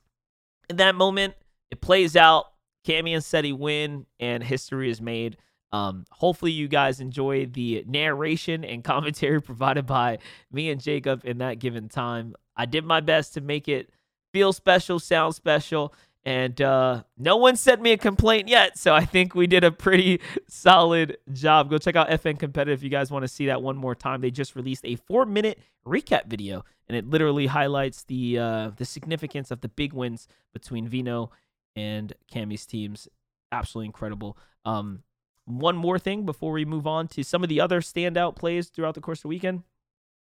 In 0.71 0.77
that 0.77 0.95
moment, 0.95 1.35
it 1.71 1.81
plays 1.81 2.17
out 2.17 2.52
Cammy 2.85 3.15
and 3.15 3.25
Seti 3.25 3.53
win, 3.53 4.07
and 4.19 4.43
history 4.43 4.91
is 4.91 5.01
made. 5.01 5.37
Um, 5.73 6.05
hopefully, 6.11 6.53
you 6.53 6.69
guys 6.69 7.01
enjoy 7.01 7.47
the 7.47 7.85
narration 7.87 8.65
and 8.65 8.85
commentary 8.85 9.41
provided 9.41 9.87
by 9.87 10.19
me 10.51 10.71
and 10.71 10.81
Jacob 10.81 11.23
in 11.25 11.39
that 11.39 11.59
given 11.59 11.89
time. 11.89 12.35
I 12.57 12.67
did 12.67 12.85
my 12.85 13.01
best 13.01 13.35
to 13.35 13.41
make 13.41 13.69
it 13.69 13.91
feel 14.33 14.53
special, 14.53 14.99
sound 14.99 15.35
special, 15.35 15.95
and 16.25 16.61
uh, 16.61 17.03
no 17.19 17.37
one 17.37 17.57
sent 17.57 17.83
me 17.83 17.93
a 17.93 17.97
complaint 17.97 18.49
yet. 18.49 18.79
So 18.79 18.95
I 18.95 19.05
think 19.05 19.35
we 19.35 19.47
did 19.47 19.65
a 19.65 19.73
pretty 19.73 20.21
solid 20.49 21.19
job. 21.33 21.71
Go 21.71 21.79
check 21.79 21.97
out 21.97 22.09
FN 22.11 22.39
Competitive 22.39 22.81
if 22.81 22.85
you 22.85 22.91
guys 22.91 23.11
want 23.11 23.23
to 23.25 23.29
see 23.29 23.47
that 23.47 23.63
one 23.63 23.77
more 23.77 23.95
time. 23.95 24.21
They 24.21 24.31
just 24.31 24.55
released 24.55 24.85
a 24.85 24.97
four 24.97 25.27
minute 25.27 25.59
recap 25.87 26.27
video, 26.27 26.65
and 26.89 26.97
it 26.97 27.09
literally 27.09 27.47
highlights 27.47 28.05
the 28.05 28.39
uh, 28.39 28.71
the 28.77 28.85
significance 28.85 29.51
of 29.51 29.61
the 29.63 29.69
big 29.69 29.93
wins 29.93 30.29
between 30.53 30.89
Vino 30.89 31.31
and 31.77 32.13
Cammy's 32.33 32.67
teams. 32.67 33.09
Absolutely 33.51 33.87
incredible. 33.87 34.39
Um, 34.65 35.03
one 35.45 35.77
more 35.77 35.99
thing 35.99 36.25
before 36.25 36.53
we 36.53 36.65
move 36.65 36.87
on 36.87 37.09
to 37.09 37.23
some 37.23 37.43
of 37.43 37.49
the 37.49 37.61
other 37.61 37.81
standout 37.81 38.37
plays 38.37 38.69
throughout 38.69 38.95
the 38.95 39.01
course 39.01 39.19
of 39.19 39.23
the 39.23 39.29
weekend. 39.29 39.63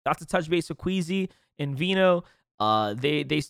Got 0.06 0.18
to 0.18 0.26
touch 0.26 0.48
base 0.48 0.68
with 0.68 0.78
Queasy 0.78 1.28
and 1.58 1.76
Vino. 1.76 2.24
Uh, 2.58 2.94
they 2.94 3.22
they 3.22 3.42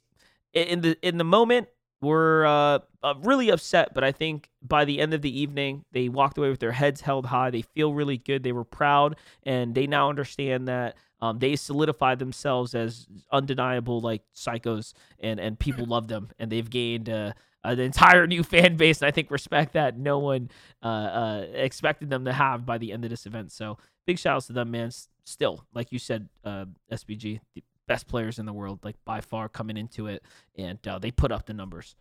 in 0.52 0.80
the 0.80 0.98
in 1.06 1.18
the 1.18 1.24
moment 1.24 1.68
were 2.02 2.44
uh, 2.44 2.78
uh, 3.02 3.14
really 3.22 3.48
upset, 3.48 3.94
but 3.94 4.02
I 4.02 4.10
think 4.12 4.50
by 4.60 4.84
the 4.84 5.00
end 5.00 5.14
of 5.14 5.22
the 5.22 5.40
evening, 5.40 5.84
they 5.92 6.08
walked 6.08 6.36
away 6.36 6.50
with 6.50 6.58
their 6.58 6.72
heads 6.72 7.00
held 7.00 7.26
high. 7.26 7.50
They 7.50 7.62
feel 7.62 7.94
really 7.94 8.18
good. 8.18 8.42
They 8.42 8.52
were 8.52 8.64
proud, 8.64 9.16
and 9.44 9.74
they 9.74 9.86
now 9.86 10.10
understand 10.10 10.68
that 10.68 10.96
um, 11.22 11.38
they 11.38 11.54
solidified 11.54 12.18
themselves 12.18 12.74
as 12.74 13.06
undeniable 13.30 14.00
like 14.00 14.22
psychos, 14.34 14.92
and 15.20 15.38
and 15.40 15.58
people 15.58 15.86
love 15.86 16.08
them, 16.08 16.28
and 16.38 16.52
they've 16.52 16.68
gained. 16.68 17.08
Uh, 17.08 17.32
an 17.64 17.78
entire 17.78 18.26
new 18.26 18.42
fan 18.42 18.76
base, 18.76 19.00
and 19.00 19.06
I 19.06 19.12
think 19.12 19.30
respect 19.30 19.74
that 19.74 19.96
no 19.96 20.18
one 20.18 20.50
uh, 20.82 20.86
uh, 20.86 21.46
expected 21.54 22.10
them 22.10 22.24
to 22.24 22.32
have 22.32 22.66
by 22.66 22.76
the 22.76 22.90
end 22.90 23.04
of 23.04 23.10
this 23.10 23.24
event. 23.24 23.52
So 23.52 23.78
big 24.04 24.18
shout 24.18 24.34
outs 24.34 24.48
to 24.48 24.52
them, 24.52 24.72
man. 24.72 24.90
Still, 25.24 25.64
like 25.72 25.92
you 25.92 26.00
said, 26.00 26.28
uh, 26.44 26.64
SBG, 26.90 27.38
the 27.54 27.62
best 27.86 28.08
players 28.08 28.40
in 28.40 28.46
the 28.46 28.52
world, 28.52 28.80
like 28.82 28.96
by 29.04 29.20
far 29.20 29.48
coming 29.48 29.76
into 29.76 30.08
it, 30.08 30.24
and 30.58 30.84
uh, 30.88 30.98
they 30.98 31.12
put 31.12 31.30
up 31.30 31.46
the 31.46 31.54
numbers. 31.54 31.94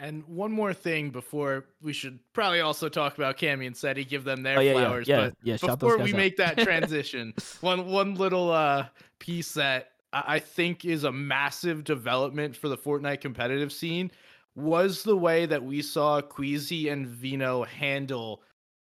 And 0.00 0.24
one 0.26 0.50
more 0.50 0.72
thing 0.72 1.10
before 1.10 1.66
we 1.82 1.92
should 1.92 2.18
probably 2.32 2.60
also 2.60 2.88
talk 2.88 3.18
about 3.18 3.36
Cammy 3.36 3.66
and 3.66 3.76
Seti, 3.76 4.04
give 4.04 4.24
them 4.24 4.42
their 4.42 4.56
Oh, 4.58 4.60
yeah, 4.60 4.72
yeah, 4.72 4.78
flowers. 4.86 5.08
yeah, 5.08 5.20
but 5.20 5.34
yeah, 5.42 5.56
before 5.58 5.98
we 5.98 6.10
out. 6.12 6.16
make 6.16 6.36
that 6.38 6.56
transition, 6.66 7.34
one 7.60 7.86
one 7.86 8.14
little 8.14 8.50
uh, 8.50 8.86
piece 9.18 9.52
that 9.54 9.90
I 10.12 10.36
I 10.36 10.38
think 10.38 10.84
is 10.86 11.04
a 11.04 11.12
massive 11.12 11.84
development 11.84 12.56
for 12.56 12.68
the 12.68 12.78
Fortnite 12.78 13.20
competitive 13.20 13.72
scene 13.72 14.10
was 14.56 15.02
the 15.02 15.16
way 15.16 15.44
that 15.46 15.62
we 15.62 15.82
saw 15.82 16.20
Queasy 16.20 16.88
and 16.88 17.06
Vino 17.06 17.62
handle 17.64 18.42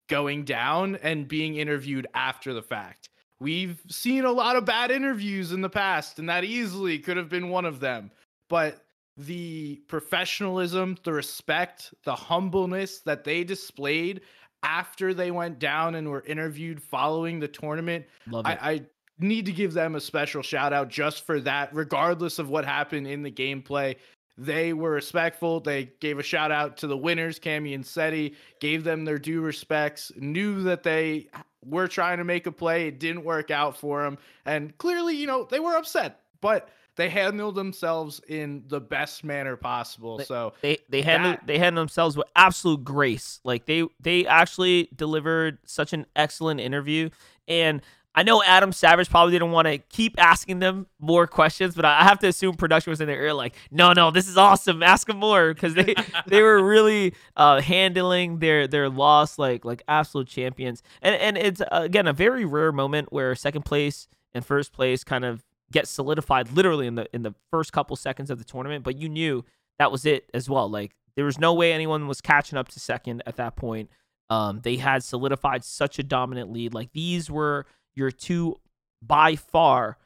going 0.08 0.44
down 0.44 0.96
and 1.02 1.28
being 1.28 1.56
interviewed 1.56 2.06
after 2.14 2.54
the 2.54 2.62
fact. 2.62 3.10
We've 3.40 3.80
seen 3.88 4.24
a 4.24 4.32
lot 4.32 4.56
of 4.56 4.64
bad 4.64 4.90
interviews 4.90 5.52
in 5.52 5.60
the 5.60 5.68
past, 5.70 6.18
and 6.18 6.28
that 6.28 6.44
easily 6.44 6.98
could 6.98 7.16
have 7.16 7.28
been 7.28 7.48
one 7.48 7.64
of 7.64 7.80
them. 7.80 8.10
But 8.48 8.84
the 9.26 9.76
professionalism, 9.88 10.96
the 11.04 11.12
respect, 11.12 11.92
the 12.04 12.14
humbleness 12.14 13.00
that 13.00 13.24
they 13.24 13.44
displayed 13.44 14.22
after 14.62 15.14
they 15.14 15.30
went 15.30 15.58
down 15.58 15.94
and 15.94 16.08
were 16.08 16.24
interviewed 16.26 16.82
following 16.82 17.40
the 17.40 17.48
tournament. 17.48 18.06
I, 18.48 18.72
I 18.72 18.82
need 19.18 19.46
to 19.46 19.52
give 19.52 19.72
them 19.72 19.94
a 19.94 20.00
special 20.00 20.42
shout 20.42 20.72
out 20.72 20.88
just 20.88 21.24
for 21.26 21.40
that, 21.40 21.74
regardless 21.74 22.38
of 22.38 22.48
what 22.48 22.64
happened 22.64 23.06
in 23.06 23.22
the 23.22 23.30
gameplay. 23.30 23.96
They 24.38 24.72
were 24.72 24.92
respectful. 24.92 25.60
They 25.60 25.92
gave 26.00 26.18
a 26.18 26.22
shout 26.22 26.50
out 26.50 26.78
to 26.78 26.86
the 26.86 26.96
winners, 26.96 27.38
Cami 27.38 27.74
and 27.74 27.84
Seti, 27.84 28.34
gave 28.60 28.84
them 28.84 29.04
their 29.04 29.18
due 29.18 29.42
respects, 29.42 30.10
knew 30.16 30.62
that 30.62 30.82
they 30.82 31.28
were 31.62 31.88
trying 31.88 32.18
to 32.18 32.24
make 32.24 32.46
a 32.46 32.52
play. 32.52 32.88
It 32.88 32.98
didn't 32.98 33.24
work 33.24 33.50
out 33.50 33.76
for 33.76 34.02
them. 34.02 34.16
And 34.46 34.76
clearly, 34.78 35.16
you 35.16 35.26
know, 35.26 35.44
they 35.44 35.60
were 35.60 35.76
upset, 35.76 36.20
but 36.40 36.70
they 37.00 37.08
handled 37.08 37.54
themselves 37.54 38.20
in 38.28 38.62
the 38.68 38.80
best 38.80 39.24
manner 39.24 39.56
possible. 39.56 40.18
They- 40.18 40.24
So 40.24 40.52
They 40.60 40.78
they 40.88 41.02
handled 41.02 41.36
That- 41.38 41.46
they 41.46 41.58
handled 41.58 41.84
themselves 41.88 42.16
with 42.16 42.26
absolute 42.36 42.84
grace. 42.84 43.40
Like 43.42 43.66
they 43.66 43.86
they 44.00 44.26
actually 44.26 44.88
delivered 44.94 45.58
such 45.64 45.92
an 45.92 46.06
excellent 46.14 46.60
interview. 46.60 47.08
And 47.48 47.80
I 48.12 48.24
know 48.24 48.42
Adam 48.42 48.72
Savage 48.72 49.08
probably 49.08 49.30
didn't 49.32 49.52
want 49.52 49.66
to 49.68 49.78
keep 49.78 50.16
asking 50.20 50.58
them 50.58 50.88
more 50.98 51.28
questions, 51.28 51.76
but 51.76 51.84
I 51.84 52.00
I 52.00 52.04
have 52.04 52.18
to 52.20 52.26
assume 52.28 52.56
production 52.56 52.90
was 52.90 53.00
in 53.00 53.06
their 53.06 53.22
ear 53.22 53.32
like, 53.32 53.54
no, 53.70 53.92
no, 53.92 54.10
this 54.10 54.26
is 54.28 54.36
awesome. 54.36 54.82
Ask 54.82 55.06
them 55.06 55.18
more 55.18 55.54
because 55.54 55.74
they 55.74 55.94
they 56.26 56.42
were 56.42 56.62
really 56.62 57.14
uh, 57.36 57.60
handling 57.60 58.40
their 58.40 58.66
their 58.66 58.88
loss 58.88 59.38
like 59.38 59.64
like 59.64 59.82
absolute 59.88 60.26
champions. 60.28 60.82
And 61.02 61.14
and 61.14 61.38
it's 61.38 61.60
uh, 61.60 61.66
again 61.70 62.06
a 62.08 62.12
very 62.12 62.44
rare 62.44 62.72
moment 62.72 63.12
where 63.12 63.34
second 63.36 63.64
place 63.64 64.08
and 64.34 64.44
first 64.44 64.72
place 64.72 65.02
kind 65.04 65.24
of 65.24 65.42
get 65.72 65.88
solidified 65.88 66.52
literally 66.52 66.86
in 66.86 66.94
the 66.94 67.06
in 67.12 67.22
the 67.22 67.34
first 67.50 67.72
couple 67.72 67.96
seconds 67.96 68.30
of 68.30 68.38
the 68.38 68.44
tournament. 68.44 68.84
But 68.84 68.96
you 68.96 69.08
knew 69.08 69.44
that 69.78 69.92
was 69.92 70.04
it 70.04 70.28
as 70.34 70.48
well. 70.48 70.68
Like 70.68 70.94
there 71.16 71.24
was 71.24 71.38
no 71.38 71.54
way 71.54 71.72
anyone 71.72 72.06
was 72.06 72.20
catching 72.20 72.58
up 72.58 72.68
to 72.68 72.80
second 72.80 73.22
at 73.26 73.36
that 73.36 73.56
point. 73.56 73.90
Um, 74.28 74.60
they 74.62 74.76
had 74.76 75.02
solidified 75.02 75.64
such 75.64 75.98
a 75.98 76.02
dominant 76.02 76.52
lead. 76.52 76.72
Like 76.72 76.92
these 76.92 77.30
were 77.30 77.66
your 77.94 78.10
two 78.10 78.56
by 79.02 79.36
far 79.36 79.98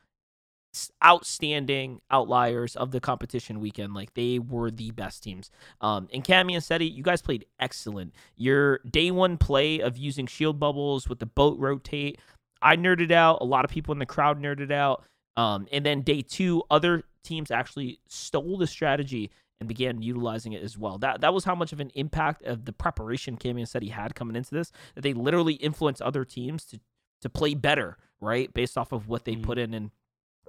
outstanding 1.04 2.00
outliers 2.10 2.74
of 2.76 2.90
the 2.90 3.00
competition 3.00 3.60
weekend. 3.60 3.94
Like 3.94 4.14
they 4.14 4.38
were 4.38 4.70
the 4.70 4.90
best 4.90 5.22
teams. 5.22 5.50
Um, 5.80 6.08
and 6.12 6.24
Cammy 6.24 6.54
and 6.54 6.64
Seti, 6.64 6.86
you 6.86 7.02
guys 7.02 7.22
played 7.22 7.44
excellent. 7.60 8.14
Your 8.36 8.78
day 8.78 9.10
one 9.10 9.36
play 9.36 9.80
of 9.80 9.96
using 9.96 10.26
shield 10.26 10.58
bubbles 10.58 11.08
with 11.08 11.18
the 11.18 11.26
boat 11.26 11.58
rotate, 11.58 12.18
I 12.62 12.76
nerded 12.76 13.12
out. 13.12 13.38
A 13.40 13.44
lot 13.44 13.64
of 13.64 13.70
people 13.70 13.92
in 13.92 13.98
the 13.98 14.06
crowd 14.06 14.40
nerded 14.40 14.72
out. 14.72 15.04
Um, 15.36 15.66
and 15.72 15.84
then 15.84 16.02
day 16.02 16.22
two, 16.22 16.62
other 16.70 17.02
teams 17.22 17.50
actually 17.50 17.98
stole 18.06 18.56
the 18.58 18.66
strategy 18.66 19.30
and 19.60 19.68
began 19.68 20.02
utilizing 20.02 20.52
it 20.52 20.62
as 20.62 20.76
well. 20.78 20.98
That 20.98 21.20
that 21.22 21.32
was 21.34 21.44
how 21.44 21.54
much 21.54 21.72
of 21.72 21.80
an 21.80 21.90
impact 21.94 22.42
of 22.44 22.64
the 22.64 22.72
preparation 22.72 23.36
Cammy 23.36 23.66
said 23.66 23.82
he 23.82 23.88
had 23.88 24.14
coming 24.14 24.36
into 24.36 24.54
this. 24.54 24.72
That 24.94 25.02
they 25.02 25.12
literally 25.12 25.54
influenced 25.54 26.02
other 26.02 26.24
teams 26.24 26.64
to 26.66 26.80
to 27.22 27.28
play 27.30 27.54
better, 27.54 27.96
right, 28.20 28.52
based 28.52 28.76
off 28.76 28.92
of 28.92 29.08
what 29.08 29.24
they 29.24 29.36
Mhm. 29.36 29.42
put 29.42 29.58
in 29.58 29.74
and. 29.74 29.90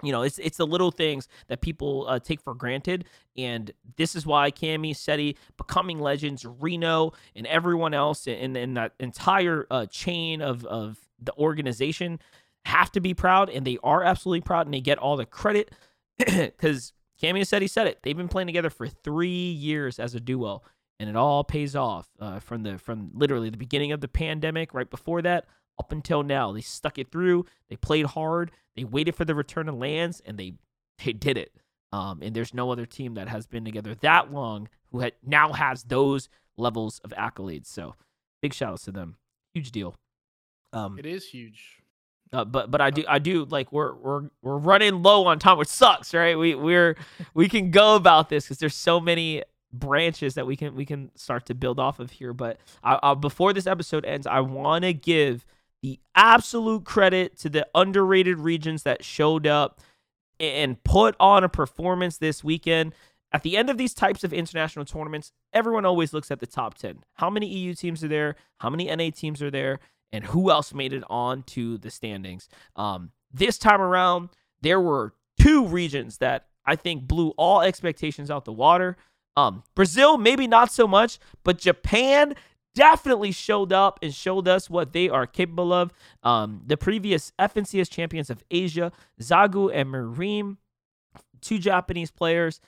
You 0.02 0.12
know, 0.12 0.20
it's 0.20 0.38
it's 0.38 0.58
the 0.58 0.66
little 0.66 0.90
things 0.90 1.26
that 1.48 1.62
people 1.62 2.04
uh, 2.06 2.18
take 2.18 2.42
for 2.42 2.52
granted, 2.52 3.06
and 3.34 3.70
this 3.96 4.14
is 4.14 4.26
why 4.26 4.50
Cammy, 4.50 4.94
Seti, 4.94 5.38
becoming 5.56 6.00
legends, 6.00 6.44
Reno, 6.44 7.14
and 7.34 7.46
everyone 7.46 7.94
else 7.94 8.26
in, 8.26 8.56
in 8.56 8.74
that 8.74 8.92
entire 9.00 9.66
uh, 9.70 9.86
chain 9.86 10.42
of 10.42 10.66
of 10.66 10.98
the 11.18 11.32
organization 11.38 12.20
have 12.66 12.90
to 12.92 13.00
be 13.00 13.14
proud, 13.14 13.48
and 13.48 13.64
they 13.66 13.78
are 13.84 14.02
absolutely 14.02 14.40
proud, 14.40 14.66
and 14.66 14.74
they 14.74 14.80
get 14.80 14.98
all 14.98 15.16
the 15.16 15.24
credit 15.24 15.72
because 16.18 16.92
Cammy 17.22 17.46
said 17.46 17.62
he 17.62 17.68
said 17.68 17.86
it. 17.86 18.00
They've 18.02 18.16
been 18.16 18.28
playing 18.28 18.48
together 18.48 18.70
for 18.70 18.88
three 18.88 19.28
years 19.28 20.00
as 20.00 20.14
a 20.14 20.20
duo, 20.20 20.62
and 20.98 21.08
it 21.08 21.14
all 21.14 21.44
pays 21.44 21.76
off 21.76 22.08
uh, 22.20 22.40
from 22.40 22.64
the 22.64 22.76
from 22.78 23.10
literally 23.14 23.50
the 23.50 23.56
beginning 23.56 23.92
of 23.92 24.00
the 24.00 24.08
pandemic, 24.08 24.74
right 24.74 24.90
before 24.90 25.22
that, 25.22 25.46
up 25.78 25.92
until 25.92 26.24
now. 26.24 26.52
They 26.52 26.60
stuck 26.60 26.98
it 26.98 27.12
through. 27.12 27.46
They 27.70 27.76
played 27.76 28.06
hard. 28.06 28.50
They 28.74 28.84
waited 28.84 29.14
for 29.14 29.24
the 29.24 29.34
return 29.34 29.68
of 29.68 29.76
LANs, 29.76 30.20
and 30.26 30.36
they 30.36 30.54
they 31.04 31.12
did 31.12 31.38
it. 31.38 31.52
Um, 31.92 32.18
and 32.20 32.34
there's 32.34 32.52
no 32.52 32.72
other 32.72 32.84
team 32.84 33.14
that 33.14 33.28
has 33.28 33.46
been 33.46 33.64
together 33.64 33.94
that 34.00 34.32
long 34.32 34.68
who 34.90 35.00
had 35.00 35.12
now 35.24 35.52
has 35.52 35.84
those 35.84 36.28
levels 36.56 37.00
of 37.04 37.12
accolades. 37.12 37.66
So 37.66 37.94
big 38.42 38.52
shout 38.52 38.72
outs 38.72 38.84
to 38.86 38.92
them. 38.92 39.16
Huge 39.54 39.70
deal. 39.70 39.94
Um, 40.72 40.98
it 40.98 41.06
is 41.06 41.28
huge. 41.28 41.80
Uh, 42.32 42.44
but 42.44 42.70
but 42.70 42.80
I 42.80 42.90
do 42.90 43.04
I 43.08 43.18
do 43.18 43.44
like 43.44 43.72
we're 43.72 43.94
we're 43.94 44.30
we're 44.42 44.58
running 44.58 45.02
low 45.02 45.26
on 45.26 45.38
time, 45.38 45.58
which 45.58 45.68
sucks, 45.68 46.12
right? 46.12 46.36
We 46.36 46.54
we're 46.54 46.96
we 47.34 47.48
can 47.48 47.70
go 47.70 47.94
about 47.94 48.28
this 48.28 48.44
because 48.44 48.58
there's 48.58 48.74
so 48.74 49.00
many 49.00 49.42
branches 49.72 50.34
that 50.34 50.46
we 50.46 50.56
can 50.56 50.74
we 50.74 50.84
can 50.84 51.10
start 51.14 51.46
to 51.46 51.54
build 51.54 51.78
off 51.78 52.00
of 52.00 52.10
here. 52.10 52.32
But 52.32 52.58
I, 52.82 52.98
I, 53.02 53.14
before 53.14 53.52
this 53.52 53.66
episode 53.66 54.04
ends, 54.04 54.26
I 54.26 54.40
want 54.40 54.84
to 54.84 54.92
give 54.92 55.46
the 55.82 56.00
absolute 56.14 56.84
credit 56.84 57.38
to 57.38 57.48
the 57.48 57.66
underrated 57.74 58.38
regions 58.40 58.82
that 58.82 59.04
showed 59.04 59.46
up 59.46 59.80
and 60.40 60.82
put 60.82 61.14
on 61.20 61.44
a 61.44 61.48
performance 61.48 62.18
this 62.18 62.42
weekend. 62.42 62.94
At 63.32 63.42
the 63.42 63.56
end 63.56 63.68
of 63.70 63.76
these 63.76 63.92
types 63.92 64.24
of 64.24 64.32
international 64.32 64.84
tournaments, 64.84 65.32
everyone 65.52 65.84
always 65.84 66.12
looks 66.12 66.30
at 66.30 66.40
the 66.40 66.46
top 66.46 66.74
10. 66.74 67.00
How 67.14 67.28
many 67.28 67.46
EU 67.46 67.74
teams 67.74 68.02
are 68.02 68.08
there? 68.08 68.36
How 68.58 68.70
many 68.70 68.86
NA 68.94 69.10
teams 69.14 69.42
are 69.42 69.50
there? 69.50 69.80
And 70.12 70.24
who 70.24 70.50
else 70.50 70.72
made 70.72 70.92
it 70.92 71.04
on 71.10 71.42
to 71.44 71.78
the 71.78 71.90
standings? 71.90 72.48
Um, 72.76 73.10
this 73.32 73.58
time 73.58 73.80
around, 73.80 74.30
there 74.62 74.80
were 74.80 75.14
two 75.40 75.66
regions 75.66 76.18
that 76.18 76.46
I 76.64 76.76
think 76.76 77.06
blew 77.06 77.30
all 77.30 77.60
expectations 77.60 78.30
out 78.30 78.44
the 78.44 78.52
water. 78.52 78.96
Um, 79.36 79.62
Brazil, 79.74 80.16
maybe 80.16 80.46
not 80.46 80.72
so 80.72 80.88
much, 80.88 81.18
but 81.44 81.58
Japan 81.58 82.34
definitely 82.74 83.32
showed 83.32 83.72
up 83.72 83.98
and 84.02 84.14
showed 84.14 84.48
us 84.48 84.68
what 84.70 84.92
they 84.92 85.08
are 85.08 85.26
capable 85.26 85.72
of. 85.72 85.92
Um, 86.22 86.62
the 86.66 86.76
previous 86.76 87.32
FNCS 87.38 87.90
champions 87.90 88.30
of 88.30 88.44
Asia, 88.50 88.92
Zagu 89.20 89.70
and 89.74 89.88
Marim, 89.88 90.58
two 91.40 91.58
Japanese 91.58 92.10
players, 92.10 92.60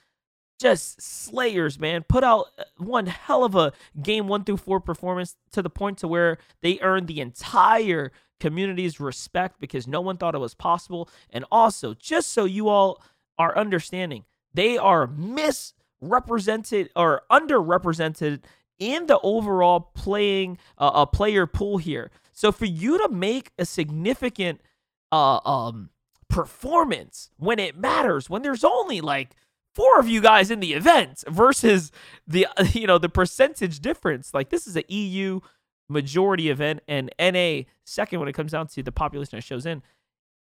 just 0.58 1.00
slayers, 1.00 1.78
man. 1.78 2.04
Put 2.08 2.24
out 2.24 2.46
uh, 2.58 2.64
one 2.76 3.06
hell 3.06 3.44
of 3.44 3.54
a 3.54 3.72
game 4.02 4.28
one 4.28 4.44
through 4.44 4.58
four 4.58 4.80
performance 4.80 5.36
to 5.52 5.62
the 5.62 5.70
point 5.70 5.98
to 5.98 6.08
where 6.08 6.38
they 6.62 6.78
earned 6.80 7.06
the 7.06 7.20
entire 7.20 8.12
community's 8.40 9.00
respect 9.00 9.60
because 9.60 9.86
no 9.86 10.00
one 10.00 10.16
thought 10.16 10.34
it 10.34 10.38
was 10.38 10.54
possible. 10.54 11.08
And 11.30 11.44
also, 11.50 11.94
just 11.94 12.32
so 12.32 12.44
you 12.44 12.68
all 12.68 13.02
are 13.38 13.56
understanding, 13.56 14.24
they 14.52 14.76
are 14.76 15.06
misrepresented 15.06 16.90
or 16.96 17.22
underrepresented 17.30 18.42
in 18.78 19.06
the 19.06 19.18
overall 19.20 19.80
playing 19.94 20.58
uh, 20.78 20.90
a 20.94 21.06
player 21.06 21.46
pool 21.46 21.78
here. 21.78 22.10
So 22.32 22.52
for 22.52 22.66
you 22.66 22.98
to 22.98 23.08
make 23.08 23.52
a 23.58 23.64
significant 23.64 24.60
uh, 25.10 25.40
um 25.44 25.90
performance 26.28 27.30
when 27.38 27.58
it 27.58 27.76
matters, 27.76 28.28
when 28.28 28.42
there's 28.42 28.62
only 28.62 29.00
like 29.00 29.34
four 29.78 30.00
of 30.00 30.08
you 30.08 30.20
guys 30.20 30.50
in 30.50 30.58
the 30.58 30.72
event 30.72 31.22
versus 31.28 31.92
the 32.26 32.48
you 32.72 32.86
know 32.86 32.98
the 32.98 33.08
percentage 33.08 33.80
difference. 33.80 34.34
Like 34.34 34.50
this 34.50 34.66
is 34.66 34.76
an 34.76 34.82
EU 34.88 35.40
majority 35.88 36.50
event 36.50 36.80
and 36.88 37.10
NA 37.18 37.62
second 37.86 38.18
when 38.20 38.28
it 38.28 38.34
comes 38.34 38.52
down 38.52 38.66
to 38.66 38.82
the 38.82 38.92
population 38.92 39.38
that 39.38 39.42
shows 39.42 39.64
in. 39.64 39.82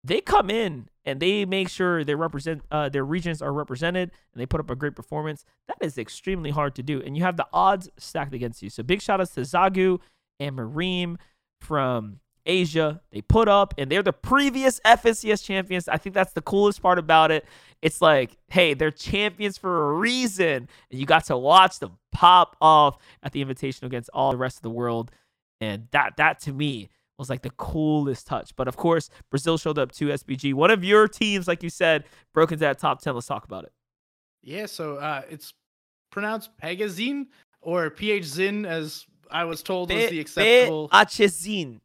They 0.04 0.20
come 0.20 0.50
in 0.50 0.90
and 1.06 1.20
they 1.20 1.46
make 1.46 1.70
sure 1.70 2.04
their 2.04 2.18
represent 2.18 2.64
uh, 2.72 2.90
their 2.90 3.06
regions 3.06 3.42
are 3.42 3.54
represented 3.54 4.10
and 4.34 4.42
they 4.42 4.48
put 4.48 4.60
up 4.60 4.72
a 4.72 4.76
great 4.76 4.96
performance. 4.96 5.46
That 5.68 5.78
is 5.82 6.00
extremely 6.00 6.50
hard 6.50 6.74
to 6.76 6.84
do, 6.84 7.02
and 7.02 7.16
you 7.16 7.24
have 7.24 7.38
the 7.38 7.48
odds 7.54 7.90
stacked 7.98 8.34
against 8.34 8.64
you. 8.64 8.72
So 8.72 8.82
big 8.82 9.02
shout 9.02 9.22
outs 9.22 9.36
to 9.36 9.42
Zagu 9.42 10.00
and 10.40 10.58
Marim 10.58 11.18
from 11.62 12.20
Asia. 12.46 13.02
They 13.12 13.22
put 13.22 13.48
up, 13.48 13.74
and 13.78 13.92
they're 13.92 14.04
the 14.04 14.14
previous 14.14 14.80
FNCS 14.86 15.44
champions. 15.44 15.88
I 15.88 15.98
think 15.98 16.16
that's 16.16 16.34
the 16.34 16.42
coolest 16.42 16.82
part 16.82 17.00
about 17.00 17.32
it. 17.32 17.46
It's 17.82 18.02
like, 18.02 18.38
hey, 18.50 18.74
they're 18.74 18.92
champions 18.92 19.58
for 19.58 19.92
a 19.92 19.94
reason, 19.94 20.68
and 20.90 21.00
you 21.00 21.06
got 21.06 21.26
to 21.26 21.38
watch 21.38 21.80
them 21.80 21.98
pop 22.12 22.56
off 22.62 22.98
at 23.24 23.32
the 23.32 23.42
invitation 23.42 23.86
against 23.86 24.10
all 24.14 24.32
the 24.32 24.38
rest 24.38 24.58
of 24.58 24.64
the 24.64 24.70
world. 24.70 25.12
And 25.60 25.88
that, 25.92 26.18
that 26.18 26.40
to 26.42 26.54
me 26.54 26.90
was 27.18 27.30
like 27.30 27.44
the 27.44 27.52
coolest 27.52 28.28
touch. 28.28 28.56
But 28.56 28.68
of 28.68 28.78
course, 28.78 29.10
Brazil 29.30 29.58
showed 29.58 29.78
up 29.78 29.92
to 29.94 30.08
SBG. 30.08 30.54
One 30.54 30.72
of 30.72 30.84
your 30.84 31.08
teams, 31.08 31.48
like 31.48 31.64
you 31.64 31.70
said, 31.70 32.06
broke 32.34 32.52
into 32.52 32.62
that 32.62 32.80
top 32.80 33.02
10. 33.02 33.14
Let's 33.14 33.28
talk 33.28 33.46
about 33.46 33.64
it. 33.64 33.72
Yeah, 34.42 34.66
so 34.66 34.96
uh, 34.96 35.22
it's 35.30 35.54
pronounced 36.12 36.50
Pegazine 36.58 37.28
or 37.62 37.90
PH 37.92 38.40
as 38.40 39.06
I 39.30 39.46
was 39.46 39.64
told 39.64 39.92
was 39.92 40.10
the 40.10 40.20
acceptable. 40.20 40.90
Achezin. 40.90 41.80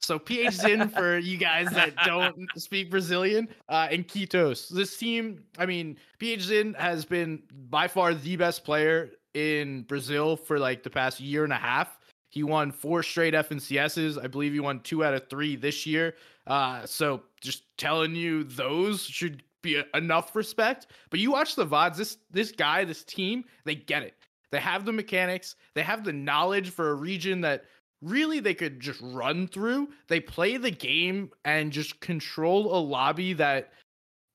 So 0.00 0.18
PH 0.18 0.56
for 0.94 1.18
you 1.18 1.36
guys 1.36 1.70
that 1.70 1.94
don't 2.04 2.36
speak 2.56 2.90
Brazilian, 2.90 3.48
uh, 3.68 3.88
in 3.90 4.04
Quitos. 4.04 4.68
This 4.68 4.96
team, 4.96 5.42
I 5.58 5.66
mean, 5.66 5.96
PH 6.18 6.48
has 6.78 7.04
been 7.04 7.42
by 7.68 7.88
far 7.88 8.14
the 8.14 8.36
best 8.36 8.64
player 8.64 9.10
in 9.34 9.82
Brazil 9.82 10.36
for 10.36 10.58
like 10.58 10.82
the 10.82 10.90
past 10.90 11.20
year 11.20 11.44
and 11.44 11.52
a 11.52 11.56
half. 11.56 11.98
He 12.30 12.42
won 12.42 12.70
four 12.70 13.02
straight 13.02 13.34
FNCSs. 13.34 14.22
I 14.22 14.26
believe 14.26 14.52
he 14.52 14.60
won 14.60 14.80
two 14.80 15.04
out 15.04 15.14
of 15.14 15.28
three 15.28 15.56
this 15.56 15.86
year. 15.86 16.14
Uh, 16.46 16.84
so 16.84 17.22
just 17.40 17.64
telling 17.76 18.14
you, 18.14 18.44
those 18.44 19.02
should 19.02 19.42
be 19.62 19.82
enough 19.94 20.36
respect. 20.36 20.88
But 21.10 21.20
you 21.20 21.32
watch 21.32 21.54
the 21.54 21.66
VODs, 21.66 21.96
this 21.96 22.18
this 22.30 22.52
guy, 22.52 22.84
this 22.84 23.04
team, 23.04 23.44
they 23.64 23.74
get 23.74 24.02
it. 24.02 24.14
They 24.50 24.60
have 24.60 24.84
the 24.84 24.92
mechanics, 24.92 25.56
they 25.74 25.82
have 25.82 26.04
the 26.04 26.12
knowledge 26.12 26.70
for 26.70 26.90
a 26.90 26.94
region 26.94 27.40
that 27.40 27.64
really 28.02 28.40
they 28.40 28.54
could 28.54 28.80
just 28.80 29.00
run 29.02 29.48
through. 29.48 29.88
They 30.08 30.20
play 30.20 30.56
the 30.56 30.70
game 30.70 31.30
and 31.44 31.72
just 31.72 32.00
control 32.00 32.76
a 32.76 32.80
lobby 32.80 33.32
that 33.34 33.72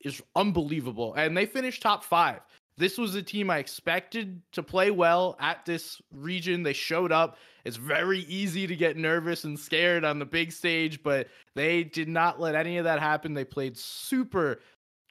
is 0.01 0.21
unbelievable. 0.35 1.13
And 1.13 1.35
they 1.35 1.45
finished 1.45 1.81
top 1.81 2.03
five. 2.03 2.41
This 2.77 2.97
was 2.97 3.13
a 3.15 3.21
team 3.21 3.49
I 3.49 3.59
expected 3.59 4.41
to 4.53 4.63
play 4.63 4.89
well 4.91 5.37
at 5.39 5.65
this 5.65 6.01
region. 6.11 6.63
They 6.63 6.73
showed 6.73 7.11
up. 7.11 7.37
It's 7.63 7.77
very 7.77 8.21
easy 8.21 8.65
to 8.65 8.75
get 8.75 8.97
nervous 8.97 9.43
and 9.43 9.59
scared 9.59 10.03
on 10.03 10.17
the 10.17 10.25
big 10.25 10.51
stage, 10.51 11.03
but 11.03 11.27
they 11.53 11.83
did 11.83 12.07
not 12.07 12.39
let 12.39 12.55
any 12.55 12.77
of 12.77 12.85
that 12.85 12.99
happen. 12.99 13.33
They 13.33 13.43
played 13.43 13.77
super 13.77 14.61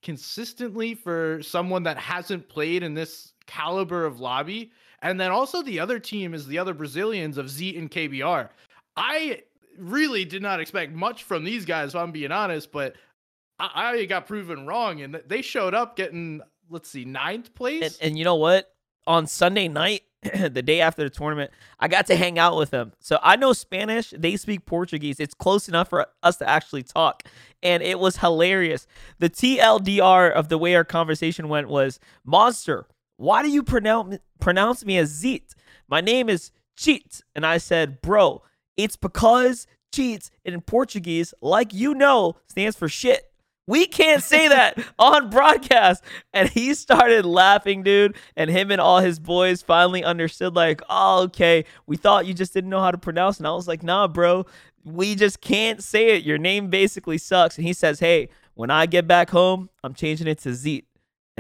consistently 0.03 0.95
for 0.95 1.41
someone 1.43 1.83
that 1.85 1.99
hasn't 1.99 2.49
played 2.49 2.83
in 2.83 2.95
this 2.95 3.35
caliber 3.47 4.05
of 4.05 4.19
lobby. 4.19 4.73
And 5.03 5.19
then 5.19 5.31
also 5.31 5.63
the 5.63 5.81
other 5.81 5.99
team 5.99 6.35
is 6.35 6.47
the 6.47 6.59
other 6.59 6.75
Brazilians 6.75 7.39
of 7.39 7.49
Z 7.51 7.77
and 7.77 7.91
KBR. 7.91 8.51
I 8.97 9.43
really 9.79 10.25
did 10.25 10.43
not 10.43 10.61
expect 10.61 10.93
much 10.93 11.25
from 11.25 11.45
these 11.45 11.65
guys, 11.65 11.91
if 11.91 11.97
I'm 11.97 12.13
being 12.13 12.33
honest, 12.33 12.71
but 12.71 12.97
I, 13.59 13.93
I 13.93 14.05
got 14.05 14.27
proven 14.27 14.67
wrong. 14.67 15.01
And 15.01 15.21
they 15.27 15.43
showed 15.43 15.75
up 15.75 15.97
getting, 15.97 16.43
let's 16.69 16.91
see, 16.91 17.05
ninth 17.05 17.55
place. 17.55 17.83
And, 17.83 18.11
and 18.11 18.19
you 18.19 18.25
know 18.25 18.37
what? 18.37 18.75
On 19.07 19.27
Sunday 19.27 19.69
night, 19.69 20.03
the 20.23 20.63
day 20.63 20.83
after 20.83 21.03
the 21.03 21.11
tournament, 21.11 21.51
I 21.79 21.89
got 21.89 22.07
to 22.09 22.17
hang 22.17 22.39
out 22.39 22.57
with 22.57 22.71
them. 22.71 22.93
So 22.99 23.19
I 23.23 23.37
know 23.37 23.55
Spanish, 23.55 24.13
they 24.17 24.37
speak 24.37 24.67
Portuguese. 24.67 25.19
It's 25.19 25.35
close 25.35 25.69
enough 25.69 25.89
for 25.89 26.07
us 26.23 26.37
to 26.39 26.49
actually 26.49 26.83
talk. 26.83 27.23
And 27.63 27.83
it 27.83 27.99
was 27.99 28.19
hilarious. 28.19 28.87
The 29.19 29.31
TLDR 29.31 30.31
of 30.31 30.49
the 30.49 30.59
way 30.59 30.75
our 30.75 30.85
conversation 30.85 31.49
went 31.49 31.69
was 31.69 31.99
Monster, 32.25 32.87
why 33.21 33.43
do 33.43 33.51
you 33.51 33.63
pronounce 33.63 34.17
pronounce 34.41 34.83
me 34.83 34.97
as 34.97 35.11
Zit? 35.11 35.55
My 35.89 36.01
name 36.01 36.31
is 36.31 36.53
Cheat. 36.79 37.21
And 37.35 37.45
I 37.45 37.59
said, 37.59 38.01
Bro, 38.01 38.43
it's 38.79 38.97
because 38.97 39.67
cheats 39.93 40.31
in 40.43 40.59
Portuguese, 40.63 41.35
like 41.43 41.75
you 41.75 41.93
know, 41.95 42.37
stands 42.47 42.79
for 42.79 42.89
shit. 42.89 43.31
We 43.67 43.85
can't 43.85 44.23
say 44.23 44.49
that 44.49 44.83
on 44.99 45.29
broadcast. 45.29 46.03
And 46.33 46.49
he 46.49 46.73
started 46.73 47.27
laughing, 47.27 47.83
dude. 47.83 48.17
And 48.37 48.49
him 48.49 48.71
and 48.71 48.81
all 48.81 49.01
his 49.01 49.19
boys 49.19 49.61
finally 49.61 50.03
understood, 50.03 50.57
like, 50.57 50.81
oh, 50.89 51.25
okay, 51.25 51.67
we 51.87 51.99
thought 51.99 52.25
you 52.25 52.33
just 52.33 52.55
didn't 52.55 52.71
know 52.71 52.81
how 52.81 52.91
to 52.91 52.97
pronounce. 52.97 53.37
And 53.37 53.47
I 53.47 53.53
was 53.53 53.69
like, 53.69 53.83
nah, 53.83 54.09
bro, 54.09 54.47
we 54.83 55.15
just 55.15 55.43
can't 55.43 55.83
say 55.85 56.17
it. 56.17 56.25
Your 56.25 56.39
name 56.39 56.71
basically 56.71 57.19
sucks. 57.19 57.59
And 57.59 57.67
he 57.67 57.75
says, 57.75 58.01
hey, 58.01 58.31
when 58.55 58.71
I 58.71 58.87
get 58.87 59.07
back 59.07 59.29
home, 59.29 59.69
I'm 59.85 59.93
changing 59.93 60.27
it 60.27 60.39
to 60.39 60.55
Zit 60.55 60.85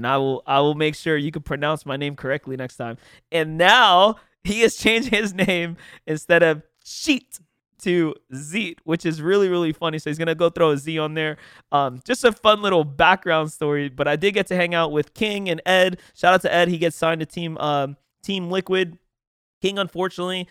and 0.00 0.06
I 0.06 0.16
will 0.16 0.42
I 0.46 0.60
will 0.60 0.74
make 0.74 0.94
sure 0.94 1.18
you 1.18 1.30
can 1.30 1.42
pronounce 1.42 1.84
my 1.84 1.98
name 1.98 2.16
correctly 2.16 2.56
next 2.56 2.76
time. 2.76 2.96
And 3.30 3.58
now 3.58 4.16
he 4.42 4.62
has 4.62 4.76
changed 4.76 5.10
his 5.10 5.34
name 5.34 5.76
instead 6.06 6.42
of 6.42 6.62
Sheet 6.82 7.38
to 7.80 8.14
Z, 8.34 8.76
which 8.84 9.04
is 9.04 9.20
really 9.20 9.50
really 9.50 9.74
funny. 9.74 9.98
So 9.98 10.08
he's 10.08 10.16
gonna 10.16 10.34
go 10.34 10.48
throw 10.48 10.70
a 10.70 10.78
Z 10.78 10.98
on 10.98 11.12
there. 11.12 11.36
Um, 11.70 12.00
just 12.06 12.24
a 12.24 12.32
fun 12.32 12.62
little 12.62 12.82
background 12.82 13.52
story. 13.52 13.90
But 13.90 14.08
I 14.08 14.16
did 14.16 14.32
get 14.32 14.46
to 14.46 14.56
hang 14.56 14.74
out 14.74 14.90
with 14.90 15.12
King 15.12 15.50
and 15.50 15.60
Ed. 15.66 16.00
Shout 16.14 16.32
out 16.32 16.40
to 16.42 16.54
Ed. 16.54 16.68
He 16.68 16.78
gets 16.78 16.96
signed 16.96 17.20
to 17.20 17.26
team 17.26 17.58
um, 17.58 17.98
Team 18.22 18.50
Liquid. 18.50 18.96
King, 19.60 19.78
unfortunately, 19.78 20.48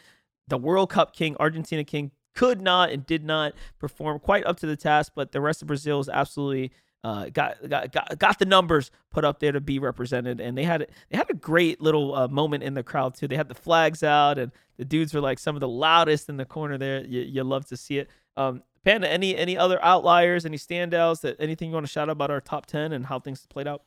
the 0.48 0.60
World 0.60 0.92
Cup 0.92 1.16
King, 1.16 1.36
Argentina 1.40 1.84
King, 1.84 2.12
could 2.36 2.62
not 2.62 2.92
and 2.92 3.04
did 3.04 3.24
not 3.24 3.54
perform 3.80 4.20
quite 4.20 4.46
up 4.46 4.60
to 4.60 4.68
the 4.68 4.78
task. 4.78 5.14
But 5.16 5.32
the 5.32 5.42
rest 5.42 5.64
of 5.64 5.68
Brazil 5.68 6.00
is 6.00 6.08
absolutely 6.08 6.72
uh, 7.04 7.30
got, 7.30 7.58
got 7.70 7.92
got 7.92 8.20
got 8.20 8.40
the 8.40 8.46
numbers 8.46 8.92
put 9.10 9.24
up 9.24 9.40
there 9.40 9.52
to 9.52 9.62
be 9.62 9.80
represented, 9.80 10.42
and 10.42 10.58
they 10.58 10.64
had 10.64 10.88
they 11.10 11.18
had 11.18 11.30
a 11.30 11.34
great 11.34 11.82
little 11.82 12.14
uh, 12.14 12.28
moment 12.28 12.64
in 12.64 12.74
the 12.74 12.84
crowd 12.84 13.16
too. 13.16 13.28
They 13.28 13.38
had 13.38 13.48
the 13.48 13.56
flags 13.56 14.04
out, 14.04 14.38
and 14.38 14.52
the 14.78 14.86
dudes 14.86 15.14
were 15.14 15.22
like 15.22 15.40
some 15.40 15.56
of 15.56 15.62
the 15.62 15.68
loudest 15.68 16.28
in 16.28 16.38
the 16.38 16.46
corner 16.46 16.78
there. 16.78 17.06
You, 17.06 17.22
you 17.22 17.44
love 17.44 17.66
to 17.68 17.78
see 17.78 18.00
it. 18.00 18.10
Um, 18.36 18.64
Panda, 18.84 19.10
any 19.10 19.36
any 19.36 19.58
other 19.58 19.84
outliers, 19.84 20.46
any 20.46 20.58
standouts 20.58 21.22
that 21.22 21.38
anything 21.40 21.70
you 21.70 21.74
want 21.74 21.86
to 21.86 21.92
shout 21.92 22.10
out 22.10 22.14
about 22.14 22.32
our 22.32 22.42
top 22.42 22.66
ten 22.66 22.92
and 22.92 23.06
how 23.06 23.20
things 23.20 23.46
played 23.48 23.68
out? 23.68 23.84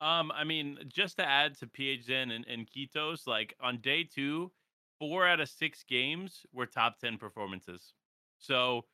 Um, 0.00 0.30
I 0.30 0.44
mean, 0.44 0.78
just 0.88 1.16
to 1.16 1.26
add 1.26 1.58
to 1.58 1.66
PHN 1.66 2.34
and, 2.34 2.46
and 2.46 2.68
Quitos, 2.70 3.26
like 3.26 3.54
on 3.60 3.78
day 3.78 4.04
two, 4.04 4.52
four 5.00 5.26
out 5.26 5.40
of 5.40 5.48
six 5.48 5.84
games 5.84 6.44
were 6.52 6.66
top 6.66 6.98
ten 7.00 7.18
performances. 7.18 7.94
So 8.38 8.84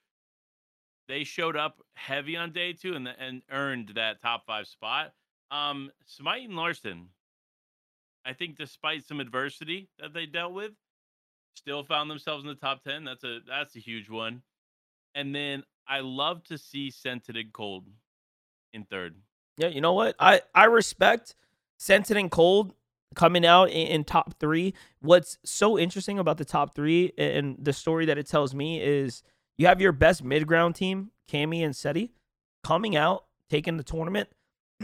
they 1.12 1.24
showed 1.24 1.56
up 1.56 1.82
heavy 1.92 2.38
on 2.38 2.52
day 2.52 2.72
two 2.72 2.94
and 2.94 3.06
and 3.06 3.42
earned 3.50 3.92
that 3.96 4.22
top 4.22 4.46
five 4.46 4.66
spot. 4.66 5.12
Um, 5.50 5.90
Smite 6.06 6.48
and 6.48 6.56
Larson, 6.56 7.08
I 8.24 8.32
think, 8.32 8.56
despite 8.56 9.04
some 9.04 9.20
adversity 9.20 9.90
that 9.98 10.14
they 10.14 10.24
dealt 10.24 10.54
with, 10.54 10.72
still 11.54 11.84
found 11.84 12.10
themselves 12.10 12.44
in 12.44 12.48
the 12.48 12.54
top 12.54 12.82
ten. 12.82 13.04
That's 13.04 13.24
a 13.24 13.40
that's 13.46 13.76
a 13.76 13.78
huge 13.78 14.08
one. 14.08 14.40
And 15.14 15.34
then 15.34 15.64
I 15.86 16.00
love 16.00 16.44
to 16.44 16.56
see 16.56 16.90
Cented 16.90 17.36
and 17.36 17.52
Cold 17.52 17.88
in 18.72 18.84
third. 18.84 19.14
Yeah, 19.58 19.68
you 19.68 19.82
know 19.82 19.92
what? 19.92 20.16
I 20.18 20.40
I 20.54 20.64
respect 20.64 21.34
Cented 21.76 22.16
and 22.16 22.30
Cold 22.30 22.72
coming 23.14 23.44
out 23.44 23.68
in, 23.68 23.88
in, 23.88 24.04
top 24.04 24.32
three. 24.40 24.72
What's 25.00 25.36
so 25.44 25.78
interesting 25.78 26.18
about 26.18 26.38
the 26.38 26.46
top 26.46 26.74
three 26.74 27.12
and 27.18 27.58
the 27.60 27.74
story 27.74 28.06
that 28.06 28.16
it 28.16 28.26
tells 28.26 28.54
me 28.54 28.80
is 28.80 29.22
you 29.58 29.66
have 29.66 29.80
your 29.80 29.92
best 29.92 30.22
mid 30.22 30.46
ground 30.46 30.74
team, 30.74 31.10
Cami 31.30 31.64
and 31.64 31.74
Seti, 31.74 32.12
coming 32.64 32.96
out, 32.96 33.24
taking 33.50 33.76
the 33.76 33.82
tournament. 33.82 34.28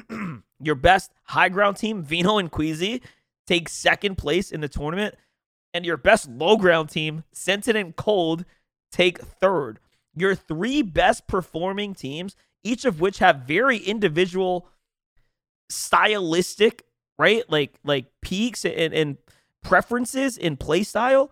your 0.60 0.74
best 0.74 1.12
high 1.24 1.48
ground 1.48 1.76
team, 1.76 2.02
Vino 2.02 2.38
and 2.38 2.50
Queasy, 2.50 3.02
take 3.46 3.68
second 3.68 4.16
place 4.16 4.50
in 4.52 4.60
the 4.60 4.68
tournament. 4.68 5.14
And 5.74 5.84
your 5.84 5.96
best 5.96 6.28
low 6.28 6.56
ground 6.56 6.88
team, 6.88 7.24
Cented 7.32 7.76
and 7.76 7.94
Cold, 7.94 8.44
take 8.90 9.18
third. 9.18 9.80
Your 10.14 10.34
three 10.34 10.82
best 10.82 11.26
performing 11.26 11.94
teams, 11.94 12.34
each 12.64 12.84
of 12.84 13.00
which 13.00 13.18
have 13.18 13.42
very 13.46 13.76
individual 13.78 14.68
stylistic 15.68 16.84
right? 17.18 17.42
Like 17.50 17.74
like 17.84 18.06
peaks 18.22 18.64
and, 18.64 18.94
and 18.94 19.16
preferences 19.62 20.38
in 20.38 20.56
play 20.56 20.82
style 20.84 21.30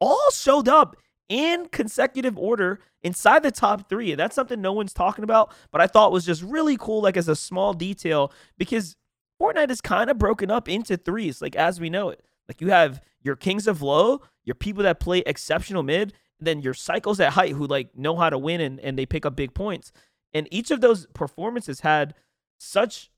all 0.00 0.30
showed 0.32 0.68
up 0.68 0.96
in 1.28 1.66
consecutive 1.66 2.38
order 2.38 2.80
inside 3.02 3.42
the 3.42 3.50
top 3.50 3.88
three. 3.88 4.12
And 4.12 4.20
that's 4.20 4.34
something 4.34 4.60
no 4.60 4.72
one's 4.72 4.92
talking 4.92 5.24
about, 5.24 5.52
but 5.70 5.80
I 5.80 5.86
thought 5.86 6.12
was 6.12 6.26
just 6.26 6.42
really 6.42 6.76
cool, 6.76 7.02
like 7.02 7.16
as 7.16 7.28
a 7.28 7.36
small 7.36 7.72
detail, 7.72 8.32
because 8.58 8.96
Fortnite 9.40 9.70
is 9.70 9.80
kind 9.80 10.10
of 10.10 10.18
broken 10.18 10.50
up 10.50 10.68
into 10.68 10.96
threes, 10.96 11.42
like 11.42 11.56
as 11.56 11.80
we 11.80 11.90
know 11.90 12.08
it. 12.08 12.24
Like 12.48 12.60
you 12.60 12.70
have 12.70 13.00
your 13.22 13.36
kings 13.36 13.66
of 13.66 13.82
low, 13.82 14.20
your 14.44 14.54
people 14.54 14.82
that 14.82 15.00
play 15.00 15.20
exceptional 15.20 15.82
mid, 15.82 16.12
then 16.40 16.60
your 16.60 16.74
cycles 16.74 17.20
at 17.20 17.32
height 17.32 17.52
who 17.52 17.66
like 17.66 17.96
know 17.96 18.16
how 18.16 18.30
to 18.30 18.38
win 18.38 18.60
and, 18.60 18.78
and 18.80 18.98
they 18.98 19.06
pick 19.06 19.24
up 19.24 19.36
big 19.36 19.54
points. 19.54 19.92
And 20.32 20.48
each 20.50 20.70
of 20.70 20.80
those 20.80 21.06
performances 21.14 21.80
had 21.80 22.14
such 22.58 23.10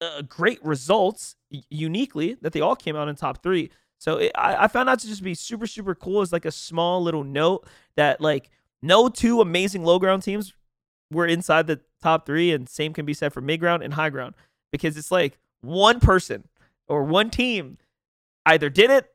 uh, 0.00 0.22
great 0.22 0.64
results 0.64 1.36
uniquely 1.68 2.36
that 2.40 2.52
they 2.52 2.60
all 2.60 2.76
came 2.76 2.96
out 2.96 3.08
in 3.08 3.16
top 3.16 3.42
three. 3.42 3.70
So 4.02 4.16
it, 4.16 4.32
I, 4.34 4.64
I 4.64 4.66
found 4.66 4.88
out 4.88 4.98
to 4.98 5.06
just 5.06 5.22
be 5.22 5.32
super, 5.32 5.64
super 5.64 5.94
cool 5.94 6.22
as 6.22 6.32
like 6.32 6.44
a 6.44 6.50
small 6.50 7.00
little 7.00 7.22
note 7.22 7.68
that 7.94 8.20
like 8.20 8.50
no 8.82 9.08
two 9.08 9.40
amazing 9.40 9.84
low 9.84 10.00
ground 10.00 10.24
teams 10.24 10.54
were 11.12 11.24
inside 11.24 11.68
the 11.68 11.78
top 12.02 12.26
three, 12.26 12.50
and 12.50 12.68
same 12.68 12.94
can 12.94 13.06
be 13.06 13.14
said 13.14 13.32
for 13.32 13.40
mid 13.40 13.60
ground 13.60 13.84
and 13.84 13.94
high 13.94 14.10
ground 14.10 14.34
because 14.72 14.96
it's 14.96 15.12
like 15.12 15.38
one 15.60 16.00
person 16.00 16.48
or 16.88 17.04
one 17.04 17.30
team 17.30 17.78
either 18.44 18.68
did 18.68 18.90
it 18.90 19.06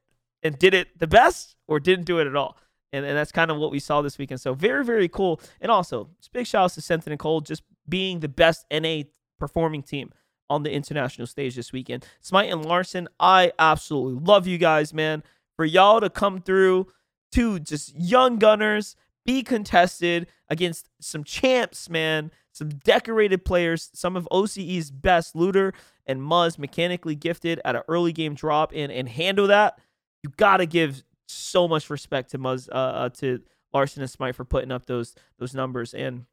and 0.41 0.57
did 0.57 0.73
it 0.73 0.97
the 0.97 1.05
best 1.05 1.57
or 1.67 1.81
didn't 1.81 2.05
do 2.05 2.19
it 2.19 2.27
at 2.27 2.37
all. 2.37 2.55
And, 2.93 3.03
and 3.03 3.17
that's 3.17 3.33
kind 3.33 3.51
of 3.51 3.57
what 3.57 3.71
we 3.71 3.79
saw 3.79 4.01
this 4.01 4.17
weekend. 4.17 4.39
So 4.39 4.53
very, 4.53 4.85
very 4.85 5.09
cool. 5.09 5.41
And 5.59 5.69
also, 5.69 6.11
big 6.31 6.47
shout 6.47 6.63
out 6.63 6.71
to 6.71 6.81
Sentinel 6.81 7.11
and 7.11 7.19
Cole 7.19 7.41
just 7.41 7.63
being 7.89 8.21
the 8.21 8.29
best 8.29 8.65
NA 8.71 9.01
performing 9.37 9.83
team 9.83 10.13
on 10.49 10.63
the 10.63 10.71
international 10.71 11.27
stage 11.27 11.55
this 11.55 11.73
weekend. 11.73 12.05
Smite 12.21 12.51
and 12.51 12.65
Larson, 12.65 13.07
I 13.19 13.51
absolutely 13.59 14.23
love 14.23 14.47
you 14.47 14.57
guys, 14.57 14.93
man. 14.93 15.23
For 15.55 15.65
y'all 15.65 15.99
to 16.01 16.09
come 16.09 16.41
through, 16.41 16.87
two 17.31 17.59
just 17.59 17.95
young 17.95 18.37
gunners, 18.37 18.95
be 19.25 19.43
contested 19.43 20.27
against 20.49 20.89
some 21.01 21.23
champs, 21.23 21.89
man, 21.89 22.31
some 22.53 22.69
decorated 22.69 23.43
players, 23.43 23.89
some 23.93 24.15
of 24.15 24.27
OCE's 24.31 24.89
best 24.89 25.35
looter 25.35 25.73
and 26.07 26.21
Muzz 26.21 26.57
mechanically 26.57 27.15
gifted 27.15 27.61
at 27.65 27.75
an 27.75 27.83
early 27.87 28.13
game 28.13 28.33
drop 28.33 28.73
in 28.73 28.89
and 28.89 29.07
handle 29.09 29.47
that. 29.47 29.77
You 30.23 30.31
got 30.37 30.57
to 30.57 30.65
give 30.65 31.03
so 31.27 31.67
much 31.67 31.89
respect 31.89 32.31
to 32.31 32.39
Muzz, 32.39 32.69
uh, 32.69 32.75
uh, 32.75 33.09
to 33.09 33.41
Larson 33.73 34.01
and 34.01 34.09
Smite 34.09 34.35
for 34.35 34.45
putting 34.45 34.71
up 34.71 34.85
those 34.85 35.13
those 35.37 35.53
numbers 35.53 35.93
and 35.93 36.25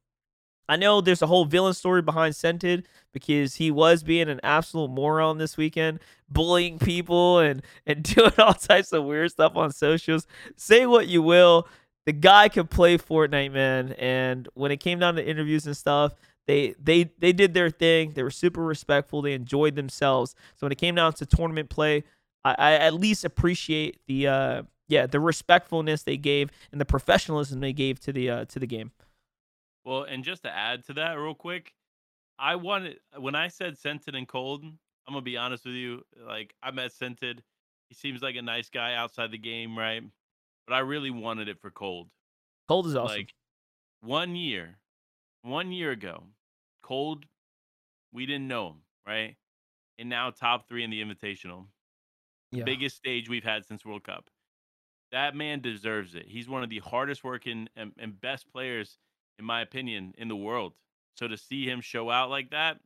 I 0.69 0.77
know 0.77 1.01
there's 1.01 1.23
a 1.23 1.27
whole 1.27 1.45
villain 1.45 1.75
story 1.75 2.03
behind 2.03 2.35
Cented 2.37 2.87
because 3.13 3.57
he 3.57 3.71
was 3.71 4.03
being 4.03 4.29
an 4.29 4.41
absolute 4.43 4.89
moron 4.89 5.39
this 5.39 5.57
weekend, 5.57 6.01
bullying 6.29 6.79
people 6.79 7.39
and 7.39 7.63
and 7.87 8.03
doing 8.15 8.33
all 8.39 8.55
types 8.55 8.93
of 8.93 9.05
weird 9.05 9.31
stuff 9.31 9.57
on 9.57 9.73
socials. 9.73 10.27
Say 10.57 10.87
what 10.87 11.07
you 11.07 11.23
will, 11.23 11.69
the 12.07 12.13
guy 12.13 12.49
could 12.49 12.71
play 12.71 12.99
Fortnite, 12.99 13.53
man. 13.53 13.93
And 13.93 14.49
when 14.55 14.71
it 14.71 14.79
came 14.79 14.99
down 14.99 15.17
to 15.17 15.27
interviews 15.27 15.67
and 15.67 15.77
stuff, 15.77 16.15
they 16.47 16.75
they 16.83 17.11
they 17.19 17.33
did 17.33 17.55
their 17.55 17.71
thing. 17.71 18.13
They 18.13 18.23
were 18.23 18.31
super 18.31 18.63
respectful. 18.63 19.23
They 19.23 19.33
enjoyed 19.33 19.77
themselves. 19.77 20.35
So 20.57 20.67
when 20.67 20.73
it 20.73 20.79
came 20.79 20.95
down 20.95 21.15
to 21.15 21.27
tournament 21.27 21.71
play, 21.71 22.05
I, 22.45 22.55
I 22.59 22.73
at 22.75 22.95
least 22.95 23.25
appreciate 23.25 24.01
the 24.07 24.27
uh 24.29 24.63
yeah 24.89 25.07
the 25.07 25.21
respectfulness 25.21 26.03
they 26.03 26.19
gave 26.19 26.51
and 26.73 26.81
the 26.81 26.85
professionalism 26.85 27.61
they 27.61 27.73
gave 27.73 28.01
to 28.01 28.13
the 28.13 28.31
uh 28.31 28.45
to 28.47 28.59
the 28.59 28.67
game. 28.67 28.93
Well, 29.85 30.05
and 30.05 30.25
just 30.25 30.43
to 30.43 30.51
add 30.51 30.85
to 30.85 30.95
that 30.95 31.13
real 31.15 31.35
quick, 31.35 31.75
I 32.39 32.57
wanted 32.57 33.01
when 33.19 33.35
I 33.35 33.49
said 33.49 33.79
Cented 33.79 34.15
and 34.15 34.29
cold, 34.29 34.65
I'm 34.65 34.79
gonna 35.09 35.23
be 35.23 35.37
honest 35.37 35.65
with 35.67 35.75
you. 35.75 36.05
Like 36.17 36.55
I 36.63 36.71
met 36.73 36.93
Cented. 36.93 37.43
He 37.89 37.95
seems 37.95 38.23
like 38.23 38.37
a 38.37 38.43
nice 38.43 38.71
guy 38.71 38.95
outside 38.95 39.31
the 39.33 39.39
game, 39.39 39.79
right? 39.79 40.03
But 40.67 40.75
I 40.75 40.81
really 40.81 41.11
wanted 41.11 41.49
it 41.49 41.61
for 41.61 41.71
cold. 41.71 42.11
Cold 42.69 42.87
is 42.87 42.97
awesome. 42.97 43.19
Like 43.19 43.35
one 44.01 44.37
year, 44.37 44.81
one 45.43 45.73
year 45.73 45.93
ago, 45.93 46.29
cold, 46.83 47.27
we 48.13 48.27
didn't 48.27 48.49
know 48.49 48.71
him, 48.71 48.83
right? 49.07 49.37
And 49.99 50.09
now 50.09 50.31
top 50.31 50.69
three 50.69 50.85
in 50.85 50.91
the 50.91 51.03
invitational. 51.03 51.69
Yeah. 52.53 52.65
Biggest 52.65 52.97
stage 52.97 53.29
we've 53.29 53.45
had 53.45 53.65
since 53.67 53.85
World 53.85 54.05
Cup. 54.05 54.31
That 55.13 55.35
man 55.37 55.61
deserves 55.61 56.15
it. 56.15 56.27
He's 56.29 56.49
one 56.49 56.63
of 56.65 56.71
the 56.71 56.81
hardest 56.81 57.25
working 57.25 57.69
and, 57.77 57.93
and 57.99 58.21
best 58.21 58.49
players 58.51 58.99
in 59.39 59.45
my 59.45 59.61
opinion, 59.61 60.15
in 60.19 60.29
the 60.29 60.37
world. 60.37 60.73
So 61.17 61.29
to 61.29 61.37
see 61.37 61.69
him 61.69 61.81
show 61.81 62.11
out 62.11 62.31
like 62.31 62.51
that 62.51 62.79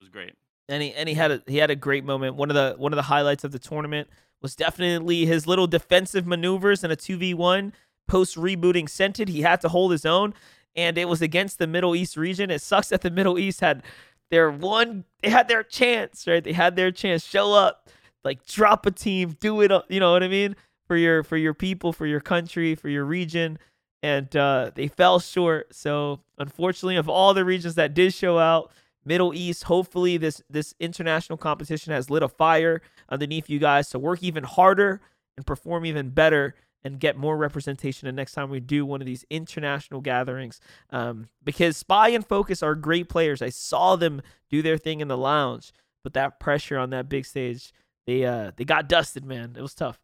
was 0.00 0.08
great. 0.08 0.34
And 0.68 0.82
he 0.82 0.92
and 0.92 1.08
he 1.08 1.14
had 1.14 1.30
a 1.30 1.42
he 1.46 1.58
had 1.58 1.70
a 1.70 1.76
great 1.76 2.04
moment. 2.04 2.36
One 2.36 2.50
of 2.50 2.54
the 2.54 2.74
one 2.78 2.92
of 2.92 2.96
the 2.96 3.02
highlights 3.02 3.44
of 3.44 3.52
the 3.52 3.58
tournament 3.58 4.08
was 4.40 4.54
definitely 4.54 5.26
his 5.26 5.46
little 5.46 5.66
defensive 5.66 6.26
maneuvers 6.26 6.82
in 6.82 6.90
a 6.90 6.96
2v1 6.96 7.72
post 8.08 8.36
rebooting 8.36 8.88
Cented. 8.88 9.28
He 9.28 9.42
had 9.42 9.60
to 9.62 9.68
hold 9.68 9.92
his 9.92 10.04
own 10.04 10.34
and 10.74 10.96
it 10.96 11.08
was 11.08 11.22
against 11.22 11.58
the 11.58 11.66
Middle 11.66 11.94
East 11.94 12.16
region. 12.16 12.50
It 12.50 12.60
sucks 12.60 12.88
that 12.88 13.02
the 13.02 13.10
Middle 13.10 13.38
East 13.38 13.60
had 13.60 13.82
their 14.30 14.50
one 14.50 15.04
they 15.22 15.30
had 15.30 15.48
their 15.48 15.62
chance, 15.62 16.26
right? 16.26 16.42
They 16.42 16.52
had 16.52 16.76
their 16.76 16.90
chance. 16.90 17.24
Show 17.24 17.52
up, 17.52 17.88
like 18.24 18.44
drop 18.46 18.86
a 18.86 18.90
team, 18.90 19.36
do 19.40 19.60
it, 19.60 19.70
uh, 19.70 19.82
you 19.88 20.00
know 20.00 20.12
what 20.12 20.22
I 20.22 20.28
mean? 20.28 20.56
For 20.86 20.96
your 20.96 21.22
for 21.22 21.36
your 21.36 21.54
people, 21.54 21.92
for 21.92 22.06
your 22.06 22.20
country, 22.20 22.74
for 22.74 22.88
your 22.88 23.04
region 23.04 23.58
and 24.02 24.34
uh, 24.36 24.70
they 24.74 24.88
fell 24.88 25.20
short. 25.20 25.74
So 25.74 26.20
unfortunately, 26.38 26.96
of 26.96 27.08
all 27.08 27.34
the 27.34 27.44
regions 27.44 27.76
that 27.76 27.94
did 27.94 28.12
show 28.14 28.38
out, 28.38 28.72
Middle 29.04 29.34
East. 29.34 29.64
Hopefully, 29.64 30.16
this 30.16 30.42
this 30.48 30.74
international 30.78 31.36
competition 31.36 31.92
has 31.92 32.10
lit 32.10 32.22
a 32.22 32.28
fire 32.28 32.82
underneath 33.08 33.50
you 33.50 33.58
guys 33.58 33.88
to 33.90 33.98
work 33.98 34.22
even 34.22 34.44
harder 34.44 35.00
and 35.36 35.46
perform 35.46 35.86
even 35.86 36.10
better 36.10 36.54
and 36.84 36.98
get 36.98 37.16
more 37.16 37.36
representation 37.36 38.06
the 38.06 38.12
next 38.12 38.32
time 38.32 38.50
we 38.50 38.60
do 38.60 38.84
one 38.84 39.00
of 39.00 39.06
these 39.06 39.24
international 39.30 40.00
gatherings. 40.00 40.60
Um, 40.90 41.28
because 41.44 41.76
Spy 41.76 42.08
and 42.08 42.26
Focus 42.26 42.62
are 42.62 42.74
great 42.74 43.08
players. 43.08 43.40
I 43.40 43.50
saw 43.50 43.94
them 43.94 44.20
do 44.50 44.62
their 44.62 44.78
thing 44.78 45.00
in 45.00 45.08
the 45.08 45.16
lounge, 45.16 45.72
but 46.02 46.14
that 46.14 46.40
pressure 46.40 46.78
on 46.78 46.90
that 46.90 47.08
big 47.08 47.24
stage, 47.24 47.72
they 48.06 48.24
uh 48.24 48.52
they 48.56 48.64
got 48.64 48.88
dusted, 48.88 49.24
man. 49.24 49.54
It 49.56 49.62
was 49.62 49.74
tough. 49.74 50.00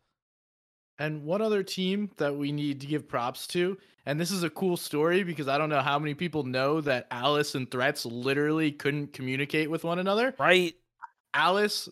And 0.99 1.25
one 1.25 1.41
other 1.41 1.63
team 1.63 2.11
that 2.17 2.37
we 2.37 2.51
need 2.51 2.81
to 2.81 2.87
give 2.87 3.09
props 3.09 3.47
to, 3.49 3.79
and 4.05 4.19
this 4.19 4.31
is 4.31 4.43
a 4.43 4.51
cool 4.51 4.77
story 4.77 5.23
because 5.23 5.47
I 5.47 5.59
don't 5.59 5.69
know 5.69 5.81
how 5.81 5.99
many 5.99 6.15
people 6.15 6.43
know 6.43 6.81
that 6.81 7.07
Alice 7.11 7.55
and 7.55 7.71
Threats 7.71 8.05
literally 8.05 8.73
couldn't 8.73 9.13
communicate 9.13 9.71
with 9.71 9.85
one 9.85 9.99
another. 9.99 10.35
Right. 10.39 10.75
Alice 11.35 11.89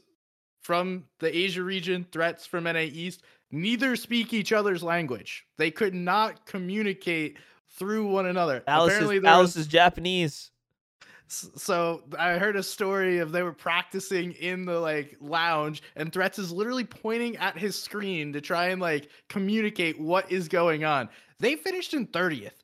from 0.63 1.05
the 1.21 1.35
Asia 1.37 1.63
region, 1.63 2.07
Threats 2.11 2.47
from 2.47 2.65
NA 2.65 2.81
East, 2.81 3.23
neither 3.53 3.95
speak 3.95 4.33
each 4.33 4.53
other's 4.53 4.83
language. 4.83 5.47
They 5.57 5.71
could 5.71 5.95
not 5.95 6.47
communicate 6.47 7.39
through 7.79 8.09
one 8.09 8.27
another. 8.27 8.65
Alice, 8.67 8.95
Apparently, 8.95 9.19
is, 9.19 9.25
Alice 9.25 9.55
was, 9.55 9.57
is 9.57 9.67
Japanese 9.69 10.51
so 11.29 12.05
I 12.19 12.39
heard 12.39 12.57
a 12.57 12.63
story 12.63 13.19
of 13.19 13.33
they 13.33 13.43
were 13.43 13.53
practicing 13.53 14.33
in 14.33 14.65
the 14.65 14.79
like 14.79 15.17
lounge 15.21 15.83
and 15.97 16.13
Threats 16.13 16.39
is 16.39 16.53
literally 16.53 16.85
pointing 16.85 17.37
at 17.37 17.59
his 17.59 17.81
screen 17.81 18.33
to 18.33 18.41
try 18.41 18.69
and 18.69 18.81
like 18.81 19.11
communicate 19.29 20.01
what 20.01 20.31
is 20.31 20.49
going 20.49 20.85
on. 20.85 21.09
They 21.39 21.57
finished 21.57 21.95
in 21.95 22.07
30th. 22.09 22.63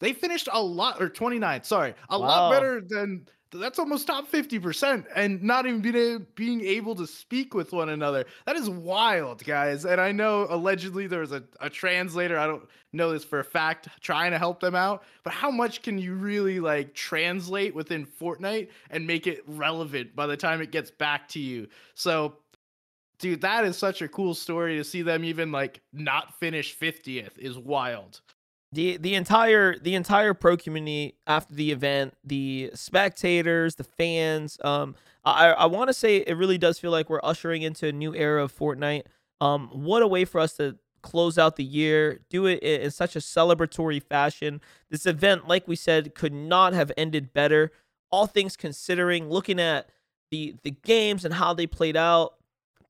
They 0.00 0.12
finished 0.12 0.48
a 0.52 0.62
lot 0.62 1.02
or 1.02 1.08
29th, 1.08 1.64
sorry. 1.64 1.94
A 2.10 2.18
wow. 2.18 2.26
lot 2.26 2.52
better 2.52 2.80
than 2.86 3.26
that's 3.50 3.78
almost 3.78 4.06
top 4.06 4.30
50% 4.30 5.06
and 5.14 5.42
not 5.42 5.66
even 5.66 5.80
being, 5.80 6.26
being 6.34 6.60
able 6.60 6.94
to 6.96 7.06
speak 7.06 7.54
with 7.54 7.72
one 7.72 7.88
another. 7.88 8.26
That 8.46 8.56
is 8.56 8.68
wild, 8.68 9.44
guys. 9.44 9.84
And 9.86 10.00
I 10.00 10.12
know 10.12 10.46
allegedly 10.50 11.06
there 11.06 11.20
was 11.20 11.32
a, 11.32 11.42
a 11.60 11.70
translator, 11.70 12.38
I 12.38 12.46
don't 12.46 12.68
know 12.92 13.12
this 13.12 13.24
for 13.24 13.40
a 13.40 13.44
fact, 13.44 13.88
trying 14.00 14.32
to 14.32 14.38
help 14.38 14.60
them 14.60 14.74
out. 14.74 15.04
But 15.22 15.32
how 15.32 15.50
much 15.50 15.82
can 15.82 15.98
you 15.98 16.14
really 16.14 16.60
like 16.60 16.94
translate 16.94 17.74
within 17.74 18.06
Fortnite 18.06 18.68
and 18.90 19.06
make 19.06 19.26
it 19.26 19.42
relevant 19.46 20.14
by 20.14 20.26
the 20.26 20.36
time 20.36 20.60
it 20.60 20.70
gets 20.70 20.90
back 20.90 21.28
to 21.28 21.40
you? 21.40 21.68
So, 21.94 22.36
dude, 23.18 23.40
that 23.40 23.64
is 23.64 23.78
such 23.78 24.02
a 24.02 24.08
cool 24.08 24.34
story 24.34 24.76
to 24.76 24.84
see 24.84 25.02
them 25.02 25.24
even 25.24 25.50
like 25.50 25.80
not 25.92 26.38
finish 26.38 26.78
50th 26.78 27.38
is 27.38 27.56
wild 27.58 28.20
the 28.72 28.96
the 28.98 29.14
entire 29.14 29.78
the 29.78 29.94
entire 29.94 30.34
pro 30.34 30.56
community 30.56 31.14
after 31.26 31.54
the 31.54 31.72
event, 31.72 32.14
the 32.24 32.70
spectators, 32.74 33.76
the 33.76 33.84
fans. 33.84 34.58
Um, 34.62 34.94
I 35.24 35.50
I 35.52 35.66
want 35.66 35.88
to 35.88 35.94
say 35.94 36.18
it 36.18 36.36
really 36.36 36.58
does 36.58 36.78
feel 36.78 36.90
like 36.90 37.08
we're 37.08 37.20
ushering 37.22 37.62
into 37.62 37.88
a 37.88 37.92
new 37.92 38.14
era 38.14 38.44
of 38.44 38.56
Fortnite. 38.56 39.04
Um, 39.40 39.68
what 39.68 40.02
a 40.02 40.06
way 40.06 40.24
for 40.24 40.40
us 40.40 40.54
to 40.54 40.76
close 41.00 41.38
out 41.38 41.56
the 41.56 41.64
year, 41.64 42.20
do 42.28 42.46
it 42.46 42.62
in 42.62 42.90
such 42.90 43.16
a 43.16 43.20
celebratory 43.20 44.02
fashion. 44.02 44.60
This 44.90 45.06
event, 45.06 45.46
like 45.48 45.66
we 45.68 45.76
said, 45.76 46.14
could 46.14 46.32
not 46.32 46.72
have 46.72 46.92
ended 46.96 47.32
better. 47.32 47.72
All 48.10 48.26
things 48.26 48.56
considering, 48.56 49.30
looking 49.30 49.60
at 49.60 49.88
the 50.30 50.56
the 50.62 50.70
games 50.70 51.24
and 51.24 51.34
how 51.34 51.54
they 51.54 51.66
played 51.66 51.96
out, 51.96 52.34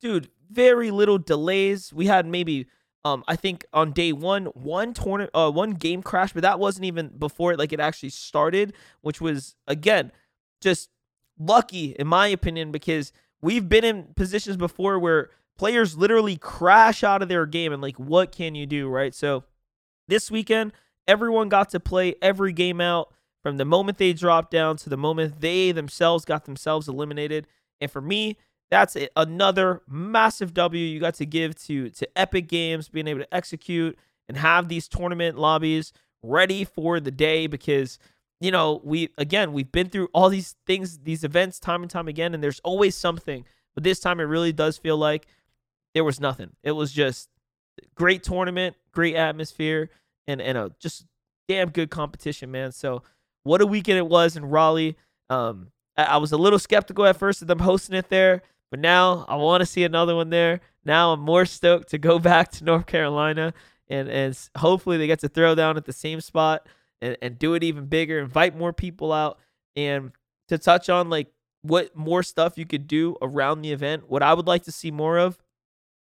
dude, 0.00 0.28
very 0.50 0.90
little 0.90 1.18
delays. 1.18 1.92
We 1.92 2.06
had 2.06 2.26
maybe 2.26 2.66
um, 3.04 3.24
I 3.28 3.36
think 3.36 3.64
on 3.72 3.92
day 3.92 4.12
one, 4.12 4.46
one 4.46 4.92
tournament, 4.92 5.30
uh, 5.34 5.50
one 5.50 5.72
game 5.72 6.02
crashed, 6.02 6.34
but 6.34 6.42
that 6.42 6.58
wasn't 6.58 6.86
even 6.86 7.08
before 7.18 7.52
it 7.52 7.58
like 7.58 7.72
it 7.72 7.80
actually 7.80 8.10
started, 8.10 8.74
which 9.00 9.20
was 9.20 9.54
again 9.66 10.12
just 10.60 10.90
lucky 11.38 11.94
in 11.98 12.06
my 12.06 12.26
opinion 12.26 12.72
because 12.72 13.12
we've 13.40 13.68
been 13.68 13.84
in 13.84 14.08
positions 14.16 14.56
before 14.56 14.98
where 14.98 15.30
players 15.56 15.96
literally 15.96 16.36
crash 16.36 17.04
out 17.04 17.22
of 17.22 17.28
their 17.28 17.46
game 17.46 17.72
and 17.72 17.80
like 17.80 17.96
what 17.96 18.32
can 18.32 18.54
you 18.54 18.66
do, 18.66 18.88
right? 18.88 19.14
So 19.14 19.44
this 20.08 20.30
weekend, 20.30 20.72
everyone 21.06 21.48
got 21.48 21.70
to 21.70 21.80
play 21.80 22.16
every 22.20 22.52
game 22.52 22.80
out 22.80 23.12
from 23.42 23.56
the 23.56 23.64
moment 23.64 23.98
they 23.98 24.12
dropped 24.12 24.50
down 24.50 24.76
to 24.78 24.90
the 24.90 24.96
moment 24.96 25.40
they 25.40 25.70
themselves 25.70 26.24
got 26.24 26.44
themselves 26.44 26.88
eliminated. 26.88 27.46
And 27.80 27.90
for 27.90 28.00
me, 28.00 28.36
that's 28.70 28.96
another 29.16 29.82
massive 29.88 30.52
W 30.54 30.84
you 30.84 31.00
got 31.00 31.14
to 31.14 31.26
give 31.26 31.54
to 31.66 31.90
to 31.90 32.18
Epic 32.18 32.48
Games 32.48 32.88
being 32.88 33.08
able 33.08 33.20
to 33.20 33.34
execute 33.34 33.98
and 34.28 34.36
have 34.36 34.68
these 34.68 34.88
tournament 34.88 35.38
lobbies 35.38 35.92
ready 36.22 36.64
for 36.64 37.00
the 37.00 37.10
day 37.10 37.46
because 37.46 37.98
you 38.40 38.50
know 38.50 38.80
we 38.84 39.08
again 39.16 39.52
we've 39.52 39.72
been 39.72 39.88
through 39.88 40.08
all 40.12 40.28
these 40.28 40.56
things 40.66 40.98
these 40.98 41.24
events 41.24 41.58
time 41.58 41.82
and 41.82 41.90
time 41.90 42.08
again 42.08 42.34
and 42.34 42.42
there's 42.42 42.60
always 42.60 42.94
something. 42.94 43.44
But 43.74 43.84
this 43.84 44.00
time 44.00 44.20
it 44.20 44.24
really 44.24 44.52
does 44.52 44.76
feel 44.76 44.96
like 44.96 45.26
there 45.94 46.04
was 46.04 46.20
nothing. 46.20 46.50
It 46.62 46.72
was 46.72 46.92
just 46.92 47.28
great 47.94 48.22
tournament 48.22 48.76
great 48.92 49.14
atmosphere 49.14 49.88
and 50.26 50.40
and 50.42 50.58
a 50.58 50.72
just 50.78 51.06
damn 51.46 51.70
good 51.70 51.90
competition 51.90 52.50
man. 52.50 52.72
So 52.72 53.02
what 53.44 53.62
a 53.62 53.66
weekend 53.66 53.98
it 53.98 54.08
was 54.08 54.36
in 54.36 54.44
Raleigh. 54.44 54.96
Um 55.30 55.72
I, 55.96 56.04
I 56.04 56.16
was 56.18 56.32
a 56.32 56.36
little 56.36 56.58
skeptical 56.58 57.06
at 57.06 57.16
first 57.16 57.40
of 57.40 57.48
them 57.48 57.60
hosting 57.60 57.96
it 57.96 58.10
there 58.10 58.42
but 58.70 58.80
now 58.80 59.24
I 59.28 59.36
want 59.36 59.60
to 59.60 59.66
see 59.66 59.84
another 59.84 60.14
one 60.14 60.30
there. 60.30 60.60
Now 60.84 61.12
I'm 61.12 61.20
more 61.20 61.46
stoked 61.46 61.88
to 61.90 61.98
go 61.98 62.18
back 62.18 62.50
to 62.52 62.64
North 62.64 62.86
Carolina 62.86 63.54
and 63.88 64.08
and 64.08 64.38
hopefully 64.56 64.98
they 64.98 65.06
get 65.06 65.20
to 65.20 65.28
throw 65.28 65.54
down 65.54 65.76
at 65.76 65.84
the 65.84 65.92
same 65.92 66.20
spot 66.20 66.66
and, 67.00 67.16
and 67.22 67.38
do 67.38 67.54
it 67.54 67.62
even 67.62 67.86
bigger, 67.86 68.18
invite 68.18 68.56
more 68.56 68.72
people 68.72 69.12
out 69.12 69.38
and 69.76 70.12
to 70.48 70.58
touch 70.58 70.88
on 70.88 71.08
like 71.10 71.28
what 71.62 71.94
more 71.96 72.22
stuff 72.22 72.56
you 72.56 72.66
could 72.66 72.86
do 72.86 73.16
around 73.22 73.62
the 73.62 73.72
event. 73.72 74.08
What 74.08 74.22
I 74.22 74.34
would 74.34 74.46
like 74.46 74.64
to 74.64 74.72
see 74.72 74.90
more 74.90 75.18
of, 75.18 75.38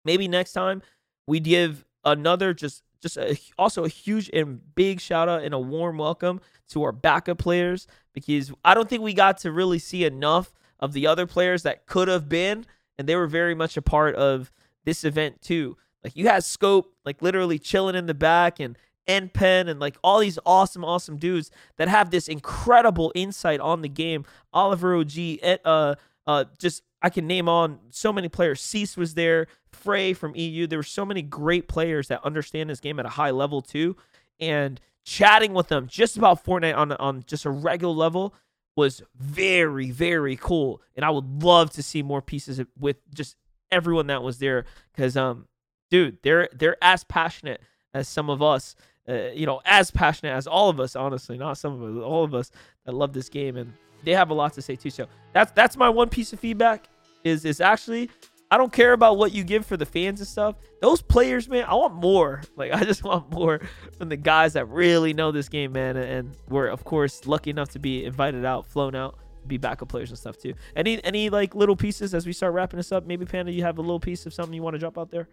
maybe 0.04 0.28
next 0.28 0.52
time 0.52 0.82
we 1.26 1.40
give 1.40 1.84
another 2.04 2.54
just 2.54 2.82
just 3.00 3.16
a, 3.16 3.38
also 3.56 3.84
a 3.84 3.88
huge 3.88 4.28
and 4.32 4.60
big 4.74 5.00
shout 5.00 5.28
out 5.28 5.42
and 5.42 5.54
a 5.54 5.58
warm 5.58 5.98
welcome 5.98 6.40
to 6.68 6.82
our 6.82 6.92
backup 6.92 7.38
players 7.38 7.86
because 8.12 8.52
I 8.64 8.74
don't 8.74 8.88
think 8.88 9.02
we 9.02 9.14
got 9.14 9.38
to 9.38 9.52
really 9.52 9.78
see 9.78 10.04
enough 10.04 10.52
of 10.80 10.92
the 10.92 11.06
other 11.06 11.26
players 11.26 11.62
that 11.62 11.86
could 11.86 12.08
have 12.08 12.28
been, 12.28 12.66
and 12.98 13.08
they 13.08 13.16
were 13.16 13.26
very 13.26 13.54
much 13.54 13.76
a 13.76 13.82
part 13.82 14.14
of 14.14 14.50
this 14.84 15.04
event 15.04 15.40
too. 15.42 15.76
Like 16.04 16.16
you 16.16 16.28
had 16.28 16.44
Scope, 16.44 16.94
like 17.04 17.22
literally 17.22 17.58
chilling 17.58 17.94
in 17.94 18.06
the 18.06 18.14
back, 18.14 18.60
and 18.60 18.78
N 19.06 19.30
Pen, 19.30 19.68
and 19.68 19.80
like 19.80 19.96
all 20.04 20.20
these 20.20 20.38
awesome, 20.46 20.84
awesome 20.84 21.16
dudes 21.16 21.50
that 21.76 21.88
have 21.88 22.10
this 22.10 22.28
incredible 22.28 23.12
insight 23.14 23.60
on 23.60 23.82
the 23.82 23.88
game. 23.88 24.24
Oliver 24.52 24.94
OG, 24.94 25.18
eh, 25.42 25.56
uh, 25.64 25.94
uh, 26.26 26.44
just 26.58 26.82
I 27.02 27.10
can 27.10 27.26
name 27.26 27.48
on 27.48 27.78
so 27.90 28.12
many 28.12 28.28
players. 28.28 28.60
Cease 28.60 28.96
was 28.96 29.14
there, 29.14 29.46
Frey 29.72 30.12
from 30.12 30.34
EU. 30.36 30.66
There 30.66 30.78
were 30.78 30.82
so 30.82 31.04
many 31.04 31.22
great 31.22 31.68
players 31.68 32.08
that 32.08 32.24
understand 32.24 32.70
this 32.70 32.80
game 32.80 32.98
at 32.98 33.06
a 33.06 33.10
high 33.10 33.30
level 33.30 33.62
too, 33.62 33.96
and 34.38 34.80
chatting 35.04 35.54
with 35.54 35.68
them 35.68 35.88
just 35.88 36.16
about 36.16 36.44
Fortnite 36.44 36.76
on 36.76 36.92
on 36.92 37.24
just 37.26 37.44
a 37.44 37.50
regular 37.50 37.94
level 37.94 38.34
was 38.78 39.02
very, 39.18 39.90
very 39.90 40.36
cool. 40.36 40.80
And 40.94 41.04
I 41.04 41.10
would 41.10 41.42
love 41.42 41.70
to 41.70 41.82
see 41.82 42.00
more 42.00 42.22
pieces 42.22 42.60
with 42.78 42.96
just 43.12 43.34
everyone 43.72 44.06
that 44.06 44.22
was 44.22 44.38
there. 44.38 44.66
Cause 44.96 45.16
um, 45.16 45.48
dude, 45.90 46.18
they're 46.22 46.48
they're 46.52 46.76
as 46.80 47.02
passionate 47.02 47.60
as 47.92 48.08
some 48.08 48.30
of 48.30 48.40
us. 48.40 48.76
Uh, 49.08 49.30
you 49.34 49.46
know, 49.46 49.60
as 49.64 49.90
passionate 49.90 50.32
as 50.32 50.46
all 50.46 50.68
of 50.70 50.78
us, 50.78 50.94
honestly, 50.94 51.36
not 51.36 51.58
some 51.58 51.82
of 51.82 51.96
us, 51.96 52.04
all 52.04 52.22
of 52.22 52.34
us 52.34 52.52
that 52.84 52.94
love 52.94 53.12
this 53.12 53.28
game, 53.28 53.56
and 53.56 53.72
they 54.04 54.12
have 54.12 54.30
a 54.30 54.34
lot 54.34 54.52
to 54.52 54.62
say 54.62 54.76
too. 54.76 54.90
So 54.90 55.08
that's 55.32 55.50
that's 55.52 55.76
my 55.76 55.88
one 55.88 56.08
piece 56.08 56.32
of 56.32 56.38
feedback. 56.38 56.88
Is 57.24 57.44
is 57.44 57.60
actually 57.60 58.10
I 58.50 58.56
don't 58.56 58.72
care 58.72 58.94
about 58.94 59.18
what 59.18 59.32
you 59.32 59.44
give 59.44 59.66
for 59.66 59.76
the 59.76 59.84
fans 59.84 60.20
and 60.20 60.28
stuff. 60.28 60.56
Those 60.80 61.02
players, 61.02 61.48
man, 61.48 61.64
I 61.64 61.74
want 61.74 61.94
more. 61.94 62.42
Like 62.56 62.72
I 62.72 62.82
just 62.82 63.04
want 63.04 63.30
more 63.30 63.60
from 63.96 64.08
the 64.08 64.16
guys 64.16 64.54
that 64.54 64.68
really 64.68 65.12
know 65.12 65.30
this 65.30 65.48
game, 65.48 65.72
man. 65.72 65.96
And 65.96 66.34
we're 66.48 66.66
of 66.66 66.82
course 66.82 67.24
lucky 67.24 67.50
enough 67.50 67.68
to 67.70 67.78
be 67.78 68.04
invited 68.04 68.44
out, 68.44 68.66
flown 68.66 68.96
out, 68.96 69.16
be 69.46 69.58
backup 69.58 69.88
players 69.88 70.10
and 70.10 70.18
stuff 70.18 70.38
too. 70.38 70.54
Any 70.74 71.02
any 71.04 71.30
like 71.30 71.54
little 71.54 71.76
pieces 71.76 72.14
as 72.14 72.26
we 72.26 72.32
start 72.32 72.54
wrapping 72.54 72.78
this 72.78 72.90
up? 72.90 73.06
Maybe 73.06 73.24
Panda, 73.24 73.52
you 73.52 73.62
have 73.62 73.78
a 73.78 73.80
little 73.80 74.00
piece 74.00 74.26
of 74.26 74.34
something 74.34 74.54
you 74.54 74.62
want 74.62 74.74
to 74.74 74.78
drop 74.78 74.98
out 74.98 75.10
there? 75.10 75.28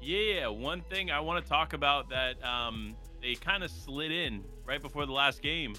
Yeah, 0.00 0.46
one 0.46 0.82
thing 0.82 1.10
I 1.10 1.18
want 1.20 1.44
to 1.44 1.48
talk 1.48 1.72
about 1.72 2.08
that 2.10 2.42
um, 2.44 2.94
they 3.20 3.34
kind 3.34 3.64
of 3.64 3.70
slid 3.70 4.12
in 4.12 4.44
right 4.64 4.80
before 4.80 5.06
the 5.06 5.12
last 5.12 5.42
game. 5.42 5.74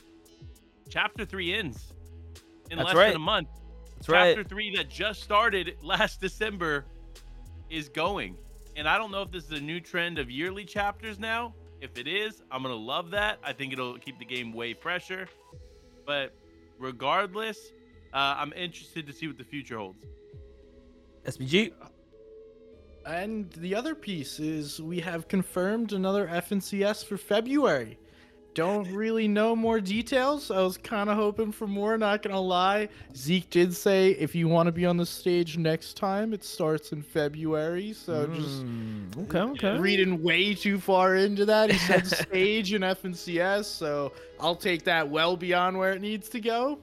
Chapter 0.90 1.26
three 1.26 1.54
ends 1.54 1.94
in 2.70 2.78
That's 2.78 2.88
less 2.88 2.96
right. 2.96 3.08
than 3.08 3.16
a 3.16 3.20
month. 3.20 3.48
That's 4.02 4.08
Chapter 4.08 4.42
right. 4.42 4.50
three 4.50 4.76
that 4.78 4.90
just 4.90 5.22
started 5.22 5.76
last 5.84 6.20
December 6.20 6.86
is 7.70 7.88
going. 7.88 8.36
And 8.76 8.88
I 8.88 8.98
don't 8.98 9.12
know 9.12 9.22
if 9.22 9.30
this 9.30 9.44
is 9.44 9.52
a 9.52 9.62
new 9.62 9.80
trend 9.80 10.18
of 10.18 10.32
yearly 10.32 10.66
chapters 10.66 11.20
now. 11.20 11.54
If 11.82 12.00
it 12.00 12.08
is, 12.08 12.42
I'm 12.50 12.64
going 12.64 12.74
to 12.74 12.82
love 12.82 13.12
that. 13.12 13.38
I 13.44 13.54
think 13.54 13.74
it'll 13.74 14.00
keep 14.00 14.18
the 14.18 14.26
game 14.26 14.54
way 14.54 14.74
fresher. 14.74 15.28
But 16.04 16.34
regardless, 16.80 17.60
uh, 18.12 18.36
I'm 18.38 18.54
interested 18.54 19.06
to 19.06 19.14
see 19.14 19.28
what 19.28 19.38
the 19.38 19.44
future 19.44 19.78
holds. 19.78 20.04
SBG. 21.26 21.72
And 23.06 23.52
the 23.52 23.76
other 23.76 23.94
piece 23.94 24.40
is 24.40 24.82
we 24.82 25.00
have 25.02 25.28
confirmed 25.28 25.94
another 25.94 26.26
FNCS 26.28 27.06
for 27.06 27.18
February. 27.18 28.00
Don't 28.54 28.92
really 28.92 29.30
know 29.30 29.56
more 29.56 29.80
details. 29.80 30.52
I 30.52 30.62
was 30.62 30.78
kind 30.78 31.10
of 31.10 31.16
hoping 31.16 31.54
for 31.54 31.68
more, 31.68 31.98
not 31.98 32.22
gonna 32.22 32.42
lie. 32.42 32.90
Zeke 33.16 33.50
did 33.50 33.74
say 33.74 34.12
if 34.12 34.36
you 34.36 34.50
want 34.50 34.68
to 34.68 34.74
be 34.74 34.86
on 34.86 34.98
the 34.98 35.06
stage 35.06 35.58
next 35.58 35.96
time, 35.96 36.34
it 36.34 36.44
starts 36.44 36.92
in 36.92 37.02
February. 37.02 37.94
So 37.94 38.28
just 38.28 38.66
Mm, 38.66 39.30
okay, 39.34 39.40
okay. 39.40 39.80
reading 39.80 40.22
way 40.22 40.54
too 40.54 40.80
far 40.80 41.16
into 41.16 41.46
that. 41.46 41.72
He 41.72 41.78
said 41.78 42.06
stage 42.08 42.74
and 42.74 42.84
FNCS, 42.84 43.66
so 43.66 44.12
I'll 44.40 44.56
take 44.58 44.84
that 44.84 45.08
well 45.08 45.38
beyond 45.38 45.78
where 45.78 45.94
it 45.94 46.02
needs 46.02 46.28
to 46.30 46.42
go. 46.42 46.80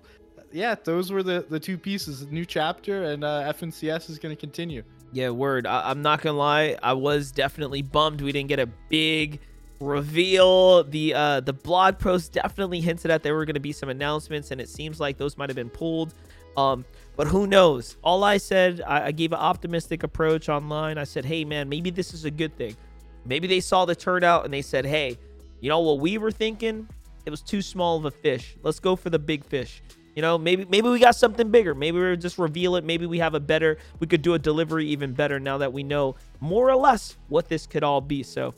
Yeah, 0.51 0.75
those 0.83 1.13
were 1.13 1.23
the, 1.23 1.45
the 1.51 1.61
two 1.61 1.77
pieces. 1.77 2.27
New 2.31 2.47
chapter 2.47 3.05
and 3.05 3.23
uh, 3.23 3.53
FNCS 3.53 4.09
is 4.09 4.19
going 4.19 4.35
to 4.35 4.41
continue. 4.41 4.83
Yeah, 5.13 5.29
word. 5.31 5.67
I- 5.67 5.91
I'm 5.91 6.01
not 6.01 6.23
gonna 6.23 6.39
lie. 6.39 6.77
I 6.83 6.95
was 6.95 7.31
definitely 7.33 7.83
bummed 7.83 8.23
we 8.23 8.33
didn't 8.33 8.49
get 8.49 8.59
a 8.59 8.67
big 8.89 9.41
reveal. 9.81 10.85
The 10.85 11.15
uh, 11.15 11.41
the 11.41 11.53
blog 11.53 11.99
post 11.99 12.33
definitely 12.33 12.81
hinted 12.81 13.11
at 13.11 13.23
there 13.23 13.35
were 13.35 13.45
gonna 13.45 13.61
be 13.61 13.73
some 13.73 13.89
announcements, 13.89 14.51
and 14.51 14.61
it 14.61 14.69
seems 14.69 15.01
like 15.01 15.17
those 15.17 15.37
might 15.37 15.49
have 15.49 15.57
been 15.57 15.71
pulled. 15.71 16.15
Um, 16.57 16.85
but 17.17 17.29
who 17.29 17.47
knows? 17.47 17.97
All 18.03 18.25
I 18.25 18.37
said, 18.37 18.81
I, 18.87 19.07
I 19.07 19.13
gave 19.13 19.33
an 19.33 19.39
optimistic 19.39 20.03
approach 20.03 20.49
online. 20.49 20.99
I 20.99 21.05
said, 21.05 21.25
hey 21.25 21.45
man, 21.45 21.69
maybe 21.69 21.91
this 21.91 22.13
is 22.13 22.25
a 22.25 22.31
good 22.31 22.57
thing. 22.57 22.77
Maybe 23.25 23.47
they 23.47 23.61
saw 23.61 23.85
the 23.85 23.95
turnout 23.95 24.45
and 24.45 24.53
they 24.53 24.63
said, 24.63 24.85
hey, 24.85 25.19
you 25.61 25.69
know 25.69 25.81
what 25.81 26.01
we 26.01 26.19
were 26.19 26.31
thinking? 26.31 26.89
It 27.27 27.31
was 27.31 27.43
too 27.43 27.63
small 27.63 27.97
of 27.97 28.05
a 28.07 28.11
fish. 28.11 28.57
Let's 28.63 28.81
go 28.81 28.97
for 28.97 29.11
the 29.11 29.19
big 29.19 29.45
fish. 29.45 29.83
You 30.17 30.23
know, 30.23 30.37
maybe 30.37 30.65
maybe 30.65 30.89
we 30.89 30.99
got 30.99 31.15
something 31.15 31.49
bigger. 31.51 31.77
Maybe 31.77 32.01
we 32.01 32.17
just 32.17 32.39
reveal 32.39 32.75
it. 32.75 32.85
Maybe 32.85 33.07
we 33.07 33.19
have 33.19 33.35
a 33.35 33.41
better. 33.41 33.79
We 34.01 34.09
could 34.09 34.23
do 34.23 34.35
a 34.35 34.39
delivery 34.39 34.87
even 34.87 35.13
better 35.13 35.39
now 35.39 35.59
that 35.59 35.73
we 35.73 35.85
know 35.85 36.17
more 36.41 36.69
or 36.69 36.77
less 36.77 37.17
what 37.29 37.49
this 37.49 37.67
could 37.69 37.85
all 37.85 38.01
be. 38.01 38.25
So, 38.25 38.53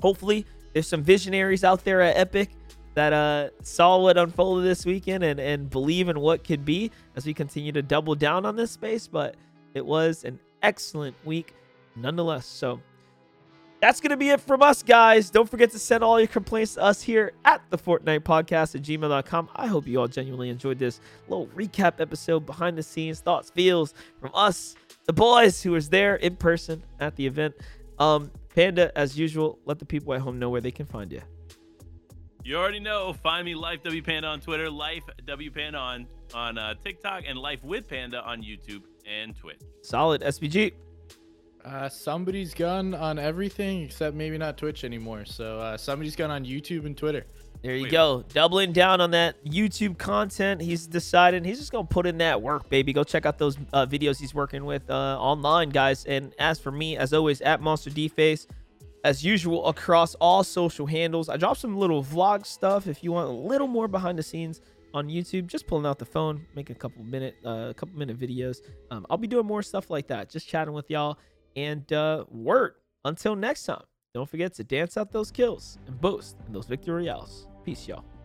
hopefully, 0.00 0.46
there's 0.72 0.86
some 0.86 1.02
visionaries 1.02 1.64
out 1.64 1.84
there 1.84 2.00
at 2.00 2.16
Epic 2.16 2.50
that 2.94 3.12
uh 3.12 3.48
saw 3.62 3.98
what 3.98 4.16
unfolded 4.16 4.64
this 4.64 4.84
weekend 4.84 5.22
and 5.22 5.38
and 5.38 5.70
believe 5.70 6.08
in 6.08 6.18
what 6.18 6.42
could 6.42 6.64
be 6.64 6.90
as 7.14 7.24
we 7.24 7.32
continue 7.32 7.70
to 7.70 7.82
double 7.82 8.14
down 8.14 8.44
on 8.44 8.56
this 8.56 8.70
space. 8.72 9.06
But 9.06 9.36
it 9.74 9.84
was 9.84 10.24
an 10.24 10.38
excellent 10.62 11.14
week 11.24 11.54
nonetheless. 11.96 12.46
So 12.46 12.80
that's 13.80 14.00
going 14.00 14.10
to 14.10 14.16
be 14.16 14.30
it 14.30 14.40
from 14.40 14.62
us, 14.62 14.82
guys. 14.82 15.30
Don't 15.30 15.48
forget 15.48 15.70
to 15.70 15.78
send 15.78 16.02
all 16.02 16.18
your 16.18 16.26
complaints 16.26 16.74
to 16.74 16.82
us 16.82 17.02
here 17.02 17.32
at 17.44 17.62
the 17.70 17.78
Fortnite 17.78 18.20
Podcast 18.20 18.74
at 18.74 18.82
gmail.com. 18.82 19.48
I 19.54 19.66
hope 19.66 19.86
you 19.86 20.00
all 20.00 20.08
genuinely 20.08 20.48
enjoyed 20.48 20.78
this 20.78 21.00
little 21.28 21.46
recap 21.48 22.00
episode, 22.00 22.44
behind 22.44 22.76
the 22.76 22.82
scenes, 22.82 23.20
thoughts, 23.20 23.50
feels 23.50 23.94
from 24.20 24.30
us, 24.34 24.74
the 25.04 25.12
boys 25.12 25.62
who 25.62 25.72
was 25.72 25.88
there 25.88 26.16
in 26.16 26.36
person 26.36 26.82
at 26.98 27.14
the 27.16 27.26
event. 27.26 27.54
Um, 27.98 28.30
Panda, 28.54 28.96
as 28.96 29.18
usual, 29.18 29.58
let 29.64 29.78
the 29.78 29.84
people 29.84 30.14
at 30.14 30.20
home 30.20 30.38
know 30.38 30.50
where 30.50 30.60
they 30.60 30.70
can 30.70 30.86
find 30.86 31.12
you. 31.12 31.20
You 32.44 32.56
already 32.56 32.80
know. 32.80 33.12
Find 33.12 33.44
me 33.44 33.54
Life 33.54 33.82
W 33.82 34.02
Panda 34.02 34.28
on 34.28 34.40
Twitter, 34.40 34.70
Life 34.70 35.04
W 35.26 35.50
Panda 35.50 35.78
on 35.78 36.06
on 36.34 36.56
uh, 36.56 36.74
TikTok, 36.82 37.24
and 37.26 37.38
Life 37.38 37.62
with 37.62 37.88
Panda 37.88 38.22
on 38.24 38.42
YouTube 38.42 38.82
and 39.06 39.36
Twitch. 39.36 39.60
Solid 39.82 40.22
SBG. 40.22 40.72
Uh, 41.64 41.88
Somebodysgun 41.88 42.98
on 42.98 43.18
everything 43.18 43.82
except 43.82 44.16
maybe 44.16 44.38
not 44.38 44.56
Twitch 44.56 44.84
anymore. 44.84 45.24
So 45.26 45.58
uh, 45.58 45.76
Somebodysgun 45.76 46.30
on 46.30 46.44
YouTube 46.44 46.86
and 46.86 46.96
Twitter. 46.96 47.26
There 47.62 47.74
you 47.74 47.84
Wait. 47.84 47.92
go. 47.92 48.24
Doubling 48.32 48.72
down 48.72 49.00
on 49.00 49.10
that 49.10 49.44
YouTube 49.44 49.98
content. 49.98 50.60
He's 50.60 50.86
decided 50.86 51.44
he's 51.44 51.58
just 51.58 51.72
going 51.72 51.86
to 51.86 51.92
put 51.92 52.06
in 52.06 52.18
that 52.18 52.40
work, 52.40 52.68
baby. 52.68 52.92
Go 52.92 53.02
check 53.02 53.26
out 53.26 53.38
those 53.38 53.56
uh, 53.72 53.84
videos 53.86 54.20
he's 54.20 54.32
working 54.32 54.64
with 54.64 54.88
uh, 54.88 55.18
online, 55.18 55.70
guys. 55.70 56.04
And 56.04 56.32
as 56.38 56.60
for 56.60 56.70
me, 56.70 56.96
as 56.96 57.12
always, 57.12 57.40
at 57.40 57.60
Monster 57.60 57.90
Face, 58.08 58.46
as 59.04 59.24
usual, 59.24 59.66
across 59.66 60.14
all 60.16 60.44
social 60.44 60.86
handles. 60.86 61.28
I 61.28 61.36
dropped 61.36 61.60
some 61.60 61.76
little 61.76 62.02
vlog 62.02 62.46
stuff 62.46 62.86
if 62.86 63.02
you 63.02 63.12
want 63.12 63.28
a 63.28 63.32
little 63.32 63.68
more 63.68 63.88
behind 63.88 64.18
the 64.18 64.22
scenes 64.22 64.60
on 64.94 65.08
YouTube. 65.08 65.46
Just 65.46 65.66
pulling 65.66 65.86
out 65.86 65.98
the 65.98 66.04
phone, 66.04 66.46
make 66.54 66.70
a 66.70 66.74
couple 66.74 67.02
minute, 67.02 67.36
uh, 67.44 67.68
a 67.70 67.74
couple 67.74 67.98
minute 67.98 68.18
videos. 68.18 68.58
Um, 68.90 69.04
I'll 69.10 69.18
be 69.18 69.26
doing 69.26 69.46
more 69.46 69.62
stuff 69.62 69.90
like 69.90 70.06
that. 70.08 70.30
Just 70.30 70.48
chatting 70.48 70.74
with 70.74 70.88
y'all. 70.90 71.18
And 71.56 71.92
uh, 71.92 72.24
word 72.30 72.74
until 73.04 73.34
next 73.34 73.64
time. 73.64 73.82
Don't 74.14 74.28
forget 74.28 74.54
to 74.54 74.64
dance 74.64 74.96
out 74.96 75.12
those 75.12 75.30
kills 75.30 75.78
and 75.86 76.00
boast 76.00 76.36
in 76.46 76.52
those 76.52 76.66
victory 76.66 76.94
royales. 77.04 77.47
Peace, 77.68 77.88
y'all. 77.88 78.17